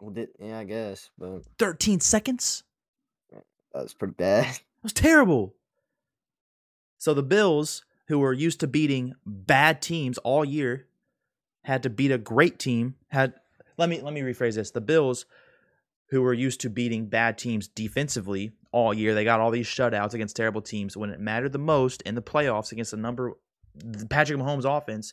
Well, 0.00 0.10
did, 0.10 0.28
yeah, 0.38 0.58
I 0.58 0.64
guess, 0.64 1.10
but 1.18 1.42
13 1.58 2.00
seconds? 2.00 2.64
that 3.30 3.82
was 3.82 3.94
pretty 3.94 4.14
bad. 4.14 4.46
It 4.78 4.82
was 4.86 4.92
terrible. 4.92 5.54
So 6.98 7.12
the 7.12 7.22
Bills, 7.22 7.84
who 8.06 8.20
were 8.20 8.32
used 8.32 8.60
to 8.60 8.68
beating 8.68 9.14
bad 9.24 9.82
teams 9.82 10.16
all 10.18 10.44
year, 10.44 10.86
had 11.64 11.82
to 11.82 11.90
beat 11.90 12.12
a 12.12 12.18
great 12.18 12.58
team. 12.60 12.94
Had 13.08 13.34
let 13.76 13.88
me 13.88 14.00
let 14.00 14.12
me 14.14 14.20
rephrase 14.20 14.54
this. 14.54 14.70
The 14.70 14.80
Bills, 14.80 15.26
who 16.10 16.22
were 16.22 16.34
used 16.34 16.60
to 16.62 16.70
beating 16.70 17.06
bad 17.06 17.38
teams 17.38 17.68
defensively 17.68 18.52
all 18.72 18.94
year, 18.94 19.14
they 19.14 19.24
got 19.24 19.40
all 19.40 19.50
these 19.50 19.66
shutouts 19.66 20.14
against 20.14 20.36
terrible 20.36 20.62
teams. 20.62 20.96
When 20.96 21.10
it 21.10 21.20
mattered 21.20 21.52
the 21.52 21.58
most 21.58 22.02
in 22.02 22.14
the 22.14 22.22
playoffs 22.22 22.72
against 22.72 22.90
the 22.90 22.96
number 22.96 23.34
the 23.74 24.06
Patrick 24.06 24.38
Mahomes 24.38 24.64
offense, 24.64 25.12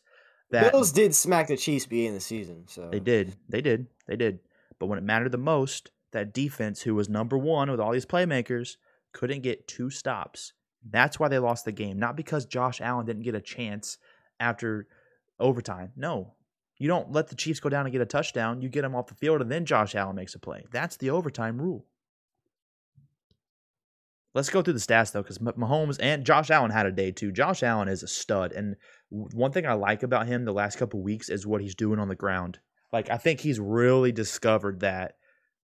that 0.51 0.72
Bills 0.72 0.91
did 0.91 1.16
smack 1.16 1.47
the 1.47 1.57
Chiefs 1.57 1.86
beginning 1.86 2.14
the 2.14 2.20
season, 2.20 2.66
so 2.68 2.89
they 2.91 2.99
did. 2.99 3.36
They 3.49 3.61
did. 3.61 3.88
They 4.07 4.16
did. 4.16 4.39
But 4.80 4.88
when 4.88 4.97
it 4.97 5.03
mattered 5.03 5.32
the 5.32 5.38
most, 5.38 5.91
that 6.11 6.34
defense, 6.34 6.82
who 6.82 6.95
was 6.95 7.09
number 7.09 7.38
one 7.38 7.70
with 7.70 7.80
all 7.80 7.91
these 7.91 8.05
playmakers, 8.05 8.78
couldn't 9.11 9.41
get 9.41 9.68
two 9.68 9.89
stops. 9.89 10.53
That's 10.89 11.20
why 11.20 11.28
they 11.28 11.39
lost 11.39 11.66
the 11.66 11.72
game. 11.72 11.97
Not 11.97 12.16
because 12.16 12.45
Josh 12.45 12.82
Allen 12.82 13.05
didn't 13.05 13.24
get 13.24 13.36
a 13.36 13.41
chance 13.41 13.97
after 14.39 14.88
overtime. 15.39 15.91
No. 15.95 16.34
You 16.84 16.89
don't 16.89 17.13
let 17.13 17.29
the 17.29 17.36
Chiefs 17.36 17.61
go 17.61 17.69
down 17.69 17.86
and 17.86 17.93
get 17.93 18.01
a 18.01 18.05
touchdown. 18.05 18.61
You 18.61 18.67
get 18.67 18.81
them 18.81 18.93
off 18.93 19.07
the 19.07 19.15
field, 19.15 19.39
and 19.41 19.49
then 19.49 19.63
Josh 19.63 19.95
Allen 19.95 20.17
makes 20.17 20.36
a 20.36 20.39
play. 20.39 20.65
That's 20.69 20.97
the 20.97 21.11
overtime 21.11 21.61
rule. 21.61 21.86
Let's 24.34 24.49
go 24.49 24.61
through 24.61 24.73
the 24.73 24.79
stats 24.79 25.13
though, 25.13 25.21
because 25.21 25.38
Mahomes 25.38 25.95
and 26.01 26.25
Josh 26.25 26.49
Allen 26.51 26.71
had 26.71 26.86
a 26.86 26.91
day 26.91 27.13
too. 27.13 27.31
Josh 27.31 27.63
Allen 27.63 27.88
is 27.88 28.03
a 28.03 28.07
stud, 28.09 28.51
and 28.51 28.75
one 29.09 29.53
thing 29.53 29.65
I 29.65 29.75
like 29.75 30.03
about 30.03 30.27
him 30.27 30.43
the 30.43 30.51
last 30.51 30.77
couple 30.77 31.01
weeks 31.01 31.29
is 31.29 31.47
what 31.47 31.61
he's 31.61 31.73
doing 31.73 31.99
on 31.99 32.09
the 32.09 32.15
ground. 32.15 32.59
Like 32.91 33.09
I 33.09 33.15
think 33.15 33.39
he's 33.39 33.61
really 33.61 34.11
discovered 34.11 34.81
that 34.81 35.15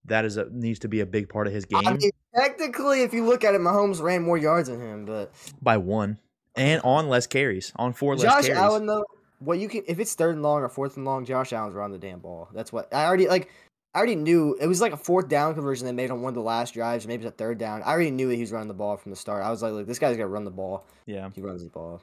that 0.06 0.24
is 0.24 0.38
a 0.38 0.48
needs 0.50 0.78
to 0.78 0.88
be 0.88 1.00
a 1.00 1.06
big 1.06 1.28
part 1.28 1.46
of 1.46 1.52
his 1.52 1.66
game 1.66 1.86
I 1.86 1.92
mean, 1.92 2.12
technically, 2.34 3.02
if 3.02 3.12
you 3.12 3.26
look 3.26 3.44
at 3.44 3.54
it, 3.54 3.60
Mahomes 3.60 4.00
ran 4.00 4.22
more 4.22 4.38
yards 4.38 4.70
than 4.70 4.80
him, 4.80 5.04
but 5.04 5.34
by 5.60 5.76
one 5.76 6.18
and 6.56 6.80
on 6.80 7.10
less 7.10 7.26
carries, 7.26 7.74
on 7.76 7.92
four 7.92 8.16
less 8.16 8.22
Josh 8.22 8.46
carries. 8.46 8.58
Allen 8.58 8.86
though, 8.86 9.04
what 9.40 9.58
you 9.58 9.68
can 9.68 9.82
if 9.88 9.98
it's 9.98 10.14
third 10.14 10.34
and 10.34 10.42
long 10.42 10.62
or 10.62 10.68
fourth 10.68 10.96
and 10.96 11.04
long, 11.04 11.24
Josh 11.24 11.52
Allen's 11.52 11.74
around 11.74 11.92
the 11.92 11.98
damn 11.98 12.20
ball. 12.20 12.48
That's 12.54 12.72
what 12.72 12.92
I 12.94 13.04
already 13.04 13.26
like. 13.28 13.50
I 13.92 13.98
already 13.98 14.14
knew 14.14 14.56
it 14.60 14.68
was 14.68 14.80
like 14.80 14.92
a 14.92 14.96
fourth 14.96 15.28
down 15.28 15.54
conversion 15.54 15.84
they 15.84 15.92
made 15.92 16.12
on 16.12 16.22
one 16.22 16.30
of 16.30 16.36
the 16.36 16.42
last 16.42 16.74
drives, 16.74 17.08
maybe 17.08 17.24
it's 17.24 17.34
a 17.34 17.36
third 17.36 17.58
down. 17.58 17.82
I 17.82 17.90
already 17.90 18.12
knew 18.12 18.28
that 18.28 18.36
he 18.36 18.40
was 18.40 18.52
running 18.52 18.68
the 18.68 18.74
ball 18.74 18.96
from 18.96 19.10
the 19.10 19.16
start. 19.16 19.42
I 19.42 19.50
was 19.50 19.62
like, 19.62 19.72
look, 19.72 19.88
this 19.88 19.98
guy's 19.98 20.16
gonna 20.16 20.28
run 20.28 20.44
the 20.44 20.50
ball. 20.50 20.84
Yeah. 21.06 21.28
He 21.34 21.40
runs 21.40 21.64
the 21.64 21.70
ball. 21.70 22.00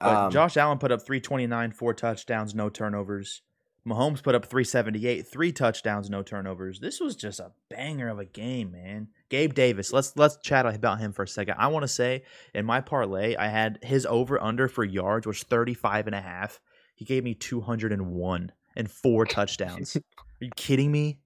Um, 0.00 0.30
Josh 0.30 0.56
Allen 0.56 0.78
put 0.78 0.92
up 0.92 1.02
329, 1.02 1.72
four 1.72 1.92
touchdowns, 1.94 2.54
no 2.54 2.68
turnovers. 2.68 3.42
Mahomes 3.86 4.22
put 4.22 4.34
up 4.34 4.44
378, 4.44 5.26
three 5.26 5.50
touchdowns, 5.50 6.10
no 6.10 6.22
turnovers. 6.22 6.78
This 6.78 7.00
was 7.00 7.16
just 7.16 7.40
a 7.40 7.52
banger 7.68 8.08
of 8.08 8.18
a 8.18 8.24
game, 8.24 8.70
man. 8.72 9.08
Gabe 9.28 9.52
Davis, 9.54 9.92
let's 9.92 10.16
let's 10.16 10.36
chat 10.38 10.64
about 10.66 10.98
him 11.00 11.12
for 11.12 11.22
a 11.22 11.28
second. 11.28 11.56
I 11.58 11.66
want 11.68 11.82
to 11.82 11.88
say 11.88 12.22
in 12.54 12.64
my 12.64 12.80
parlay, 12.80 13.36
I 13.36 13.48
had 13.48 13.78
his 13.82 14.06
over 14.06 14.42
under 14.42 14.68
for 14.68 14.84
yards 14.84 15.26
was 15.26 15.42
35 15.42 16.06
and 16.06 16.14
a 16.14 16.20
half. 16.20 16.60
He 16.94 17.04
gave 17.04 17.22
me 17.24 17.34
201 17.34 18.52
and 18.76 18.90
four 18.90 19.24
touchdowns. 19.26 19.96
Are 20.40 20.44
you 20.44 20.50
kidding 20.56 20.90
me? 20.90 21.18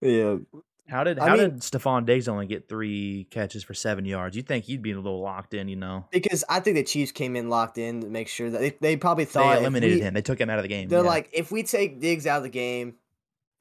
Yeah, 0.00 0.36
How 0.88 1.02
did 1.04 1.18
I 1.18 1.28
how 1.28 1.36
mean- 1.36 1.50
did 1.50 1.60
Stefon 1.60 2.04
Diggs 2.04 2.28
only 2.28 2.46
get 2.46 2.68
three 2.68 3.26
catches 3.30 3.64
for 3.64 3.72
seven 3.74 4.04
yards? 4.04 4.36
You 4.36 4.42
think 4.42 4.64
he'd 4.66 4.82
be 4.82 4.92
a 4.92 4.96
little 4.96 5.20
locked 5.22 5.54
in, 5.54 5.68
you 5.68 5.76
know? 5.76 6.04
because 6.12 6.44
I 6.48 6.60
think 6.60 6.76
the 6.76 6.82
Chiefs 6.82 7.12
came 7.12 7.34
in 7.36 7.48
locked 7.48 7.78
in 7.78 8.02
to 8.02 8.08
make 8.08 8.28
sure 8.28 8.50
that 8.50 8.60
they, 8.60 8.70
they 8.80 8.96
probably 8.96 9.24
thought 9.24 9.54
They 9.54 9.60
eliminated 9.60 9.98
we- 9.98 10.02
him. 10.04 10.14
They 10.14 10.22
took 10.22 10.40
him 10.40 10.50
out 10.50 10.58
of 10.58 10.62
the 10.64 10.68
game. 10.68 10.88
They're 10.88 11.02
yeah. 11.02 11.08
like, 11.08 11.30
if 11.32 11.50
we 11.50 11.62
take 11.62 12.00
Diggs 12.00 12.26
out 12.26 12.36
of 12.38 12.42
the 12.42 12.50
game, 12.50 12.94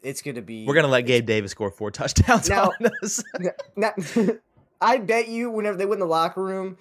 it's 0.06 0.22
gonna 0.22 0.42
be. 0.42 0.66
We're 0.66 0.76
gonna 0.76 0.88
let 0.88 1.02
Gabe 1.04 1.26
Davis 1.26 1.52
score 1.52 1.72
four 1.72 1.92
touchdowns 1.92 2.50
Now- 2.50 2.72
on 2.80 2.92
us. 3.04 3.24
Not, 3.76 3.94
I 4.82 4.98
bet 4.98 5.28
you 5.28 5.50
whenever 5.50 5.78
they 5.78 5.86
went 5.86 5.96
in 6.02 6.08
the 6.08 6.12
locker 6.12 6.44
room, 6.44 6.78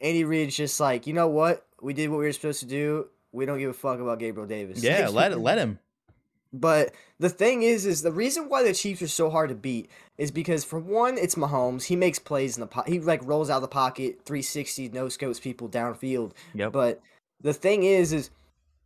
Andy 0.00 0.24
Reid's 0.24 0.56
just 0.56 0.80
like, 0.80 1.06
you 1.06 1.12
know 1.12 1.28
what? 1.28 1.64
We 1.80 1.92
did 1.94 2.08
what 2.10 2.18
we 2.18 2.24
were 2.24 2.32
supposed 2.32 2.60
to 2.60 2.66
do. 2.66 3.08
We 3.32 3.46
don't 3.46 3.58
give 3.58 3.70
a 3.70 3.74
fuck 3.74 4.00
about 4.00 4.18
Gabriel 4.18 4.46
Davis. 4.48 4.82
yeah, 4.82 5.08
let 5.12 5.38
let 5.38 5.58
him. 5.58 5.78
But 6.52 6.92
the 7.18 7.30
thing 7.30 7.62
is, 7.62 7.84
is 7.84 8.02
the 8.02 8.12
reason 8.12 8.48
why 8.48 8.62
the 8.62 8.72
Chiefs 8.72 9.02
are 9.02 9.08
so 9.08 9.28
hard 9.28 9.48
to 9.48 9.56
beat 9.56 9.90
is 10.18 10.30
because 10.30 10.62
for 10.64 10.78
one, 10.78 11.18
it's 11.18 11.34
Mahomes. 11.34 11.82
He 11.84 11.96
makes 11.96 12.20
plays 12.20 12.56
in 12.56 12.60
the 12.60 12.68
po- 12.68 12.84
he 12.86 13.00
like 13.00 13.24
rolls 13.24 13.50
out 13.50 13.56
of 13.56 13.62
the 13.62 13.68
pocket, 13.68 14.20
360, 14.24 14.90
no 14.90 15.08
scopes 15.08 15.40
people 15.40 15.68
downfield. 15.68 16.30
Yep. 16.54 16.72
But 16.72 17.00
the 17.40 17.52
thing 17.52 17.82
is, 17.82 18.12
is 18.12 18.30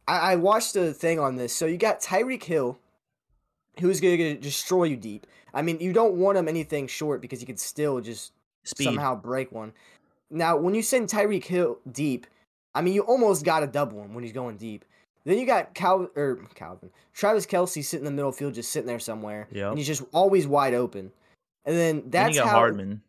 I, 0.06 0.32
I 0.32 0.36
watched 0.36 0.72
the 0.72 0.94
thing 0.94 1.20
on 1.20 1.36
this. 1.36 1.54
So 1.54 1.66
you 1.66 1.76
got 1.76 2.00
Tyreek 2.00 2.42
Hill, 2.42 2.78
who's 3.80 4.00
going 4.00 4.18
to 4.18 4.34
destroy 4.34 4.84
you 4.84 4.96
deep. 4.96 5.26
I 5.54 5.62
mean, 5.62 5.80
you 5.80 5.92
don't 5.92 6.14
want 6.14 6.38
him 6.38 6.48
anything 6.48 6.86
short 6.86 7.20
because 7.20 7.40
he 7.40 7.46
could 7.46 7.58
still 7.60 8.00
just 8.00 8.32
Speed. 8.64 8.84
somehow 8.84 9.14
break 9.16 9.50
one. 9.52 9.72
Now, 10.30 10.56
when 10.56 10.74
you 10.74 10.82
send 10.82 11.08
Tyreek 11.08 11.44
Hill 11.44 11.78
deep, 11.90 12.26
I 12.74 12.82
mean, 12.82 12.94
you 12.94 13.02
almost 13.02 13.44
got 13.44 13.60
to 13.60 13.66
double 13.66 14.02
him 14.02 14.14
when 14.14 14.22
he's 14.24 14.32
going 14.32 14.56
deep. 14.56 14.84
Then 15.24 15.38
you 15.38 15.46
got 15.46 15.74
Cal 15.74 16.08
or 16.16 16.36
Calvin, 16.54 16.90
Travis 17.12 17.44
Kelce 17.46 17.84
sitting 17.84 18.06
in 18.06 18.12
the 18.12 18.16
middle 18.16 18.32
field, 18.32 18.54
just 18.54 18.70
sitting 18.72 18.86
there 18.86 18.98
somewhere, 18.98 19.48
Yep. 19.52 19.70
and 19.70 19.78
he's 19.78 19.86
just 19.86 20.02
always 20.12 20.46
wide 20.46 20.74
open. 20.74 21.12
And 21.64 21.76
then 21.76 21.96
Then 22.02 22.10
that's 22.10 22.38
got 22.38 22.46
how. 22.48 22.52
Hardman. 22.56 23.02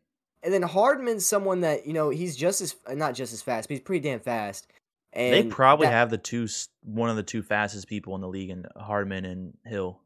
And 0.43 0.53
then 0.53 0.61
Hardman's 0.61 1.25
someone 1.25 1.61
that 1.61 1.85
you 1.85 1.93
know 1.93 2.09
he's 2.09 2.35
just 2.35 2.61
as 2.61 2.75
not 2.93 3.13
just 3.13 3.31
as 3.33 3.41
fast, 3.41 3.67
but 3.67 3.75
he's 3.75 3.83
pretty 3.83 4.01
damn 4.07 4.19
fast. 4.21 4.67
And 5.13 5.33
They 5.33 5.43
probably 5.43 5.87
that- 5.87 5.93
have 5.93 6.09
the 6.09 6.17
two 6.17 6.47
one 6.83 7.09
of 7.09 7.15
the 7.15 7.23
two 7.23 7.41
fastest 7.41 7.87
people 7.87 8.15
in 8.15 8.21
the 8.21 8.27
league 8.27 8.49
in 8.49 8.65
Hardman 8.77 9.25
and 9.25 9.57
Hill. 9.65 9.99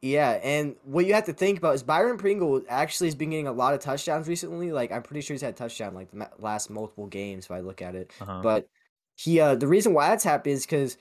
Yeah, 0.00 0.38
and 0.44 0.76
what 0.84 1.06
you 1.06 1.14
have 1.14 1.24
to 1.26 1.32
think 1.32 1.58
about 1.58 1.74
is 1.74 1.82
Byron 1.82 2.18
Pringle 2.18 2.62
actually 2.68 3.08
has 3.08 3.16
been 3.16 3.30
getting 3.30 3.48
a 3.48 3.52
lot 3.52 3.74
of 3.74 3.80
touchdowns 3.80 4.28
recently. 4.28 4.70
Like 4.70 4.92
I'm 4.92 5.02
pretty 5.02 5.22
sure 5.22 5.34
he's 5.34 5.42
had 5.42 5.56
touchdown 5.56 5.94
like 5.94 6.10
the 6.12 6.28
last 6.38 6.70
multiple 6.70 7.06
games 7.06 7.46
if 7.46 7.50
I 7.50 7.60
look 7.60 7.82
at 7.82 7.96
it. 7.96 8.12
Uh-huh. 8.20 8.40
But 8.42 8.68
he, 9.16 9.40
uh, 9.40 9.56
the 9.56 9.66
reason 9.66 9.94
why 9.94 10.10
that's 10.10 10.22
happened 10.22 10.54
is 10.54 10.64
because 10.64 10.98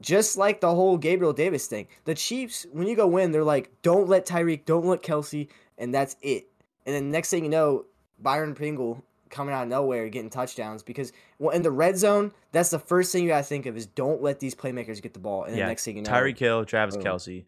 just 0.00 0.38
like 0.38 0.60
the 0.60 0.72
whole 0.72 0.96
Gabriel 0.96 1.32
Davis 1.32 1.66
thing, 1.66 1.88
the 2.04 2.14
Chiefs, 2.14 2.66
when 2.72 2.86
you 2.86 2.94
go 2.94 3.16
in, 3.16 3.32
they're 3.32 3.42
like, 3.42 3.70
don't 3.82 4.08
let 4.08 4.26
Tyreek, 4.26 4.64
don't 4.64 4.86
let 4.86 5.02
Kelce, 5.02 5.48
and 5.76 5.92
that's 5.92 6.14
it. 6.22 6.46
And 6.86 6.94
then 6.94 7.10
next 7.10 7.30
thing 7.30 7.42
you 7.42 7.50
know, 7.50 7.86
Byron 8.20 8.54
Pringle 8.54 9.02
coming 9.30 9.52
out 9.52 9.64
of 9.64 9.68
nowhere 9.68 10.08
getting 10.08 10.30
touchdowns 10.30 10.84
because 10.84 11.12
well 11.40 11.50
in 11.50 11.62
the 11.62 11.70
red 11.70 11.98
zone, 11.98 12.30
that's 12.52 12.70
the 12.70 12.78
first 12.78 13.10
thing 13.10 13.24
you 13.24 13.30
gotta 13.30 13.42
think 13.42 13.66
of 13.66 13.76
is 13.76 13.86
don't 13.86 14.22
let 14.22 14.38
these 14.38 14.54
playmakers 14.54 15.02
get 15.02 15.12
the 15.12 15.18
ball. 15.18 15.42
And 15.42 15.56
yeah, 15.56 15.62
then 15.62 15.68
next 15.70 15.84
thing 15.84 15.96
you 15.96 16.02
know, 16.02 16.10
Tyreek 16.10 16.36
Kill, 16.36 16.64
Travis 16.64 16.96
boom. 16.96 17.04
Kelce. 17.04 17.44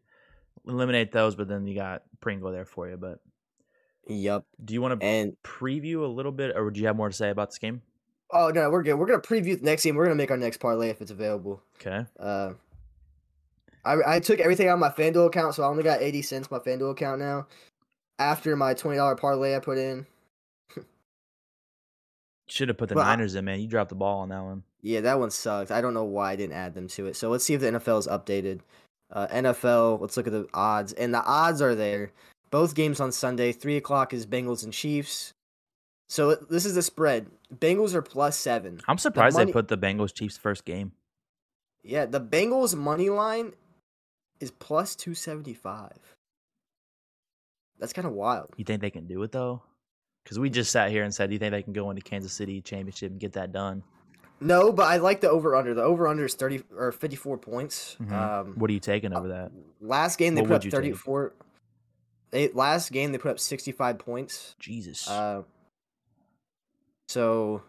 Eliminate 0.67 1.13
those, 1.13 1.35
but 1.37 1.49
then 1.49 1.67
you 1.67 1.75
got 1.75 2.03
Pringle 2.21 2.51
there 2.53 2.65
for 2.65 2.89
you. 2.89 2.97
But 2.97 3.19
Yep. 4.09 4.45
do 4.65 4.75
you 4.75 4.81
want 4.83 5.01
to 5.01 5.07
And 5.07 5.37
preview 5.45 6.03
a 6.03 6.07
little 6.07 6.33
bit, 6.33 6.57
or 6.57 6.65
would 6.65 6.77
you 6.79 6.87
have 6.87 6.97
more 6.97 7.09
to 7.09 7.15
say 7.15 7.31
about 7.31 7.51
this 7.51 7.59
game? 7.59 7.83
oh 8.33 8.49
no, 8.51 8.69
we're 8.71 8.83
good. 8.83 8.95
We're 8.95 9.07
gonna 9.07 9.21
preview 9.21 9.59
the 9.59 9.65
next 9.65 9.85
game. 9.85 9.95
We're 9.97 10.05
gonna 10.05 10.17
make 10.17 10.31
our 10.31 10.37
next 10.37 10.57
parlay 10.59 10.89
if 10.91 11.01
it's 11.01 11.11
available. 11.13 11.63
Okay. 11.81 12.05
Uh, 12.19 12.55
I 13.85 14.17
I 14.17 14.21
took 14.21 14.41
everything 14.41 14.69
out 14.69 14.75
of 14.75 14.81
my 14.81 14.91
FanDuel 14.91 15.27
account, 15.29 15.55
so 15.55 15.63
I 15.63 15.67
only 15.69 15.85
got 15.85 16.03
eighty 16.03 16.23
cents 16.23 16.51
my 16.51 16.59
FanDuel 16.59 16.91
account 16.93 17.21
now. 17.21 17.47
After 18.19 18.57
my 18.57 18.75
twenty 18.75 18.97
dollar 18.97 19.15
parlay 19.15 19.55
I 19.55 19.61
put 19.61 19.79
in, 19.79 20.07
Should 22.49 22.69
have 22.69 22.79
put 22.79 22.89
the 22.89 22.99
I- 22.99 23.05
Niners 23.17 23.35
in, 23.35 23.45
man. 23.45 23.61
You 23.61 23.67
dropped 23.69 23.91
the 23.91 23.95
ball 23.97 24.21
on 24.21 24.29
that 24.31 24.43
one. 24.43 24.63
yeah, 24.83 25.01
that 25.03 25.19
one 25.19 25.31
sucked. 25.31 25.71
I 25.71 25.81
don't 25.81 25.95
know 25.95 26.05
why 26.05 26.33
I 26.33 26.37
didn't 26.37 26.55
add 26.55 26.75
them 26.75 26.87
to 26.89 27.07
it. 27.07 27.17
So 27.17 27.29
let's 27.29 27.45
see 27.45 27.55
if 27.55 27.61
the 27.61 27.67
NFL 27.73 27.99
is 27.99 28.07
updated. 28.07 28.61
Uh, 29.13 29.27
NFL, 29.29 30.01
let's 30.01 30.17
look 30.17 30.27
at 30.27 30.33
the 30.33 30.49
odds, 30.53 30.93
and 30.93 31.15
the 31.15 31.23
odds 31.23 31.63
are 31.63 31.75
there. 31.75 32.13
Both 32.51 32.75
games 32.75 33.01
on 33.01 33.13
Sunday. 33.13 33.53
Three 33.53 33.77
o'clock 33.77 34.13
is 34.13 34.27
Bengals 34.27 34.65
and 34.65 34.73
Chiefs. 34.73 35.33
So 36.09 36.35
this 36.35 36.65
is 36.65 36.75
the 36.75 36.83
spread. 36.83 37.27
Bengals 37.55 37.95
are 37.95 38.03
plus 38.03 38.37
seven. 38.37 38.81
I'm 38.89 38.99
surprised 38.99 39.37
money- 39.37 39.47
they 39.47 39.53
put 39.53 39.69
the 39.69 39.79
Bengals 39.79 40.15
Chiefs 40.15 40.37
first 40.37 40.65
game. 40.65 40.93
Yeah, 41.83 42.07
the 42.07 42.21
Bengals 42.21 42.75
money 42.77 43.11
line 43.11 43.53
is 44.41 44.51
plus 44.51 44.97
two 44.97 45.15
seventy 45.15 45.55
five. 45.55 45.99
That's 47.79 47.93
kind 47.93 48.07
of 48.07 48.13
wild. 48.13 48.51
You 48.57 48.65
think 48.65 48.81
they 48.81 48.91
can 48.91 49.07
do 49.07 49.23
it 49.23 49.33
though? 49.33 49.63
Because 50.25 50.39
we 50.39 50.51
just 50.51 50.73
sat 50.73 50.91
here 50.91 51.05
and 51.05 51.15
said, 51.15 51.29
do 51.29 51.35
you 51.35 51.39
think 51.39 51.53
they 51.53 51.63
can 51.63 51.73
go 51.73 51.89
into 51.91 52.03
Kansas 52.03 52.33
City 52.33 52.61
championship 52.61 53.13
and 53.13 53.21
get 53.21 53.35
that 53.35 53.53
done? 53.53 53.85
No, 54.41 54.73
but 54.73 54.85
I 54.85 54.99
like 54.99 55.21
the 55.21 55.31
over 55.31 55.57
under. 55.57 55.73
The 55.75 55.83
over 55.83 56.07
under 56.07 56.25
is 56.25 56.35
thirty 56.35 56.63
or 56.77 56.93
fifty 56.93 57.17
four 57.17 57.39
points. 57.39 57.97
Mhm. 58.01 58.13
Um, 58.13 58.55
what 58.57 58.69
are 58.71 58.73
you 58.75 58.81
taking 58.81 59.15
over 59.15 59.29
that? 59.29 59.53
last 59.81 60.17
game 60.17 60.35
they 60.35 60.43
what 60.43 60.49
put 60.49 60.67
up 60.67 60.71
thirty 60.71 60.93
four. 60.93 61.33
They 62.31 62.49
last 62.49 62.93
game 62.93 63.13
they 63.13 63.19
put 63.19 63.31
up 63.31 63.41
sixty 63.41 63.73
five 63.73 63.99
points. 63.99 64.55
Jesus. 64.59 65.09
Uh, 65.09 65.43
so, 67.09 67.63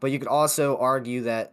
but 0.00 0.10
you 0.10 0.18
could 0.18 0.28
also 0.28 0.76
argue 0.76 1.22
that. 1.22 1.52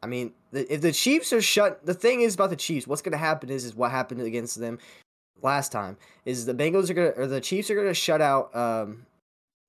I 0.00 0.06
mean, 0.06 0.32
the, 0.52 0.72
if 0.72 0.80
the 0.80 0.92
Chiefs 0.92 1.32
are 1.32 1.42
shut, 1.42 1.84
the 1.84 1.94
thing 1.94 2.20
is 2.20 2.34
about 2.34 2.50
the 2.50 2.56
Chiefs. 2.56 2.86
What's 2.86 3.02
going 3.02 3.12
to 3.12 3.18
happen 3.18 3.50
is 3.50 3.64
is 3.64 3.74
what 3.74 3.90
happened 3.90 4.20
against 4.20 4.60
them 4.60 4.78
last 5.42 5.72
time. 5.72 5.96
Is 6.24 6.46
the 6.46 6.54
Bengals 6.54 6.88
are 6.88 6.94
going 6.94 7.12
to 7.12 7.18
or 7.20 7.26
the 7.26 7.40
Chiefs 7.40 7.68
are 7.70 7.74
going 7.74 7.88
to 7.88 7.94
shut 7.94 8.20
out 8.20 8.54
um, 8.54 9.06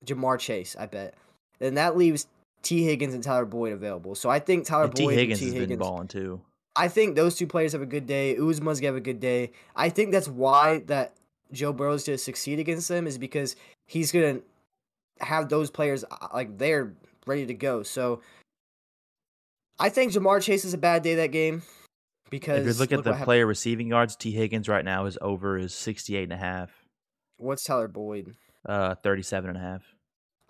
Ja'Marr 0.06 0.38
Chase. 0.38 0.76
I 0.78 0.86
bet, 0.86 1.16
and 1.60 1.78
that 1.78 1.98
leaves 1.98 2.28
Tee 2.62 2.84
Higgins 2.84 3.14
and 3.14 3.24
Tyler 3.24 3.46
Boyd 3.46 3.74
available. 3.74 4.16
So 4.16 4.30
I 4.30 4.40
think 4.40 4.66
Tyler 4.66 4.86
And 4.86 4.96
T 4.96 5.06
Boyd 5.06 5.16
Higgins 5.16 5.42
and 5.42 5.54
has 5.56 5.68
been 5.68 5.80
balling 5.80 6.08
too. 6.08 6.42
I 6.76 6.88
think 6.88 7.16
those 7.16 7.36
two 7.36 7.48
players 7.48 7.74
have 7.74 7.82
a 7.82 7.86
good 7.86 8.06
day. 8.06 8.36
Uzomah's 8.36 8.80
gonna 8.80 8.88
have 8.88 8.96
a 8.96 9.02
good 9.02 9.20
day. 9.20 9.52
I 9.76 9.90
think 9.90 10.12
that's 10.12 10.28
why 10.28 10.80
that 10.88 11.14
Joe 11.52 11.74
Burrow's 11.74 12.06
gonna 12.06 12.18
succeed 12.18 12.60
against 12.60 12.88
them 12.88 13.08
is 13.08 13.18
because 13.18 13.56
he's 13.88 14.12
gonna 14.12 14.42
have 15.20 15.50
those 15.50 15.70
players 15.70 16.04
uh, 16.10 16.28
like 16.34 16.58
they're 16.58 16.94
ready 17.26 17.46
to 17.48 17.54
go. 17.54 17.84
So 17.84 18.22
I 19.80 19.90
think 19.90 20.14
Ja'Marr 20.14 20.42
Chase 20.42 20.66
is 20.66 20.74
a 20.74 20.78
bad 20.78 21.04
day 21.04 21.16
that 21.16 21.32
game 21.32 21.64
because 22.30 22.66
If 22.66 22.76
you 22.76 22.80
look 22.80 22.92
at 22.92 23.04
the 23.04 23.24
player 23.26 23.46
receiving 23.46 23.88
yards, 23.88 24.16
Tee 24.16 24.32
Higgins 24.32 24.70
right 24.70 24.86
now 24.86 25.06
is 25.06 25.18
over 25.22 25.58
is 25.58 25.74
68 25.74 26.24
and 26.24 26.34
a 26.34 26.38
half, 26.38 26.72
what's 27.38 27.64
Tyler 27.64 27.88
Boyd? 27.88 28.36
uh 28.66 28.96
37 28.96 29.50
and 29.50 29.58
a 29.58 29.62
half. 29.62 29.84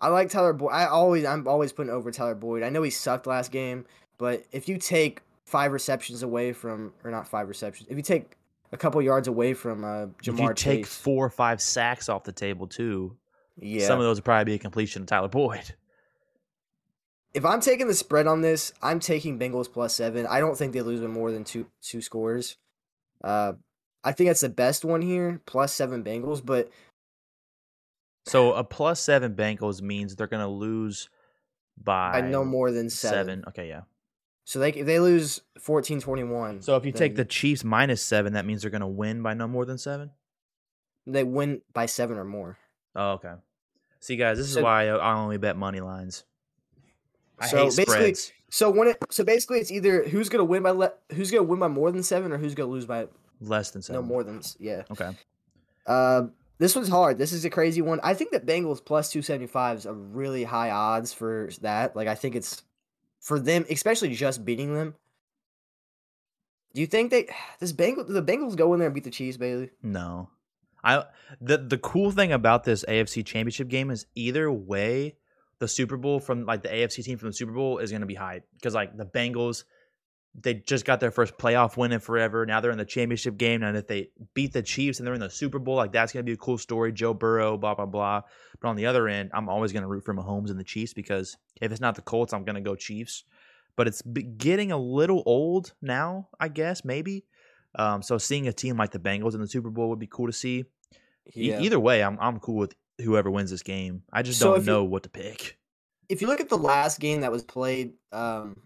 I 0.00 0.08
like 0.08 0.30
Tyler 0.30 0.52
Boyd. 0.52 0.72
I 0.72 0.86
always 0.86 1.24
I'm 1.24 1.46
always 1.46 1.72
putting 1.72 1.92
over 1.92 2.10
Tyler 2.10 2.34
Boyd. 2.34 2.62
I 2.62 2.70
know 2.70 2.82
he 2.82 2.90
sucked 2.90 3.26
last 3.26 3.52
game, 3.52 3.84
but 4.18 4.44
if 4.52 4.68
you 4.68 4.78
take 4.78 5.20
five 5.44 5.72
receptions 5.72 6.22
away 6.22 6.52
from 6.52 6.92
or 7.04 7.10
not 7.10 7.28
five 7.28 7.48
receptions, 7.48 7.88
if 7.90 7.96
you 7.96 8.02
take 8.02 8.36
a 8.72 8.76
couple 8.76 9.02
yards 9.02 9.28
away 9.28 9.52
from 9.52 9.84
uh, 9.84 10.04
if 10.04 10.26
you 10.26 10.32
Ja'Marr 10.32 10.56
take 10.56 10.84
Chase, 10.84 10.94
four 10.94 11.26
or 11.26 11.30
five 11.30 11.60
sacks 11.60 12.08
off 12.08 12.24
the 12.24 12.32
table 12.32 12.66
too, 12.66 13.16
yeah, 13.58 13.86
some 13.86 13.98
of 13.98 14.04
those 14.04 14.16
would 14.16 14.24
probably 14.24 14.44
be 14.44 14.54
a 14.54 14.58
completion 14.58 15.02
of 15.02 15.08
Tyler 15.08 15.28
Boyd. 15.28 15.74
if 17.34 17.44
I'm 17.44 17.60
taking 17.60 17.88
the 17.88 17.94
spread 17.94 18.26
on 18.26 18.40
this, 18.40 18.72
I'm 18.82 19.00
taking 19.00 19.38
Bengals 19.38 19.70
plus 19.70 19.94
seven. 19.94 20.26
I 20.26 20.40
don't 20.40 20.56
think 20.56 20.72
they 20.72 20.82
lose 20.82 21.00
by 21.00 21.08
more 21.08 21.30
than 21.30 21.44
two 21.44 21.66
two 21.82 22.00
scores. 22.00 22.56
Uh, 23.22 23.52
I 24.02 24.12
think 24.12 24.30
that's 24.30 24.40
the 24.40 24.48
best 24.48 24.84
one 24.84 25.02
here, 25.02 25.42
plus 25.44 25.74
seven 25.74 26.02
Bengals. 26.02 26.44
But 26.44 26.70
So 28.26 28.52
a 28.52 28.62
plus 28.64 29.00
seven 29.00 29.34
Bengals 29.34 29.80
means 29.82 30.14
they're 30.16 30.26
gonna 30.26 30.48
lose 30.48 31.08
by 31.82 32.12
I 32.18 32.20
know 32.20 32.44
more 32.44 32.70
than 32.70 32.90
seven. 32.90 33.16
seven. 33.40 33.44
Okay, 33.48 33.68
yeah. 33.68 33.82
So 34.44 34.58
they 34.58 34.70
if 34.72 34.86
they 34.86 34.98
lose 35.00 35.42
14-21, 35.60 36.62
So 36.64 36.76
if 36.76 36.84
you 36.84 36.92
take 36.92 37.16
the 37.16 37.24
Chiefs 37.24 37.62
minus 37.64 38.02
seven, 38.02 38.32
that 38.34 38.44
means 38.44 38.62
they're 38.62 38.70
gonna 38.70 38.88
win 38.88 39.22
by 39.22 39.34
no 39.34 39.46
more 39.48 39.64
than 39.64 39.78
seven. 39.78 40.10
they 41.06 41.24
win 41.24 41.62
by 41.72 41.86
seven 41.86 42.18
or 42.18 42.24
more. 42.24 42.58
Oh, 42.94 43.12
okay. 43.12 43.34
See, 44.00 44.16
guys, 44.16 44.36
this 44.38 44.46
is 44.48 44.54
So- 44.54 44.62
why 44.62 44.88
I 44.88 44.96
I 44.96 45.14
only 45.14 45.38
bet 45.38 45.56
money 45.56 45.80
lines. 45.80 46.24
I 47.38 47.46
So 47.48 47.56
hate 47.56 47.64
basically- 47.76 47.94
spreads. 47.94 48.32
So 48.50 48.70
when 48.70 48.88
it 48.88 48.96
so 49.10 49.24
basically 49.24 49.60
it's 49.60 49.70
either 49.70 50.02
who's 50.08 50.28
gonna 50.28 50.44
win 50.44 50.62
by 50.62 50.70
le- 50.72 50.92
who's 51.14 51.30
gonna 51.30 51.44
win 51.44 51.58
by 51.60 51.68
more 51.68 51.90
than 51.92 52.02
seven 52.02 52.32
or 52.32 52.38
who's 52.38 52.54
gonna 52.54 52.70
lose 52.70 52.84
by 52.86 53.08
Less 53.40 53.70
than 53.70 53.80
seven. 53.80 54.02
No 54.02 54.06
more 54.06 54.22
than 54.24 54.42
yeah. 54.58 54.82
Okay. 54.90 55.16
Uh, 55.86 56.26
this 56.60 56.76
one's 56.76 56.90
hard. 56.90 57.16
This 57.16 57.32
is 57.32 57.46
a 57.46 57.50
crazy 57.50 57.80
one. 57.80 58.00
I 58.02 58.12
think 58.12 58.32
that 58.32 58.44
Bengals 58.44 58.84
plus 58.84 59.10
two 59.10 59.22
seventy 59.22 59.46
five 59.46 59.78
is 59.78 59.86
a 59.86 59.94
really 59.94 60.44
high 60.44 60.70
odds 60.70 61.10
for 61.10 61.48
that. 61.62 61.96
Like 61.96 62.06
I 62.06 62.14
think 62.14 62.36
it's 62.36 62.62
for 63.18 63.40
them, 63.40 63.64
especially 63.70 64.14
just 64.14 64.44
beating 64.44 64.74
them. 64.74 64.94
Do 66.74 66.82
you 66.82 66.86
think 66.86 67.10
they 67.10 67.28
this 67.60 67.72
Bengal 67.72 68.04
the 68.04 68.22
Bengals 68.22 68.56
go 68.56 68.74
in 68.74 68.78
there 68.78 68.88
and 68.88 68.94
beat 68.94 69.04
the 69.04 69.10
Chiefs, 69.10 69.38
Baylee? 69.38 69.70
No. 69.82 70.28
I 70.84 71.04
the 71.40 71.56
the 71.56 71.78
cool 71.78 72.10
thing 72.10 72.30
about 72.30 72.64
this 72.64 72.84
AFC 72.86 73.24
Championship 73.24 73.68
game 73.68 73.90
is 73.90 74.04
either 74.14 74.52
way, 74.52 75.16
the 75.60 75.68
Super 75.68 75.96
Bowl 75.96 76.20
from 76.20 76.44
like 76.44 76.62
the 76.62 76.68
AFC 76.68 77.02
team 77.02 77.16
from 77.16 77.30
the 77.30 77.34
Super 77.34 77.52
Bowl 77.52 77.78
is 77.78 77.90
going 77.90 78.02
to 78.02 78.06
be 78.06 78.14
hype 78.14 78.44
because 78.56 78.74
like 78.74 78.94
the 78.98 79.06
Bengals, 79.06 79.64
they 80.34 80.54
just 80.54 80.84
got 80.84 81.00
their 81.00 81.10
first 81.10 81.36
playoff 81.38 81.76
win 81.76 81.92
in 81.92 82.00
forever. 82.00 82.46
Now 82.46 82.60
they're 82.60 82.70
in 82.70 82.78
the 82.78 82.84
championship 82.84 83.36
game, 83.36 83.62
and 83.62 83.76
if 83.76 83.86
they 83.88 84.10
beat 84.34 84.52
the 84.52 84.62
Chiefs 84.62 84.98
and 84.98 85.06
they're 85.06 85.14
in 85.14 85.20
the 85.20 85.28
Super 85.30 85.58
Bowl, 85.58 85.74
like 85.76 85.92
that's 85.92 86.12
going 86.12 86.24
to 86.24 86.28
be 86.30 86.34
a 86.34 86.36
cool 86.36 86.56
story. 86.58 86.92
Joe 86.92 87.14
Burrow, 87.14 87.56
blah 87.58 87.74
blah 87.74 87.86
blah. 87.86 88.22
But 88.60 88.68
on 88.68 88.76
the 88.76 88.86
other 88.86 89.08
end, 89.08 89.30
I'm 89.34 89.48
always 89.48 89.72
going 89.72 89.82
to 89.82 89.88
root 89.88 90.04
for 90.04 90.14
Mahomes 90.14 90.50
and 90.50 90.58
the 90.58 90.64
Chiefs 90.64 90.94
because 90.94 91.36
if 91.60 91.72
it's 91.72 91.80
not 91.80 91.94
the 91.96 92.02
Colts, 92.02 92.32
I'm 92.32 92.44
going 92.44 92.54
to 92.54 92.60
go 92.60 92.74
Chiefs. 92.76 93.24
But 93.76 93.88
it's 93.88 94.02
getting 94.02 94.72
a 94.72 94.78
little 94.78 95.22
old 95.26 95.72
now, 95.80 96.28
I 96.38 96.48
guess 96.48 96.84
maybe. 96.84 97.24
Um, 97.76 98.02
so 98.02 98.18
seeing 98.18 98.46
a 98.48 98.52
team 98.52 98.76
like 98.76 98.90
the 98.90 98.98
Bengals 98.98 99.34
in 99.34 99.40
the 99.40 99.46
Super 99.48 99.70
Bowl 99.70 99.88
would 99.90 99.98
be 100.00 100.08
cool 100.08 100.26
to 100.26 100.32
see. 100.32 100.64
E- 101.36 101.54
either 101.54 101.78
way, 101.80 102.02
I'm 102.02 102.18
I'm 102.20 102.38
cool 102.40 102.56
with 102.56 102.74
whoever 103.02 103.30
wins 103.30 103.50
this 103.50 103.62
game. 103.62 104.02
I 104.12 104.22
just 104.22 104.38
So 104.38 104.50
don't 104.50 104.58
if 104.60 104.66
you- 104.66 104.72
know 104.72 104.84
what 104.84 105.02
to 105.04 105.08
pick. 105.08 105.58
if 106.08 106.20
you 106.20 106.26
look 106.28 106.40
at 106.40 106.48
the 106.48 106.58
last 106.58 106.98
game 107.00 107.20
that 107.22 107.30
was 107.32 107.42
played, 107.44 107.92
um, 108.12 108.56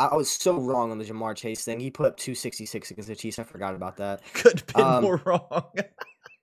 I, 0.00 0.06
I 0.06 0.14
was 0.16 0.30
so 0.30 0.56
wrong 0.58 0.90
on 0.90 0.98
the 0.98 1.04
Ja'Marr 1.04 1.36
Chase 1.36 1.64
thing. 1.64 1.80
He 1.80 1.90
put 1.90 2.06
up 2.06 2.16
two 2.16 2.34
sixty 2.34 2.66
six 2.66 2.90
against 2.90 3.08
the 3.08 3.16
Chiefs. 3.16 3.38
I 3.38 3.44
forgot 3.44 3.74
about 3.74 3.96
that. 3.98 4.22
Could 4.34 4.60
have 4.60 4.66
been 4.68 4.84
Um, 4.84 5.02
more 5.04 5.20
wrong. 5.24 5.72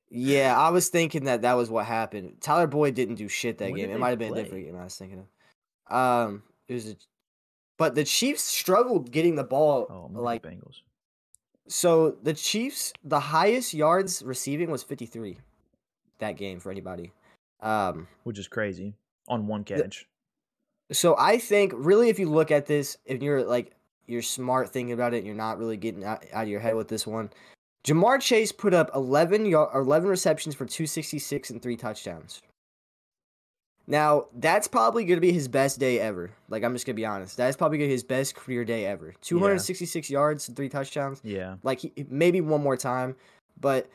Yeah, 0.10 0.58
I 0.58 0.70
was 0.70 0.88
thinking 0.88 1.26
that 1.26 1.42
that 1.42 1.56
was 1.56 1.70
what 1.70 1.86
happened. 1.86 2.38
Tyler 2.40 2.66
Boyd 2.66 2.96
didn't 2.96 3.16
do 3.16 3.28
shit 3.28 3.58
that 3.58 3.72
When 3.72 3.76
game. 3.82 3.92
It 3.92 4.00
might 4.00 4.12
have 4.12 4.20
been 4.20 4.32
a 4.32 4.42
different 4.42 4.64
game 4.66 4.78
I 4.78 4.86
was 4.86 4.96
thinking 4.96 5.26
of. 5.90 5.94
Um, 5.94 6.44
it 6.70 6.76
was, 6.76 6.92
a, 6.92 6.96
but 7.78 7.94
the 7.94 8.06
Chiefs 8.06 8.42
struggled 8.44 9.12
getting 9.12 9.36
the 9.36 9.44
ball. 9.44 9.86
oh, 9.90 9.94
I'm 10.06 10.14
looking 10.14 10.18
at 10.18 10.22
like 10.24 10.44
Bengals. 10.44 10.76
so, 11.68 12.12
the 12.24 12.34
Chiefs, 12.34 12.94
the 13.04 13.20
highest 13.20 13.74
yards 13.74 14.24
receiving 14.24 14.72
was 14.72 14.82
fifty 14.82 15.06
three. 15.06 15.40
That 16.20 16.38
game 16.38 16.62
for 16.62 16.72
anybody. 16.72 17.12
Um, 17.60 18.08
which 18.24 18.40
is 18.40 18.48
crazy 18.48 18.94
on 19.28 19.46
one 19.48 19.66
catch. 19.66 20.08
So 20.92 21.16
I 21.18 21.38
think 21.38 21.74
really, 21.76 22.10
if 22.10 22.20
you 22.20 22.30
look 22.30 22.52
at 22.52 22.66
this, 22.66 22.98
if 23.06 23.22
you're 23.22 23.44
like 23.44 23.74
you're 24.08 24.22
smart 24.22 24.70
thinking 24.70 24.94
about 24.94 25.14
it, 25.14 25.24
you're 25.24 25.36
not 25.36 25.60
really 25.60 25.78
getting 25.78 26.04
out, 26.04 26.26
out 26.32 26.44
of 26.44 26.50
your 26.50 26.62
head 26.62 26.76
with 26.76 26.88
this 26.88 27.06
one. 27.06 27.30
Ja'Marr 27.84 28.22
Chase 28.22 28.52
put 28.52 28.74
up 28.74 28.90
11 28.96 29.46
yard, 29.46 29.70
11 29.74 30.10
receptions 30.10 30.56
for 30.56 30.66
266 30.66 31.50
and 31.50 31.62
three 31.62 31.78
touchdowns. 31.78 32.42
Now, 33.90 34.26
that's 34.34 34.68
probably 34.68 35.06
going 35.06 35.18
to 35.18 35.22
be 35.22 35.32
his 35.32 35.48
best 35.48 35.80
day 35.80 35.98
ever. 36.00 36.32
Like, 36.50 36.64
I'm 36.64 36.74
just 36.74 36.86
going 36.86 36.96
to 36.96 37.02
be 37.02 37.06
honest. 37.06 37.38
That's 37.38 37.56
probably 37.56 37.78
gonna 37.78 37.88
be 37.88 37.94
his 37.94 38.04
best 38.04 38.36
career 38.36 38.66
day 38.66 38.86
ever. 38.86 39.14
266 39.22 40.10
yards 40.10 40.48
and 40.50 40.58
three 40.58 40.68
touchdowns. 40.68 41.22
Yeah, 41.24 41.56
Like, 41.64 41.80
he, 41.80 41.94
maybe 42.10 42.42
one 42.42 42.62
more 42.62 42.76
time. 42.76 43.16
But 43.60 43.90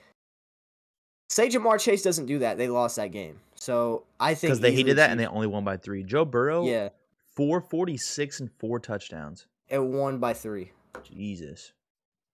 say 1.32 1.48
Ja'Marr 1.48 1.80
Chase 1.80 2.02
doesn't 2.02 2.26
do 2.26 2.40
that, 2.40 2.58
they 2.58 2.68
lost 2.68 2.96
that 2.96 3.10
game. 3.10 3.40
So, 3.54 4.04
I 4.20 4.34
think. 4.34 4.50
because 4.50 4.60
they 4.60 4.72
he 4.72 4.82
did 4.82 4.96
that 4.98 5.10
and 5.10 5.18
they 5.20 5.26
only 5.26 5.46
won 5.46 5.64
by 5.64 5.76
three. 5.76 6.02
Joe 6.02 6.24
Burrow, 6.24 6.66
Yeah, 6.66 6.90
four 7.34 7.60
forty 7.60 7.96
six 7.96 8.40
and 8.40 8.50
four 8.58 8.78
touchdowns. 8.80 9.46
And 9.70 9.92
won 9.94 10.18
by 10.18 10.34
three. 10.34 10.72
Jesus, 11.04 11.72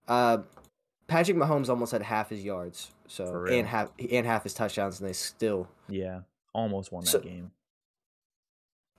Uh, 0.07 0.39
Patrick 1.07 1.37
Mahomes 1.37 1.69
almost 1.69 1.91
had 1.91 2.01
half 2.01 2.29
his 2.29 2.43
yards. 2.43 2.91
So, 3.07 3.45
and 3.45 3.65
half, 3.67 3.91
and 4.11 4.25
half 4.27 4.43
his 4.43 4.53
touchdowns, 4.53 4.99
and 4.99 5.07
they 5.07 5.13
still 5.13 5.67
yeah, 5.87 6.21
almost 6.53 6.91
won 6.91 7.03
that 7.05 7.09
So- 7.11 7.19
game. 7.19 7.51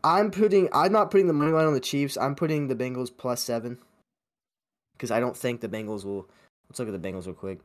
I'm 0.03 0.31
putting. 0.31 0.69
I'm 0.73 0.93
not 0.93 1.11
putting 1.11 1.27
the 1.27 1.33
money 1.35 1.53
line 1.53 1.67
on 1.67 1.75
the 1.75 1.81
Chiefs. 1.81 2.17
I'm 2.17 2.35
putting 2.35 2.69
the 2.69 2.75
Bengals 2.75 3.11
plus 3.15 3.43
seven. 3.43 3.79
Because 4.97 5.11
I 5.11 5.21
don't 5.21 5.37
think 5.37 5.61
the 5.61 5.69
Bengals 5.69 6.05
will. 6.05 6.27
Let's 6.69 6.79
look 6.79 6.89
at 6.89 7.01
the 7.03 7.09
Bengals 7.09 7.27
real 7.27 7.35
quick. 7.35 7.61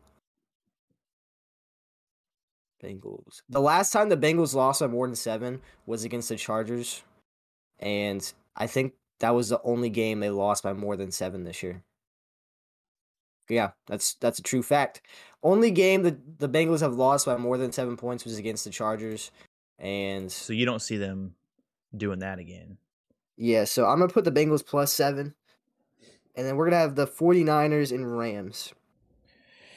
Bengals. 2.86 3.42
The 3.50 3.62
last 3.62 3.92
time 3.92 4.10
the 4.10 4.18
Bengals 4.18 4.54
lost 4.54 4.82
by 4.82 4.88
more 4.88 5.08
than 5.08 5.16
seven 5.16 5.62
was 5.86 6.04
against 6.04 6.30
the 6.30 6.36
Chargers, 6.36 7.04
and 7.80 8.32
I 8.56 8.68
think 8.68 8.94
that 9.20 9.32
was 9.36 9.50
the 9.50 9.62
only 9.64 9.90
game 9.90 10.20
they 10.20 10.30
lost 10.30 10.64
by 10.64 10.74
more 10.74 10.96
than 10.96 11.12
seven 11.12 11.44
this 11.44 11.64
year. 11.64 11.84
Yeah, 13.50 13.72
that's 13.88 14.16
that's 14.16 14.40
a 14.40 14.44
true 14.44 14.64
fact. 14.64 15.02
Only 15.44 15.70
game 15.72 16.04
that 16.04 16.40
the 16.40 16.50
Bengals 16.50 16.82
have 16.82 16.96
lost 16.96 17.26
by 17.26 17.38
more 17.38 17.58
than 17.58 17.72
seven 17.72 17.96
points 17.96 18.26
was 18.26 18.38
against 18.38 18.64
the 18.64 18.72
Chargers, 18.72 19.32
and 19.78 20.32
So 20.32 20.54
you 20.54 20.66
don't 20.66 20.82
see 20.82 20.98
them 20.98 21.36
doing 21.96 22.20
that 22.20 22.40
again. 22.40 22.78
Yeah, 23.38 23.66
so 23.66 23.86
I'm 23.86 23.98
going 23.98 24.08
to 24.10 24.14
put 24.14 24.24
the 24.24 24.32
Bengals 24.32 24.66
plus 24.66 24.94
seven. 24.94 25.36
And 26.38 26.46
then 26.46 26.58
we're 26.58 26.66
going 26.66 26.74
to 26.74 26.80
have 26.80 26.96
the 26.96 27.08
49ers 27.08 27.94
and 27.94 28.18
Rams. 28.18 28.74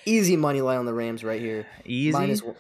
Easy 0.05 0.37
money 0.37 0.61
line 0.61 0.79
on 0.79 0.87
the 0.87 0.95
Rams 0.95 1.23
right 1.23 1.41
here. 1.41 1.67
Easy. 1.85 2.13
Minus, 2.13 2.43
one- 2.43 2.57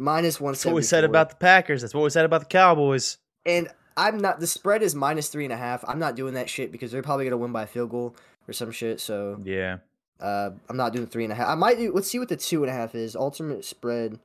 minus 0.00 0.38
That's 0.38 0.64
what 0.64 0.74
we 0.74 0.82
said 0.82 1.04
about 1.04 1.30
the 1.30 1.36
Packers. 1.36 1.82
That's 1.82 1.94
what 1.94 2.02
we 2.02 2.10
said 2.10 2.24
about 2.24 2.40
the 2.40 2.46
Cowboys. 2.46 3.18
And 3.46 3.68
I'm 3.96 4.18
not, 4.18 4.40
the 4.40 4.46
spread 4.46 4.82
is 4.82 4.94
minus 4.94 5.28
three 5.28 5.44
and 5.44 5.52
a 5.52 5.56
half. 5.56 5.84
I'm 5.86 5.98
not 5.98 6.16
doing 6.16 6.34
that 6.34 6.48
shit 6.48 6.72
because 6.72 6.90
they're 6.90 7.02
probably 7.02 7.24
going 7.26 7.32
to 7.32 7.36
win 7.38 7.52
by 7.52 7.64
a 7.64 7.66
field 7.66 7.90
goal 7.90 8.16
or 8.48 8.52
some 8.52 8.70
shit. 8.72 9.00
So 9.00 9.38
Yeah. 9.44 9.78
uh, 10.18 10.50
I'm 10.68 10.76
not 10.76 10.92
doing 10.92 11.06
three 11.06 11.24
and 11.24 11.32
a 11.32 11.36
half. 11.36 11.48
I 11.48 11.54
might 11.54 11.76
do, 11.78 11.92
let's 11.92 12.08
see 12.08 12.18
what 12.18 12.28
the 12.28 12.36
two 12.36 12.62
and 12.62 12.70
a 12.70 12.74
half 12.74 12.94
is. 12.94 13.14
Ultimate 13.14 13.64
spread. 13.64 14.18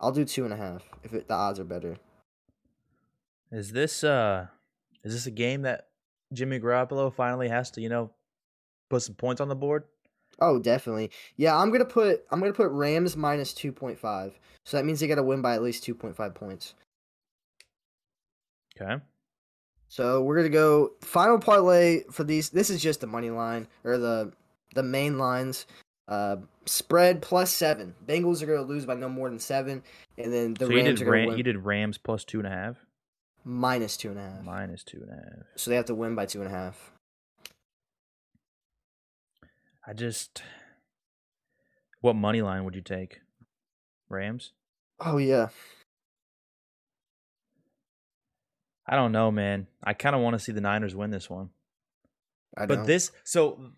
I'll 0.00 0.12
do 0.12 0.24
two 0.24 0.44
and 0.44 0.52
a 0.52 0.56
half 0.56 0.84
if 1.02 1.12
it, 1.12 1.26
the 1.28 1.34
odds 1.34 1.58
are 1.58 1.64
better. 1.64 1.96
Is 3.50 3.72
this 3.72 4.04
uh 4.04 4.46
is 5.02 5.12
this 5.14 5.26
a 5.26 5.30
game 5.30 5.62
that 5.62 5.88
Jimmy 6.32 6.60
Garoppolo 6.60 7.12
finally 7.12 7.48
has 7.48 7.70
to, 7.72 7.80
you 7.80 7.88
know, 7.88 8.10
put 8.90 9.02
some 9.02 9.14
points 9.14 9.40
on 9.40 9.48
the 9.48 9.56
board? 9.56 9.84
Oh, 10.40 10.58
definitely. 10.58 11.10
Yeah, 11.36 11.56
I'm 11.56 11.70
gonna 11.70 11.84
put 11.84 12.24
I'm 12.30 12.40
gonna 12.40 12.52
put 12.52 12.70
Rams 12.70 13.16
minus 13.16 13.52
two 13.52 13.72
point 13.72 13.98
five. 13.98 14.38
So 14.64 14.76
that 14.76 14.84
means 14.84 15.00
they 15.00 15.06
gotta 15.08 15.22
win 15.22 15.42
by 15.42 15.54
at 15.54 15.62
least 15.62 15.84
two 15.84 15.94
point 15.94 16.16
five 16.16 16.34
points. 16.34 16.74
Okay. 18.80 19.02
So 19.88 20.22
we're 20.22 20.36
gonna 20.36 20.48
go 20.50 20.92
final 21.00 21.38
parlay 21.38 22.02
for 22.12 22.24
these. 22.24 22.50
This 22.50 22.70
is 22.70 22.80
just 22.82 23.00
the 23.00 23.06
money 23.06 23.30
line 23.30 23.66
or 23.84 23.98
the 23.98 24.32
the 24.74 24.82
main 24.82 25.18
lines. 25.18 25.66
Uh, 26.06 26.36
spread 26.66 27.20
plus 27.20 27.50
seven. 27.52 27.94
Bengals 28.06 28.42
are 28.42 28.46
gonna 28.46 28.62
lose 28.62 28.86
by 28.86 28.94
no 28.94 29.08
more 29.08 29.28
than 29.28 29.38
seven, 29.38 29.82
and 30.16 30.32
then 30.32 30.54
the 30.54 30.66
so 30.66 30.70
you 30.70 30.76
Rams 30.78 30.86
did 30.86 31.02
are 31.02 31.04
gonna 31.04 31.10
Ram- 31.18 31.28
win 31.28 31.36
you 31.38 31.42
did 31.44 31.58
Rams 31.64 31.98
plus 31.98 32.24
two 32.24 32.38
and 32.38 32.46
a 32.46 32.50
half, 32.50 32.76
minus 33.44 33.96
two 33.96 34.10
and 34.10 34.18
a 34.18 34.22
half. 34.22 34.42
minus 34.42 34.84
two 34.84 34.98
and 35.02 35.10
a 35.10 35.14
half. 35.14 35.46
So 35.56 35.70
they 35.70 35.76
have 35.76 35.84
to 35.86 35.94
win 35.94 36.14
by 36.14 36.24
two 36.26 36.40
and 36.40 36.48
a 36.48 36.50
half. 36.50 36.92
I 39.88 39.94
just 39.94 40.42
what 42.00 42.14
money 42.14 42.42
line 42.42 42.64
would 42.64 42.74
you 42.74 42.82
take? 42.82 43.20
Rams? 44.10 44.52
Oh 45.00 45.16
yeah. 45.16 45.48
I 48.86 48.96
don't 48.96 49.12
know, 49.12 49.30
man. 49.30 49.66
I 49.82 49.94
kind 49.94 50.14
of 50.14 50.22
want 50.22 50.34
to 50.34 50.38
see 50.38 50.52
the 50.52 50.60
Niners 50.60 50.94
win 50.94 51.10
this 51.10 51.28
one. 51.28 51.50
I 52.56 52.66
But 52.66 52.86
this, 52.86 53.12
so 53.24 53.72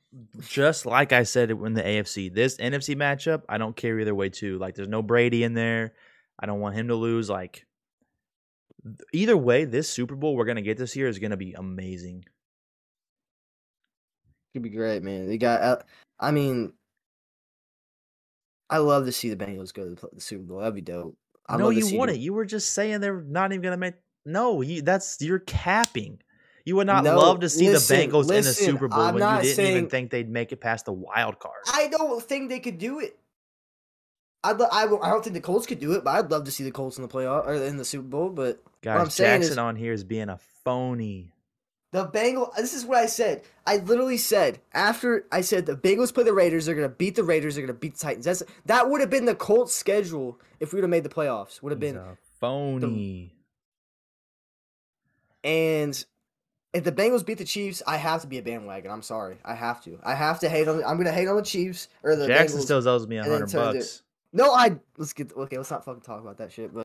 just 0.49 0.87
like 0.87 1.13
I 1.13 1.25
said 1.25 1.51
in 1.51 1.75
the 1.75 1.83
AFC, 1.83 2.33
this 2.33 2.57
NFC 2.57 2.97
matchup, 2.97 3.43
I 3.49 3.59
don't 3.59 3.77
care 3.77 3.99
either 3.99 4.15
way 4.15 4.29
too. 4.29 4.59
Like, 4.59 4.77
there's 4.77 4.89
no 4.89 5.03
Brady 5.03 5.43
in 5.43 5.55
there. 5.55 5.95
I 6.39 6.47
don't 6.47 6.61
want 6.61 6.77
him 6.77 6.89
to 6.89 6.95
lose. 6.95 7.29
Like, 7.29 7.67
either 9.13 9.37
way, 9.37 9.65
this 9.65 9.89
Super 9.89 10.15
Bowl 10.15 10.37
we're 10.37 10.45
gonna 10.45 10.63
get 10.63 10.79
this 10.79 10.95
year 10.95 11.09
is 11.09 11.19
gonna 11.19 11.37
be 11.37 11.55
amazing. 11.55 12.25
Could 14.53 14.63
be 14.63 14.71
great, 14.71 15.03
man. 15.03 15.29
They 15.29 15.39
got. 15.39 15.61
Uh, 15.63 15.77
I 16.19 16.31
mean, 16.33 16.73
I 18.69 18.79
love 18.79 19.07
to 19.07 19.13
see 19.13 19.31
the 19.33 19.37
Bengals 19.45 19.73
go 19.73 19.95
to 19.95 20.09
the, 20.13 20.21
Super 20.21 20.43
Bowl. 20.45 20.59
That'd 20.59 20.75
be 20.75 20.81
dope. 20.81 21.17
I'd 21.49 21.59
no, 21.59 21.71
you 21.71 21.85
wouldn't. 21.99 22.17
them- 22.19 22.23
You 22.23 22.33
were 22.33 22.45
just 22.45 22.73
saying 22.73 23.01
they're 23.01 23.21
not 23.23 23.53
even 23.53 23.63
gonna 23.63 23.77
make. 23.77 23.95
No, 24.25 24.61
you, 24.61 24.83
that's 24.83 25.19
you're 25.21 25.39
capping. 25.41 26.21
You 26.65 26.77
would 26.77 26.87
not 26.87 27.05
No, 27.05 27.17
love 27.17 27.41
to 27.41 27.49
see 27.49 27.71
listen, 27.71 27.97
the 27.99 28.07
Bengals 28.07 28.31
in 28.31 28.45
the 28.45 28.53
Super 28.53 28.87
Bowl 28.87 29.01
I'm 29.01 29.15
when 29.15 29.37
you 29.37 29.43
didn't 29.43 29.67
even 29.67 29.89
think 29.89 30.11
they'd 30.11 30.29
make 30.29 30.53
it 30.53 30.61
past 30.61 30.85
the 30.85 30.93
wild 30.93 31.39
card. 31.39 31.63
I 31.73 31.89
don't 31.89 32.23
think 32.23 32.51
they 32.51 32.61
could 32.61 32.79
do 32.79 33.01
it. 33.01 33.19
I'd, 34.45 34.59
lo- 34.59 34.69
I, 34.71 34.85
I 34.85 35.11
don't 35.11 35.23
think 35.25 35.35
the 35.35 35.41
Colts 35.41 35.67
could 35.67 35.81
do 35.81 35.93
it, 35.93 36.05
but 36.05 36.11
I'd 36.17 36.31
love 36.31 36.45
to 36.45 36.51
see 36.51 36.65
the 36.65 36.71
Colts 36.71 36.97
in 36.97 37.03
the 37.03 37.09
playoff 37.09 37.47
or 37.47 37.55
in 37.55 37.77
the 37.77 37.85
Super 37.85 38.07
Bowl. 38.07 38.29
But 38.31 38.63
Guys, 38.83 39.01
I'm 39.01 39.11
saying 39.11 39.41
is- 39.43 39.49
Jackson 39.49 39.59
on 39.59 39.75
here 39.77 39.93
is 39.93 40.05
being 40.05 40.29
a 40.29 40.39
phony. 40.65 41.33
The 41.93 42.07
Bengals. 42.07 42.55
This 42.57 42.75
is 42.75 42.85
what 42.85 42.99
I 42.99 43.07
said. 43.07 43.43
I 43.67 43.79
literally 43.79 44.17
said 44.17 44.61
after 44.73 45.27
I 45.33 45.41
said 45.41 45.67
the 45.67 45.77
Bengals 45.77 46.15
play 46.15 46.25
the 46.25 46.33
Raiders, 46.33 46.67
they're 46.67 46.75
gonna 46.75 46.89
beat 46.89 47.17
the 47.17 47.25
Raiders. 47.25 47.55
They're 47.55 47.67
gonna 47.67 47.79
beat 47.79 47.95
the 47.95 48.01
Titans. 48.01 48.25
That's 48.25 48.43
that 48.67 48.89
would 48.89 49.01
have 49.01 49.11
been 49.11 49.25
the 49.25 49.35
Colts' 49.35 49.75
schedule 49.75 50.41
if 50.61 50.73
we 50.73 50.77
would 50.77 50.85
have 50.85 50.91
made 50.91 51.05
the 51.05 51.09
playoffs. 51.09 51.63
Would 51.63 51.73
have 51.73 51.81
been 51.81 52.01
phony. 52.39 53.35
and 55.43 56.05
if 56.73 56.85
the 56.85 56.93
Bengals 56.93 57.27
beat 57.27 57.39
the 57.39 57.45
Chiefs, 57.45 57.83
I 57.87 57.97
have 57.97 58.21
to 58.23 58.29
be 58.29 58.39
a 58.39 58.43
bandwagon. 58.43 58.91
I'm 58.91 59.03
sorry, 59.03 59.39
I 59.45 59.55
have 59.55 59.83
to. 59.85 59.99
I 60.05 60.15
have 60.15 60.41
to 60.41 60.49
hate 60.49 60.69
on. 60.69 60.85
I'm 60.85 60.97
gonna 60.97 61.13
hate 61.13 61.29
on 61.29 61.37
the 61.37 61.43
Chiefs 61.43 61.89
or 62.03 62.15
the 62.15 62.27
Jackson 62.29 62.61
Bengals. 62.61 62.65
still 62.65 62.89
owes 62.89 63.07
me 63.07 63.19
a 63.19 63.25
hundred 63.25 63.53
bucks. 63.53 64.03
No, 64.33 64.53
I 64.53 64.79
let's 64.97 65.13
get 65.13 65.33
okay. 65.37 65.57
Let's 65.57 65.71
not 65.73 65.85
fucking 65.85 66.03
talk 66.03 66.21
about 66.21 66.39
that 66.39 66.53
shit. 66.53 66.73
But 66.73 66.79